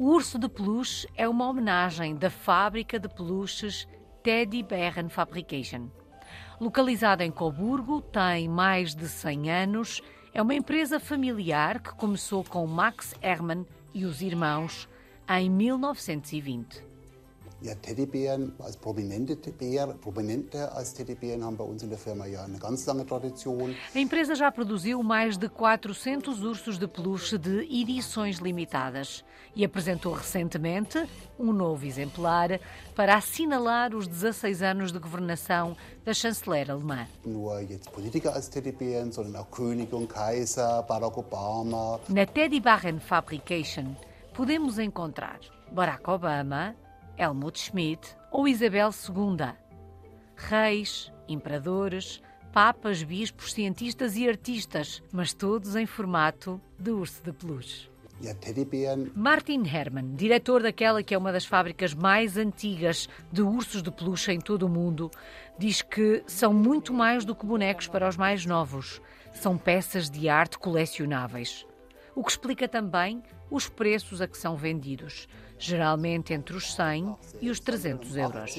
O 0.00 0.14
urso 0.14 0.38
de 0.38 0.48
peluche 0.48 1.06
é 1.14 1.28
uma 1.28 1.46
homenagem 1.46 2.16
da 2.16 2.30
fábrica 2.30 2.98
de 2.98 3.06
peluches 3.06 3.86
Teddy 4.22 4.62
Bären 4.62 5.10
Fabrication. 5.10 5.90
Localizada 6.58 7.22
em 7.22 7.30
Coburgo, 7.30 8.00
tem 8.00 8.48
mais 8.48 8.94
de 8.94 9.06
100 9.06 9.50
anos, 9.50 10.00
é 10.32 10.40
uma 10.40 10.54
empresa 10.54 10.98
familiar 10.98 11.82
que 11.82 11.94
começou 11.96 12.42
com 12.42 12.66
Max 12.66 13.14
Hermann 13.20 13.66
e 13.92 14.06
os 14.06 14.22
irmãos 14.22 14.88
em 15.28 15.50
1920. 15.50 16.89
Ja, 17.62 17.74
Teddybären, 17.74 18.54
als 18.58 18.76
prominente, 18.76 19.36
Bär, 19.52 19.88
prominente 20.00 20.72
als 20.72 20.94
Teddybären 20.94 21.44
haben 21.44 21.58
bei 21.58 21.64
uns 21.64 21.82
in 21.82 21.90
der 21.90 21.98
Firma 21.98 22.24
ja 22.24 22.42
eine 22.42 22.58
ganz 22.58 22.86
lange 22.86 23.04
Tradition. 23.04 23.76
A 23.94 23.98
empresa 23.98 24.34
já 24.34 24.50
produziu 24.50 25.02
mais 25.02 25.36
de 25.36 25.46
400 25.46 26.42
ursos 26.42 26.78
de 26.78 26.88
peluche 26.88 27.36
de 27.36 27.60
edições 27.70 28.38
limitadas 28.38 29.22
e 29.54 29.62
apresentou 29.62 30.14
recentemente 30.14 31.06
um 31.38 31.52
novo 31.52 31.84
exemplar 31.84 32.58
para 32.96 33.16
assinalar 33.16 33.94
os 33.94 34.08
16 34.08 34.62
anos 34.62 34.90
de 34.90 34.98
governação 34.98 35.76
da 36.02 36.14
chanceler 36.14 36.70
alemã. 36.70 37.06
Nur 37.26 37.60
jetzt 37.60 37.90
Politiker 37.92 38.32
als 38.32 38.48
Teddybären, 38.48 39.12
sondern 39.12 39.36
auch 39.36 39.50
Könige 39.50 39.96
und 39.96 40.08
Kaiser, 40.08 40.82
Barack 40.88 41.18
Obama. 41.18 42.00
Na 42.08 42.24
Teddybären 42.24 43.00
Fabrication 43.00 43.96
podemos 44.32 44.78
encontrar 44.78 45.40
Barack 45.70 46.08
Obama, 46.08 46.74
Helmut 47.20 47.60
Schmidt 47.60 48.16
ou 48.32 48.48
Isabel 48.48 48.88
II. 48.88 49.52
Reis, 50.34 51.12
imperadores, 51.28 52.22
papas, 52.50 53.02
bispos, 53.02 53.52
cientistas 53.52 54.16
e 54.16 54.26
artistas, 54.26 55.02
mas 55.12 55.34
todos 55.34 55.76
em 55.76 55.84
formato 55.84 56.58
de 56.78 56.90
urso 56.90 57.22
de 57.22 57.30
peluche. 57.30 57.90
Martin 59.14 59.64
Herman, 59.66 60.14
diretor 60.14 60.62
daquela 60.62 61.02
que 61.02 61.14
é 61.14 61.18
uma 61.18 61.30
das 61.30 61.44
fábricas 61.44 61.92
mais 61.92 62.38
antigas 62.38 63.06
de 63.30 63.42
ursos 63.42 63.82
de 63.82 63.90
peluche 63.90 64.32
em 64.32 64.40
todo 64.40 64.62
o 64.62 64.68
mundo, 64.68 65.10
diz 65.58 65.82
que 65.82 66.22
são 66.26 66.54
muito 66.54 66.94
mais 66.94 67.26
do 67.26 67.34
que 67.34 67.44
bonecos 67.44 67.86
para 67.86 68.08
os 68.08 68.16
mais 68.16 68.46
novos. 68.46 69.00
São 69.34 69.58
peças 69.58 70.08
de 70.08 70.26
arte 70.28 70.58
colecionáveis. 70.58 71.66
O 72.14 72.24
que 72.24 72.30
explica 72.30 72.66
também 72.66 73.22
os 73.50 73.68
preços 73.68 74.20
a 74.20 74.26
que 74.26 74.36
são 74.38 74.56
vendidos 74.56 75.26
geralmente 75.60 76.32
entre 76.32 76.56
os 76.56 76.74
100 76.74 77.16
e 77.40 77.50
os 77.50 77.60
300 77.60 78.16
euros. 78.16 78.56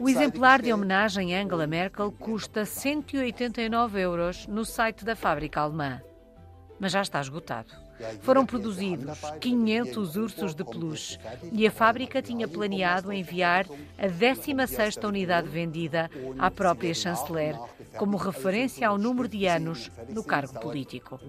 O 0.00 0.08
exemplar 0.08 0.60
de 0.60 0.72
homenagem 0.72 1.34
a 1.34 1.42
Angela 1.42 1.66
Merkel 1.66 2.12
custa 2.12 2.64
189 2.64 4.00
euros 4.00 4.46
no 4.46 4.64
site 4.64 5.04
da 5.04 5.16
fábrica 5.16 5.60
alemã. 5.60 6.02
Mas 6.78 6.92
já 6.92 7.02
está 7.02 7.20
esgotado. 7.20 7.89
Foram 8.22 8.46
produzidos 8.46 9.18
500 9.40 10.16
ursos 10.16 10.54
de 10.54 10.64
peluche 10.64 11.18
e 11.52 11.66
a 11.66 11.70
fábrica 11.70 12.22
tinha 12.22 12.48
planeado 12.48 13.12
enviar 13.12 13.66
a 13.98 14.06
16ª 14.06 15.08
unidade 15.08 15.48
vendida 15.48 16.10
à 16.38 16.50
própria 16.50 16.94
chanceler 16.94 17.56
como 17.96 18.16
referência 18.16 18.88
ao 18.88 18.98
número 18.98 19.28
de 19.28 19.46
anos 19.46 19.90
no 20.08 20.24
cargo 20.24 20.58
político. 20.60 21.20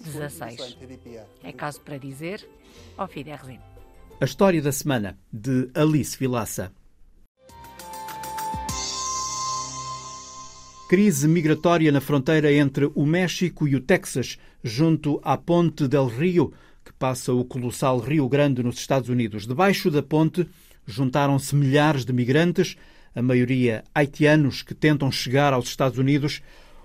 16. 0.00 0.78
É 1.42 1.52
caso 1.52 1.80
para 1.80 1.98
dizer, 1.98 2.48
ao 2.96 3.08
Fiderzin. 3.08 3.58
A 4.20 4.24
história 4.24 4.60
da 4.60 4.72
semana, 4.72 5.18
de 5.32 5.70
Alice 5.74 6.16
Vilaça. 6.18 6.72
Crise 10.90 11.28
migratória 11.28 11.92
na 11.92 12.00
fronteira 12.00 12.52
entre 12.52 12.90
o 12.96 13.06
México 13.06 13.68
e 13.68 13.76
o 13.76 13.80
Texas, 13.80 14.40
junto 14.60 15.20
à 15.22 15.36
Ponte 15.36 15.86
del 15.86 16.08
Rio, 16.08 16.52
que 16.84 16.92
passa 16.92 17.32
o 17.32 17.44
colossal 17.44 18.00
Rio 18.00 18.28
Grande 18.28 18.60
nos 18.60 18.80
Estados 18.80 19.08
Unidos. 19.08 19.46
Debaixo 19.46 19.88
da 19.88 20.02
ponte 20.02 20.48
juntaram-se 20.84 21.54
milhares 21.54 22.04
de 22.04 22.12
migrantes, 22.12 22.76
a 23.14 23.22
maioria 23.22 23.84
haitianos 23.94 24.62
que 24.62 24.74
tentam 24.74 25.12
chegar 25.12 25.52
aos 25.52 25.68
Estados 25.68 25.96
Unidos. 25.96 26.42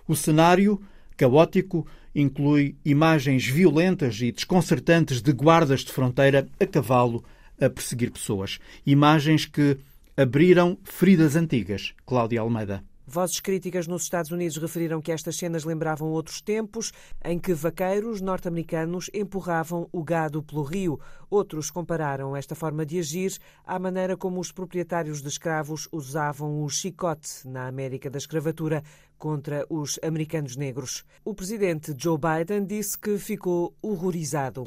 O 0.07 0.15
cenário, 0.15 0.79
caótico, 1.17 1.87
inclui 2.13 2.75
imagens 2.85 3.47
violentas 3.47 4.21
e 4.21 4.31
desconcertantes 4.31 5.19
de 5.19 5.31
guardas 5.31 5.79
de 5.79 5.91
fronteira 5.91 6.47
a 6.59 6.65
cavalo 6.67 7.23
a 7.59 7.67
perseguir 7.71 8.11
pessoas. 8.11 8.59
Imagens 8.85 9.47
que 9.47 9.79
abriram 10.15 10.77
feridas 10.83 11.35
antigas. 11.35 11.95
Cláudia 12.05 12.41
Almeida. 12.41 12.83
Vozes 13.07 13.39
críticas 13.39 13.85
nos 13.85 14.03
Estados 14.03 14.31
Unidos 14.31 14.57
referiram 14.57 14.99
que 14.99 15.11
estas 15.11 15.37
cenas 15.37 15.63
lembravam 15.63 16.09
outros 16.09 16.41
tempos 16.41 16.91
em 17.23 17.37
que 17.37 17.53
vaqueiros 17.53 18.19
norte-americanos 18.19 19.11
empurravam 19.13 19.87
o 19.91 20.03
gado 20.03 20.41
pelo 20.41 20.63
rio. 20.63 20.99
Outros 21.29 21.69
compararam 21.69 22.35
esta 22.35 22.55
forma 22.55 22.83
de 22.83 22.97
agir 22.97 23.37
à 23.63 23.77
maneira 23.77 24.17
como 24.17 24.39
os 24.39 24.51
proprietários 24.51 25.21
de 25.21 25.27
escravos 25.27 25.87
usavam 25.91 26.63
o 26.63 26.69
chicote 26.69 27.47
na 27.47 27.67
América 27.67 28.09
da 28.09 28.17
escravatura 28.17 28.83
contra 29.17 29.65
os 29.69 29.99
americanos 30.03 30.55
negros. 30.55 31.03
O 31.23 31.33
presidente 31.33 31.93
Joe 31.97 32.17
Biden 32.17 32.65
disse 32.65 32.97
que 32.97 33.17
ficou 33.17 33.73
horrorizado. 33.81 34.63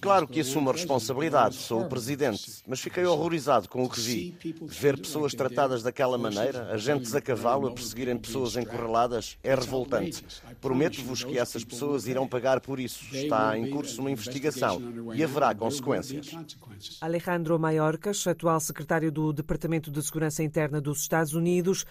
Claro 0.00 0.26
que 0.26 0.40
assumo 0.40 0.70
a 0.70 0.72
responsabilidade, 0.72 1.56
sou 1.56 1.82
o 1.82 1.88
presidente, 1.88 2.62
mas 2.66 2.80
fiquei 2.80 3.04
horrorizado 3.04 3.68
com 3.68 3.84
o 3.84 3.88
que 3.88 4.00
vi. 4.00 4.36
Ver 4.62 4.98
pessoas 4.98 5.34
tratadas 5.34 5.82
daquela 5.82 6.16
maneira, 6.16 6.72
agentes 6.72 7.14
a 7.14 7.20
cavalo 7.20 7.68
a 7.68 7.72
perseguirem 7.72 8.16
pessoas 8.16 8.56
encurraladas, 8.56 9.36
é 9.42 9.54
revoltante. 9.54 10.24
Prometo-vos 10.60 11.24
que 11.24 11.38
essas 11.38 11.64
pessoas 11.64 12.06
irão 12.06 12.26
pagar 12.26 12.60
por 12.60 12.80
isso. 12.80 13.04
Está 13.14 13.56
em 13.58 13.70
curso 13.70 14.00
uma 14.00 14.10
investigação 14.10 14.80
e 15.14 15.22
haverá 15.22 15.54
consequências. 15.54 16.30
Alejandro 17.00 17.58
Mayorkas, 17.58 18.26
atual 18.26 18.60
secretário 18.60 19.10
do 19.10 19.32
Departamento 19.32 19.90
de 19.90 20.02
Segurança 20.02 20.42
Interna 20.42 20.80
dos 20.80 21.00
Estados 21.00 21.34
Unidos, 21.34 21.84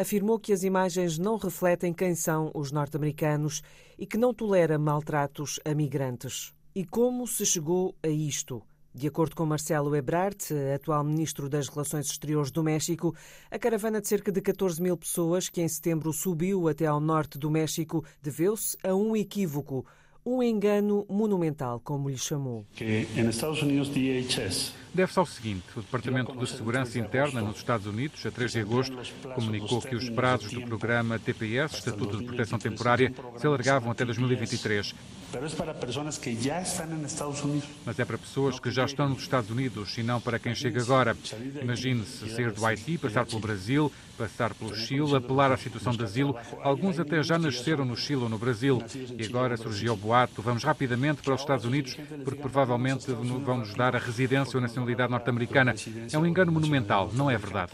afirmou 0.00 0.38
que 0.38 0.52
as 0.52 0.62
imagens 0.62 1.18
não 1.18 1.36
refletem 1.36 1.92
quem 1.92 2.14
são 2.14 2.50
os 2.54 2.72
norte-americanos 2.72 3.62
e 3.98 4.06
que 4.06 4.16
não 4.16 4.32
tolera 4.32 4.78
maltratos 4.78 5.60
a 5.62 5.74
migrantes. 5.74 6.54
E 6.74 6.86
como 6.86 7.26
se 7.26 7.44
chegou 7.44 7.94
a 8.02 8.08
isto? 8.08 8.62
De 8.94 9.06
acordo 9.06 9.36
com 9.36 9.44
Marcelo 9.44 9.94
Ebrard, 9.94 10.38
atual 10.74 11.04
ministro 11.04 11.50
das 11.50 11.68
Relações 11.68 12.06
Exteriores 12.06 12.50
do 12.50 12.64
México, 12.64 13.14
a 13.50 13.58
caravana 13.58 14.00
de 14.00 14.08
cerca 14.08 14.32
de 14.32 14.40
14 14.40 14.80
mil 14.82 14.96
pessoas, 14.96 15.50
que 15.50 15.60
em 15.60 15.68
setembro 15.68 16.12
subiu 16.14 16.66
até 16.66 16.86
ao 16.86 16.98
norte 16.98 17.38
do 17.38 17.50
México, 17.50 18.02
deveu-se 18.22 18.78
a 18.82 18.94
um 18.94 19.14
equívoco, 19.14 19.84
um 20.24 20.42
engano 20.42 21.06
monumental, 21.08 21.80
como 21.80 22.08
lhe 22.08 22.18
chamou. 22.18 22.64
Que 22.74 23.06
nos 23.16 23.36
Estados 23.36 23.62
Unidos, 23.62 23.88
DHS 23.88 24.80
deve-se 24.94 25.18
ao 25.18 25.26
seguinte: 25.26 25.64
o 25.76 25.80
Departamento 25.80 26.32
de 26.36 26.46
Segurança 26.46 26.98
Interna 26.98 27.40
nos 27.40 27.56
Estados 27.56 27.86
Unidos, 27.86 28.24
a 28.26 28.30
3 28.30 28.52
de 28.52 28.60
agosto, 28.60 28.96
comunicou 29.34 29.80
que 29.80 29.94
os 29.94 30.08
prazos 30.10 30.52
do 30.52 30.62
programa 30.62 31.18
TPS, 31.18 31.74
Estatuto 31.74 32.18
de 32.18 32.24
Proteção 32.24 32.58
Temporária, 32.58 33.12
se 33.36 33.46
alargavam 33.46 33.90
até 33.90 34.04
2023. 34.04 34.94
Mas 37.86 37.98
é 37.98 38.04
para 38.04 38.18
pessoas 38.18 38.58
que 38.58 38.70
já 38.70 38.84
estão 38.84 39.08
nos 39.08 39.22
Estados 39.22 39.48
Unidos 39.48 39.96
e 39.96 40.02
não 40.02 40.20
para 40.20 40.40
quem 40.40 40.54
chega 40.54 40.82
agora. 40.82 41.16
Imagine-se 41.62 42.28
sair 42.30 42.50
do 42.50 42.66
Haiti, 42.66 42.98
passar 42.98 43.24
pelo 43.24 43.40
Brasil, 43.40 43.92
passar 44.20 44.54
pelo 44.54 44.74
Chile, 44.74 45.16
apelar 45.16 45.50
à 45.50 45.56
situação 45.56 45.92
de 45.92 46.04
asilo. 46.04 46.36
Alguns 46.62 47.00
até 47.00 47.22
já 47.22 47.38
nasceram 47.38 47.84
no 47.84 47.96
Chile 47.96 48.22
ou 48.22 48.28
no 48.28 48.38
Brasil. 48.38 48.82
E 49.18 49.24
agora 49.24 49.56
surgiu 49.56 49.94
o 49.94 49.96
boato: 49.96 50.42
vamos 50.42 50.62
rapidamente 50.62 51.22
para 51.22 51.34
os 51.34 51.40
Estados 51.40 51.64
Unidos, 51.64 51.96
porque 52.24 52.40
provavelmente 52.40 53.10
vão 53.12 53.58
nos 53.58 53.74
dar 53.74 53.96
a 53.96 53.98
residência 53.98 54.56
ou 54.56 54.60
nacionalidade 54.60 54.90
nacionalidade 54.90 55.10
norte-americana. 55.10 55.74
É 56.12 56.18
um 56.18 56.26
engano 56.26 56.52
monumental, 56.52 57.10
não 57.12 57.30
é 57.30 57.38
verdade? 57.38 57.72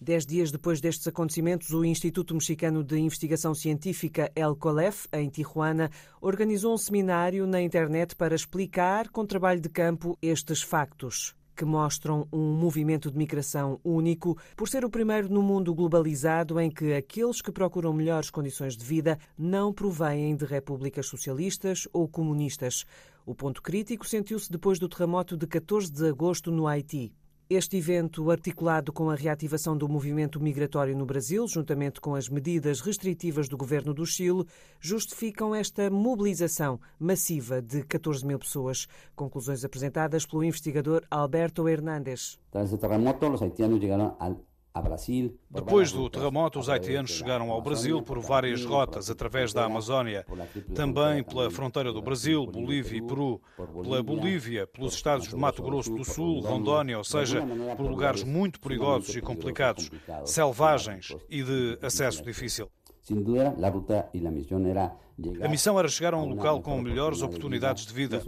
Dez 0.00 0.26
dias 0.26 0.50
depois 0.50 0.80
destes 0.80 1.06
acontecimentos, 1.06 1.70
o 1.70 1.84
Instituto 1.84 2.34
Mexicano 2.34 2.82
de 2.82 2.98
Investigação 2.98 3.54
Científica, 3.54 4.32
El 4.34 4.56
Colef, 4.56 5.06
em 5.12 5.28
Tijuana, 5.28 5.90
organizou 6.20 6.74
um 6.74 6.78
seminário 6.78 7.46
na 7.46 7.62
internet 7.62 8.16
para 8.16 8.34
explicar, 8.34 9.08
com 9.10 9.24
trabalho 9.24 9.60
de 9.60 9.68
campo, 9.68 10.18
estes 10.20 10.60
factos 10.60 11.34
que 11.56 11.64
mostram 11.64 12.26
um 12.32 12.52
movimento 12.54 13.10
de 13.10 13.16
migração 13.16 13.80
único, 13.84 14.36
por 14.56 14.68
ser 14.68 14.84
o 14.84 14.90
primeiro 14.90 15.28
no 15.28 15.42
mundo 15.42 15.74
globalizado 15.74 16.58
em 16.58 16.70
que 16.70 16.92
aqueles 16.94 17.40
que 17.40 17.52
procuram 17.52 17.92
melhores 17.92 18.30
condições 18.30 18.76
de 18.76 18.84
vida 18.84 19.18
não 19.36 19.72
provêm 19.72 20.34
de 20.34 20.44
repúblicas 20.44 21.06
socialistas 21.06 21.86
ou 21.92 22.08
comunistas. 22.08 22.84
O 23.24 23.34
ponto 23.34 23.62
crítico 23.62 24.06
sentiu-se 24.06 24.50
depois 24.50 24.78
do 24.78 24.88
terremoto 24.88 25.36
de 25.36 25.46
14 25.46 25.92
de 25.92 26.08
agosto 26.08 26.50
no 26.50 26.66
Haiti. 26.66 27.12
Este 27.50 27.76
evento, 27.76 28.30
articulado 28.30 28.92
com 28.92 29.10
a 29.10 29.14
reativação 29.14 29.76
do 29.76 29.88
movimento 29.88 30.40
migratório 30.40 30.96
no 30.96 31.04
Brasil, 31.04 31.46
juntamente 31.46 32.00
com 32.00 32.14
as 32.14 32.28
medidas 32.28 32.80
restritivas 32.80 33.48
do 33.48 33.56
governo 33.56 33.92
do 33.92 34.06
Chile, 34.06 34.46
justificam 34.80 35.54
esta 35.54 35.90
mobilização 35.90 36.80
massiva 36.98 37.60
de 37.60 37.82
14 37.82 38.24
mil 38.24 38.38
pessoas. 38.38 38.86
Conclusões 39.14 39.64
apresentadas 39.64 40.24
pelo 40.24 40.44
investigador 40.44 41.02
Alberto 41.10 41.68
Hernández. 41.68 42.38
Terremoto, 42.80 43.28
os 43.28 43.42
haitianos 43.42 43.80
chegaram 43.80 44.16
depois 45.50 45.92
do 45.92 46.08
terremoto, 46.08 46.58
os 46.58 46.68
haitianos 46.68 47.10
chegaram 47.10 47.50
ao 47.50 47.60
Brasil 47.60 48.00
por 48.00 48.18
várias 48.20 48.64
rotas, 48.64 49.10
através 49.10 49.52
da 49.52 49.64
Amazónia, 49.64 50.24
também 50.74 51.22
pela 51.22 51.50
fronteira 51.50 51.92
do 51.92 52.00
Brasil, 52.00 52.46
Bolívia 52.46 52.98
e 52.98 53.02
Peru, 53.02 53.40
pela 53.82 54.02
Bolívia, 54.02 54.66
pelos 54.66 54.94
estados 54.94 55.28
de 55.28 55.36
Mato 55.36 55.62
Grosso 55.62 55.94
do 55.94 56.04
Sul, 56.04 56.40
Rondônia, 56.40 56.96
ou 56.96 57.04
seja, 57.04 57.42
por 57.76 57.86
lugares 57.86 58.24
muito 58.24 58.60
perigosos 58.60 59.14
e 59.14 59.20
complicados, 59.20 59.90
selvagens 60.24 61.14
e 61.28 61.42
de 61.42 61.78
acesso 61.82 62.22
difícil. 62.22 62.70
A 65.42 65.48
missão 65.48 65.78
era 65.78 65.88
chegar 65.88 66.14
a 66.14 66.16
um 66.16 66.24
local 66.24 66.62
com 66.62 66.80
melhores 66.80 67.20
oportunidades 67.20 67.84
de 67.84 67.92
vida. 67.92 68.22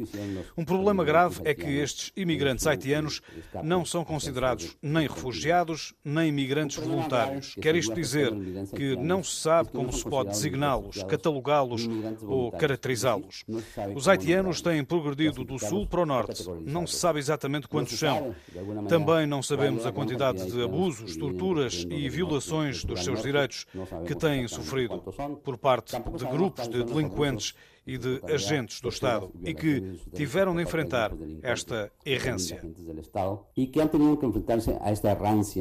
Um 0.56 0.64
problema 0.64 1.04
grave 1.04 1.40
é 1.44 1.54
que 1.54 1.66
estes 1.66 2.12
imigrantes 2.16 2.66
haitianos 2.66 3.22
não 3.62 3.84
são 3.84 4.04
considerados 4.04 4.76
nem 4.82 5.06
refugiados 5.06 5.94
nem 6.04 6.28
imigrantes 6.28 6.76
voluntários. 6.76 7.54
Quer 7.54 7.76
isto 7.76 7.94
dizer 7.94 8.32
que 8.74 8.96
não 8.96 9.22
se 9.22 9.36
sabe 9.36 9.70
como 9.70 9.92
se 9.92 10.04
pode 10.04 10.30
designá-los, 10.30 11.02
catalogá-los 11.04 11.88
ou 12.22 12.50
caracterizá-los. 12.52 13.44
Os 13.94 14.08
haitianos 14.08 14.60
têm 14.60 14.84
progredido 14.84 15.44
do 15.44 15.58
sul 15.58 15.86
para 15.86 16.02
o 16.02 16.06
norte. 16.06 16.44
Não 16.64 16.86
se 16.86 16.96
sabe 16.96 17.18
exatamente 17.18 17.68
quantos 17.68 17.98
são. 17.98 18.34
Também 18.88 19.26
não 19.26 19.42
sabemos 19.42 19.86
a 19.86 19.92
quantidade 19.92 20.50
de 20.50 20.62
abusos, 20.62 21.16
torturas 21.16 21.86
e 21.88 22.08
violações 22.08 22.84
dos 22.84 23.02
seus 23.04 23.22
direitos 23.22 23.66
que 24.06 24.14
têm 24.14 24.46
sofrido 24.48 24.63
por 25.42 25.58
parte 25.58 25.96
de 25.96 26.24
grupos 26.26 26.68
de 26.68 26.84
delinquentes 26.84 27.54
e 27.86 27.98
de 27.98 28.20
agentes 28.32 28.80
do 28.80 28.88
Estado 28.88 29.30
e 29.42 29.54
que 29.54 29.98
tiveram 30.14 30.56
de 30.56 30.62
enfrentar 30.62 31.12
esta 31.42 31.92
errância. 32.04 32.62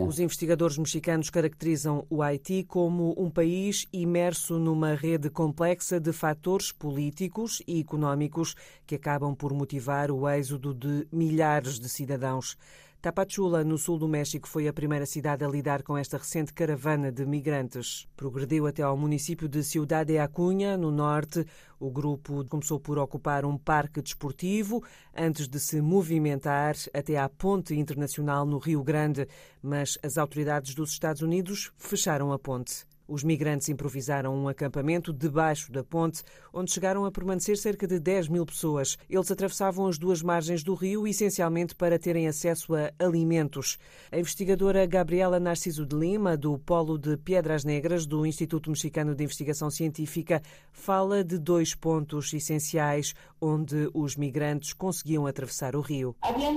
Os 0.08 0.20
investigadores 0.20 0.78
mexicanos 0.78 1.30
caracterizam 1.30 2.06
o 2.10 2.22
Haiti 2.22 2.64
como 2.64 3.14
um 3.18 3.30
país 3.30 3.86
imerso 3.92 4.58
numa 4.58 4.96
rede 4.96 5.30
complexa 5.30 6.00
de 6.00 6.14
fatores 6.14 6.72
políticos 6.72 7.62
e 7.68 7.80
económicos 7.80 8.56
que 8.88 8.96
acabam 8.96 9.36
por 9.36 9.54
motivar 9.54 10.10
o 10.10 10.28
êxodo 10.30 10.74
de 10.74 11.06
milhares 11.12 11.78
de 11.78 11.90
cidadãos. 11.90 12.58
Tapachula, 13.04 13.66
no 13.66 13.78
sul 13.78 14.00
do 14.00 14.08
México, 14.08 14.48
foi 14.48 14.66
a 14.66 14.72
primeira 14.72 15.06
cidade 15.06 15.44
a 15.44 15.48
lidar 15.50 15.84
com 15.84 15.98
esta 15.98 16.18
recente 16.18 16.54
caravana 16.54 17.12
de 17.12 17.26
migrantes. 17.26 18.08
Progrediu 18.16 18.66
até 18.66 18.82
ao 18.82 18.96
município 18.96 19.50
de 19.50 19.62
Ciudad 19.62 20.06
de 20.06 20.18
Acunha, 20.18 20.78
no 20.78 20.90
norte. 20.90 21.46
O 21.78 21.92
grupo 21.92 22.46
começou 22.46 22.80
por 22.80 22.98
ocupar 22.98 23.44
um 23.44 23.58
parque 23.58 24.02
desportivo 24.02 24.82
antes 25.14 25.50
de 25.50 25.60
se 25.60 25.82
movimentar 25.82 26.76
até 26.94 27.18
à 27.18 27.28
ponte 27.28 27.76
internacional 27.76 28.46
no 28.46 28.58
Rio 28.58 28.82
Grande, 28.82 29.28
mas 29.62 30.00
as 30.02 30.18
autoridades 30.18 30.74
dos 30.74 30.92
Estados 30.92 31.22
Unidos 31.22 31.74
fecharam 31.78 32.32
a 32.32 32.40
ponte. 32.40 32.93
Os 33.14 33.24
migrantes 33.24 33.70
improvisaram 33.70 34.36
um 34.36 34.48
acampamento 34.48 35.14
debaixo 35.14 35.72
da 35.72 35.84
ponte, 35.84 36.24
onde 36.52 36.72
chegaram 36.72 37.06
a 37.06 37.12
permanecer 37.12 37.56
cerca 37.56 37.86
de 37.86 38.00
10 38.00 38.28
mil 38.28 38.44
pessoas. 38.44 38.98
Eles 39.08 39.30
atravessavam 39.30 39.86
as 39.86 40.00
duas 40.00 40.24
margens 40.24 40.64
do 40.64 40.74
rio, 40.74 41.06
essencialmente 41.08 41.76
para 41.76 42.00
terem 42.00 42.28
acesso 42.28 42.74
a 42.74 42.92
alimentos. 42.98 43.78
A 44.12 44.18
investigadora 44.18 44.84
Gabriela 44.88 45.40
Narciso 45.40 45.86
de 45.86 45.96
Lima, 45.96 46.36
do 46.36 46.58
Polo 46.58 46.98
de 46.98 47.16
Piedras 47.16 47.64
Negras 47.64 48.08
do 48.08 48.26
Instituto 48.26 48.72
Mexicano 48.72 49.14
de 49.14 49.24
Investigação 49.24 49.70
Científica, 49.70 50.42
fala 50.72 51.24
de 51.24 51.38
dois 51.38 51.76
pontos 51.76 52.34
essenciais 52.34 53.14
onde 53.40 53.92
os 53.94 54.16
migrantes 54.16 54.74
conseguiam 54.74 55.28
atravessar 55.28 55.76
o 55.76 55.82
rio. 55.82 56.16
Havia 56.20 56.52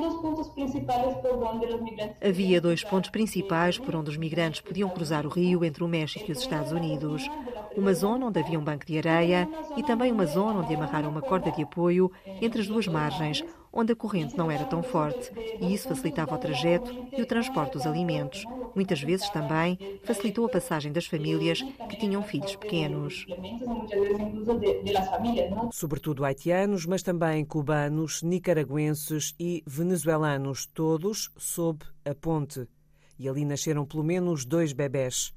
dois 2.63 2.83
pontos 2.83 3.11
principais 3.11 3.79
por 3.79 3.95
onde 3.95 4.09
os 4.09 4.17
migrantes 4.17 4.63
podiam 4.63 4.89
cruzar 4.89 5.27
o 5.27 5.29
rio 5.29 5.63
entre 5.63 5.85
o 5.85 5.89
México 5.89 6.25
e 6.27 6.33
os 6.33 6.46
Estados 6.47 6.73
Unidos. 6.73 7.29
Uma 7.77 7.93
zona 7.93 8.27
onde 8.27 8.41
havia 8.41 8.59
um 8.59 8.65
banco 8.65 8.87
de 8.87 8.97
areia 8.97 9.49
e 9.77 9.83
também 9.83 10.11
uma 10.11 10.25
zona 10.25 10.61
onde 10.61 10.75
amarraram 10.75 11.11
uma 11.11 11.21
corda 11.21 11.51
de 11.51 11.63
apoio 11.63 12.11
entre 12.41 12.63
as 12.63 12.69
duas 12.69 12.87
margens, 12.87 13.45
onde 13.73 13.93
a 13.93 13.97
corrente 13.97 14.37
não 14.37 14.51
era 14.51 14.65
tão 14.65 14.83
forte, 14.83 15.31
e 15.61 15.75
isso 15.75 15.89
facilitava 15.89 16.35
o 16.35 16.39
trajeto 16.39 16.91
e 17.17 17.21
o 17.21 17.27
transporte 17.27 17.75
dos 17.75 17.87
alimentos. 17.87 18.45
Muitas 18.75 19.03
vezes 19.03 19.29
também 19.31 19.79
facilitou 20.05 20.47
a 20.47 20.49
passagem 20.49 20.93
das 20.93 21.07
famílias 21.07 21.61
que 21.89 21.97
tinham 21.99 22.23
filhos 22.23 22.57
pequenos. 22.57 23.27
Sobretudo 25.73 26.25
haitianos, 26.25 26.87
mas 26.87 27.03
também 27.03 27.45
cubanos, 27.45 28.23
nicaragüenses 28.23 29.35
e 29.39 29.63
venezuelanos, 29.67 30.67
todos 30.67 31.31
sob 31.37 31.85
a 32.05 32.15
ponte. 32.15 32.67
E 33.19 33.29
ali 33.29 33.45
nasceram 33.45 33.85
pelo 33.85 34.05
menos 34.05 34.45
dois 34.45 34.73
bebés. 34.73 35.35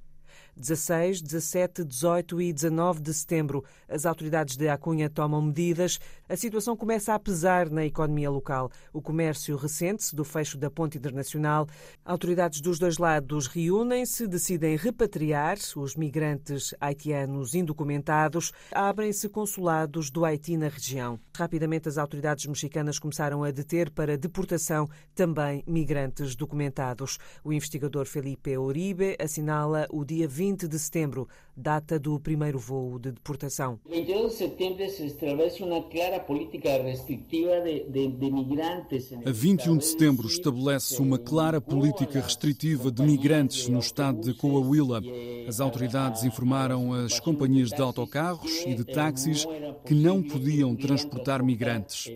16, 0.60 1.22
17, 1.22 1.86
18 1.86 2.42
e 2.42 2.52
19 2.52 3.00
de 3.02 3.14
setembro, 3.14 3.64
as 3.88 4.06
autoridades 4.06 4.58
de 4.58 4.68
Acunha 4.68 5.10
tomam 5.10 5.42
medidas. 5.42 6.00
A 6.28 6.36
situação 6.36 6.76
começa 6.76 7.14
a 7.14 7.20
pesar 7.20 7.70
na 7.70 7.86
economia 7.86 8.30
local. 8.30 8.70
O 8.92 9.02
comércio 9.02 9.56
recente 9.56 10.14
do 10.14 10.26
fecho 10.26 10.58
da 10.58 10.70
ponte 10.70 10.98
internacional. 10.98 11.66
Autoridades 12.04 12.60
dos 12.60 12.78
dois 12.78 12.98
lados 12.98 13.48
reúnem-se, 13.48 14.28
decidem 14.28 14.76
repatriar 14.76 15.58
os 15.78 15.96
migrantes 15.96 16.74
haitianos 16.82 17.56
indocumentados. 17.56 18.52
Abrem-se 18.72 19.30
consulados 19.30 20.12
do 20.12 20.26
Haiti 20.26 20.58
na 20.58 20.68
região. 20.68 21.18
Rapidamente, 21.36 21.88
as 21.88 21.98
autoridades 21.98 22.46
mexicanas 22.46 23.00
começaram 23.00 23.46
a 23.46 23.52
deter 23.52 23.90
para 23.90 24.18
deportação 24.18 24.90
também 25.16 25.64
migrantes 25.66 26.36
documentados. 26.36 27.18
O 27.44 27.54
investigador 27.54 28.06
Felipe 28.06 28.58
Uribe 28.58 29.16
assinala 29.20 29.88
o 29.90 30.04
dia 30.04 30.28
20 30.28 30.49
20 30.50 30.68
de 30.68 30.80
setembro, 30.80 31.28
data 31.56 32.00
do 32.00 32.20
primeiro 32.20 32.58
voo 32.58 32.98
de 32.98 33.12
deportação. 33.12 33.80
22 33.88 34.32
de 34.32 34.38
setembro 34.38 34.90
se 34.90 35.06
estabelece 35.06 35.62
uma 35.62 35.84
clara 35.84 36.20
política 36.20 36.82
restritiva 36.82 37.62
de, 37.62 37.84
de, 37.84 38.08
de 38.08 38.32
migrantes. 38.32 39.12
A 39.14 39.32
21 39.32 39.78
de 39.78 39.86
setembro 39.86 40.28
estabelece 40.28 41.00
uma 41.02 41.20
clara 41.20 41.62
política 41.62 42.20
restritiva 42.20 42.90
de 42.90 43.04
migrantes 43.04 43.68
no 43.68 43.80
estado 43.80 44.22
de 44.22 44.34
Coahuila. 44.34 45.02
As 45.48 45.60
autoridades 45.60 46.24
informaram 46.24 46.94
as 46.94 47.20
companhias 47.20 47.70
de 47.70 47.82
autocarros 47.82 48.64
e 48.66 48.74
de 48.74 48.86
táxis 48.86 49.46
que 49.86 49.94
não 49.94 50.24
podiam 50.24 50.76
transportar 50.76 51.44
migrantes. 51.44 52.12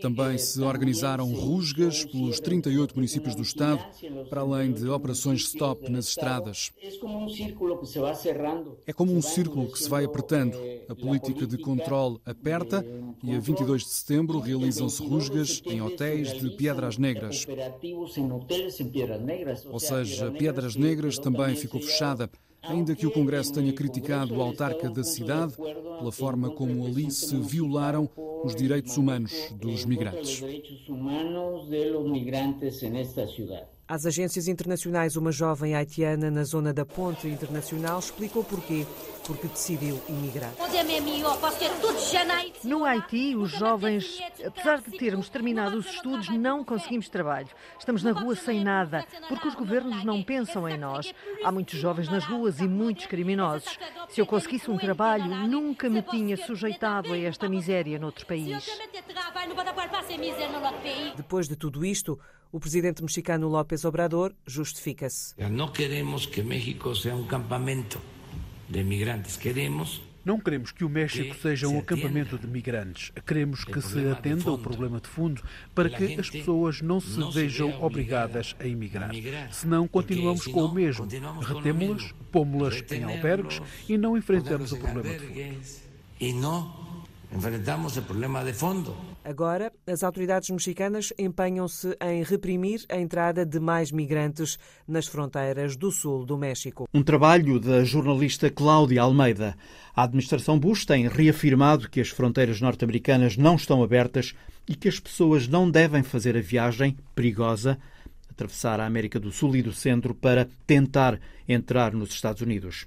Também 0.00 0.38
se 0.38 0.60
organizaram 0.60 1.32
rusgas 1.32 2.04
pelos 2.04 2.38
38 2.38 2.94
municípios 2.94 3.34
do 3.34 3.42
estado, 3.42 3.82
para 4.28 4.42
além 4.42 4.72
de 4.72 4.88
operações 4.88 5.42
stop 5.42 5.90
nas 5.90 6.11
estradas. 6.12 6.70
É 8.86 8.92
como 8.92 9.14
um 9.14 9.22
círculo 9.22 9.70
que 9.70 9.78
se 9.78 9.88
vai 9.88 10.04
apertando. 10.04 10.58
A 10.88 10.94
política 10.94 11.46
de 11.46 11.58
controle 11.58 12.18
aperta 12.24 12.84
e 13.22 13.34
a 13.34 13.40
22 13.40 13.82
de 13.82 13.88
setembro 13.88 14.38
realizam-se 14.38 15.02
rusgas 15.02 15.62
em 15.66 15.80
hotéis 15.80 16.32
de 16.32 16.50
Piedras 16.50 16.98
Negras. 16.98 17.46
Ou 19.70 19.80
seja, 19.80 20.30
Piedras 20.30 20.76
Negras 20.76 21.18
também 21.18 21.56
ficou 21.56 21.80
fechada 21.80 22.30
ainda 22.62 22.94
que 22.94 23.06
o 23.06 23.10
Congresso 23.10 23.52
tenha 23.52 23.72
criticado 23.72 24.36
o 24.36 24.42
autarca 24.42 24.88
da 24.88 25.02
cidade 25.02 25.54
pela 25.56 26.12
forma 26.12 26.50
como 26.50 26.86
ali 26.86 27.10
se 27.10 27.36
violaram 27.36 28.08
os 28.44 28.54
direitos 28.54 28.96
humanos 28.96 29.32
dos 29.52 29.84
migrantes. 29.84 30.42
Às 33.92 34.06
agências 34.06 34.48
internacionais, 34.48 35.16
uma 35.16 35.30
jovem 35.30 35.74
haitiana 35.74 36.30
na 36.30 36.44
zona 36.44 36.72
da 36.72 36.82
Ponte 36.82 37.28
Internacional 37.28 37.98
explicou 37.98 38.42
porquê. 38.42 38.86
Porque 39.26 39.46
decidiu 39.46 40.00
emigrar. 40.08 40.50
No 42.64 42.86
Haiti, 42.86 43.36
os 43.36 43.50
jovens, 43.50 44.18
apesar 44.42 44.80
de 44.80 44.96
termos 44.96 45.28
terminado 45.28 45.76
os 45.76 45.84
estudos, 45.86 46.30
não 46.30 46.64
conseguimos 46.64 47.10
trabalho. 47.10 47.48
Estamos 47.78 48.02
na 48.02 48.12
rua 48.12 48.34
sem 48.34 48.64
nada, 48.64 49.06
porque 49.28 49.46
os 49.46 49.54
governos 49.54 50.02
não 50.04 50.22
pensam 50.22 50.66
em 50.66 50.78
nós. 50.78 51.12
Há 51.44 51.52
muitos 51.52 51.78
jovens 51.78 52.08
nas 52.08 52.24
ruas 52.24 52.60
e 52.60 52.66
muitos 52.66 53.04
criminosos. 53.04 53.78
Se 54.08 54.22
eu 54.22 54.26
conseguisse 54.26 54.70
um 54.70 54.78
trabalho, 54.78 55.46
nunca 55.46 55.90
me 55.90 56.00
tinha 56.00 56.38
sujeitado 56.38 57.12
a 57.12 57.18
esta 57.18 57.46
miséria 57.46 57.98
noutro 57.98 58.24
país. 58.24 58.66
Depois 61.14 61.46
de 61.46 61.56
tudo 61.56 61.84
isto, 61.84 62.18
o 62.52 62.60
presidente 62.60 63.02
mexicano 63.02 63.48
López 63.48 63.84
Obrador 63.84 64.34
justifica-se. 64.46 65.34
Não 65.50 65.68
queremos 65.68 66.26
que 66.26 66.42
México 66.42 66.94
seja 66.94 67.16
um 67.16 67.26
campamento 67.26 67.98
de 68.68 68.84
migrantes. 68.84 69.36
Queremos 69.36 70.02
não 70.24 70.38
queremos 70.38 70.70
que 70.70 70.84
o 70.84 70.88
México 70.88 71.34
seja 71.34 71.66
um 71.66 71.80
acampamento 71.80 72.38
de 72.38 72.46
migrantes. 72.46 73.10
Queremos 73.26 73.64
que 73.64 73.80
se 73.80 74.06
atenda 74.06 74.48
ao 74.50 74.58
problema 74.58 75.00
de 75.00 75.08
fundo 75.08 75.42
para 75.74 75.90
que 75.90 76.14
as 76.14 76.30
pessoas 76.30 76.80
não 76.80 77.00
se 77.00 77.20
vejam 77.32 77.82
obrigadas 77.82 78.54
a 78.60 78.66
emigrar. 78.66 79.10
Senão, 79.50 79.88
continuamos 79.88 80.46
com 80.46 80.64
o 80.64 80.72
mesmo. 80.72 81.08
Retemos-las, 81.40 82.14
pomos-las 82.30 82.84
em 82.92 83.02
albergues 83.02 83.60
e 83.88 83.98
não 83.98 84.16
enfrentamos 84.16 84.70
o 84.70 84.76
problema 84.76 85.18
de 85.18 85.26
fundo. 85.26 85.82
E 86.20 86.32
não 86.32 87.02
enfrentamos 87.34 87.96
o 87.96 88.02
problema 88.02 88.44
de 88.44 88.52
fundo. 88.52 89.11
Agora, 89.24 89.72
as 89.86 90.02
autoridades 90.02 90.50
mexicanas 90.50 91.12
empenham-se 91.16 91.96
em 92.00 92.24
reprimir 92.24 92.84
a 92.88 92.96
entrada 92.96 93.46
de 93.46 93.60
mais 93.60 93.92
migrantes 93.92 94.58
nas 94.86 95.06
fronteiras 95.06 95.76
do 95.76 95.92
sul 95.92 96.26
do 96.26 96.36
México. 96.36 96.88
Um 96.92 97.02
trabalho 97.02 97.60
da 97.60 97.84
jornalista 97.84 98.50
Cláudia 98.50 99.02
Almeida. 99.02 99.56
A 99.94 100.02
administração 100.02 100.58
Bush 100.58 100.84
tem 100.84 101.06
reafirmado 101.06 101.88
que 101.88 102.00
as 102.00 102.08
fronteiras 102.08 102.60
norte-americanas 102.60 103.36
não 103.36 103.54
estão 103.54 103.82
abertas 103.82 104.34
e 104.68 104.74
que 104.74 104.88
as 104.88 104.98
pessoas 104.98 105.46
não 105.46 105.70
devem 105.70 106.02
fazer 106.02 106.36
a 106.36 106.40
viagem 106.40 106.96
perigosa 107.14 107.78
atravessar 108.32 108.80
a 108.80 108.86
América 108.86 109.20
do 109.20 109.30
Sul 109.30 109.54
e 109.56 109.62
do 109.62 109.72
Centro 109.72 110.14
para 110.14 110.48
tentar 110.66 111.20
entrar 111.48 111.92
nos 111.92 112.10
Estados 112.10 112.42
Unidos. 112.42 112.86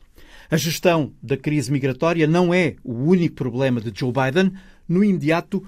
A 0.49 0.57
gestão 0.57 1.13
da 1.21 1.37
crise 1.37 1.71
migratória 1.71 2.27
não 2.27 2.53
é 2.53 2.75
o 2.83 2.93
único 2.93 3.35
problema 3.35 3.79
de 3.79 3.97
Joe 3.97 4.11
Biden. 4.11 4.51
No 4.87 5.03
imediato, 5.03 5.65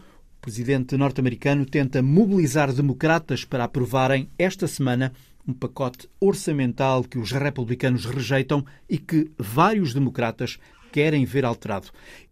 presidente 0.48 0.96
norte-americano 0.96 1.66
tenta 1.66 2.02
mobilizar 2.02 2.72
democratas 2.72 3.44
para 3.44 3.66
aprovarem 3.66 4.30
esta 4.40 4.66
semana 4.66 5.12
um 5.46 5.52
pacote 5.52 6.08
orçamental 6.22 7.04
que 7.04 7.20
os 7.20 7.34
republicanos 7.34 8.06
rejeitam 8.06 8.66
e 8.90 8.98
que 8.98 9.30
vários 9.38 9.94
democratas 9.94 10.58
querem 10.90 11.26
ver 11.26 11.44
alterado. 11.44 11.90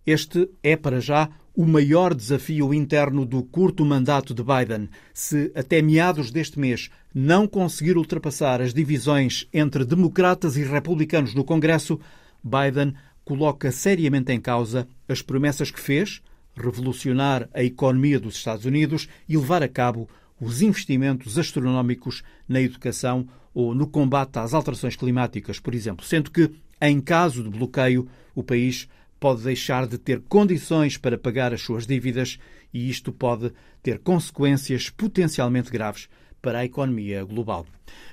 Este 0.08 0.50
é, 0.64 0.78
para 0.78 1.02
já, 1.02 1.30
o 1.54 1.66
maior 1.66 2.16
desafio 2.16 2.74
interno 2.74 3.26
do 3.26 3.44
curto 3.44 3.84
mandato 3.84 4.34
de 4.34 4.42
Biden. 4.42 4.88
Se 5.14 5.52
até 5.54 5.82
meados 5.82 6.32
deste 6.32 6.58
mês 6.58 6.90
não 7.14 7.46
conseguir 7.46 7.98
ultrapassar 7.98 8.62
as 8.62 8.74
divisões 8.74 9.46
entre 9.54 9.84
democratas 9.84 10.56
e 10.56 10.64
republicanos 10.64 11.36
no 11.36 11.44
Congresso, 11.44 12.00
Biden 12.42 12.94
coloca 13.26 13.74
seriamente 13.74 14.32
em 14.32 14.40
causa 14.40 14.88
as 15.06 15.22
promessas 15.22 15.70
que 15.70 15.82
fez, 15.82 16.22
revolucionar 16.56 17.50
a 17.54 17.64
economia 17.64 18.20
dos 18.20 18.36
Estados 18.36 18.66
Unidos 18.66 19.08
e 19.28 19.38
levar 19.38 19.62
a 19.64 19.68
cabo 19.68 20.10
os 20.40 20.62
investimentos 20.62 21.38
astronómicos 21.38 22.24
na 22.48 22.62
educação 22.62 23.28
ou 23.54 23.74
no 23.74 23.88
combate 23.88 24.38
às 24.38 24.54
alterações 24.54 24.96
climáticas, 24.96 25.60
por 25.60 25.74
exemplo, 25.74 26.06
sendo 26.06 26.30
que, 26.30 26.52
em 26.82 27.00
caso 27.00 27.44
de 27.44 27.50
bloqueio, 27.50 28.08
o 28.34 28.44
país 28.44 28.88
pode 29.20 29.44
deixar 29.44 29.88
de 29.88 29.98
ter 29.98 30.22
condições 30.22 30.98
para 30.98 31.18
pagar 31.18 31.54
as 31.54 31.62
suas 31.62 31.88
dívidas 31.88 32.38
e 32.74 32.90
isto 32.90 33.14
pode 33.14 33.52
ter 33.82 34.00
consequências 34.00 34.90
potencialmente 34.90 35.72
graves 35.72 36.10
para 36.42 36.60
a 36.60 36.66
economia 36.66 37.24
global. 37.24 37.66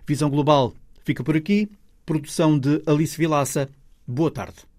Visão 0.07 0.31
Global 0.31 0.73
fica 1.05 1.25
por 1.25 1.37
aqui. 1.37 1.69
Produção 2.07 2.59
de 2.59 2.83
Alice 2.87 3.17
Vilaça. 3.17 3.69
Boa 4.07 4.31
tarde. 4.31 4.72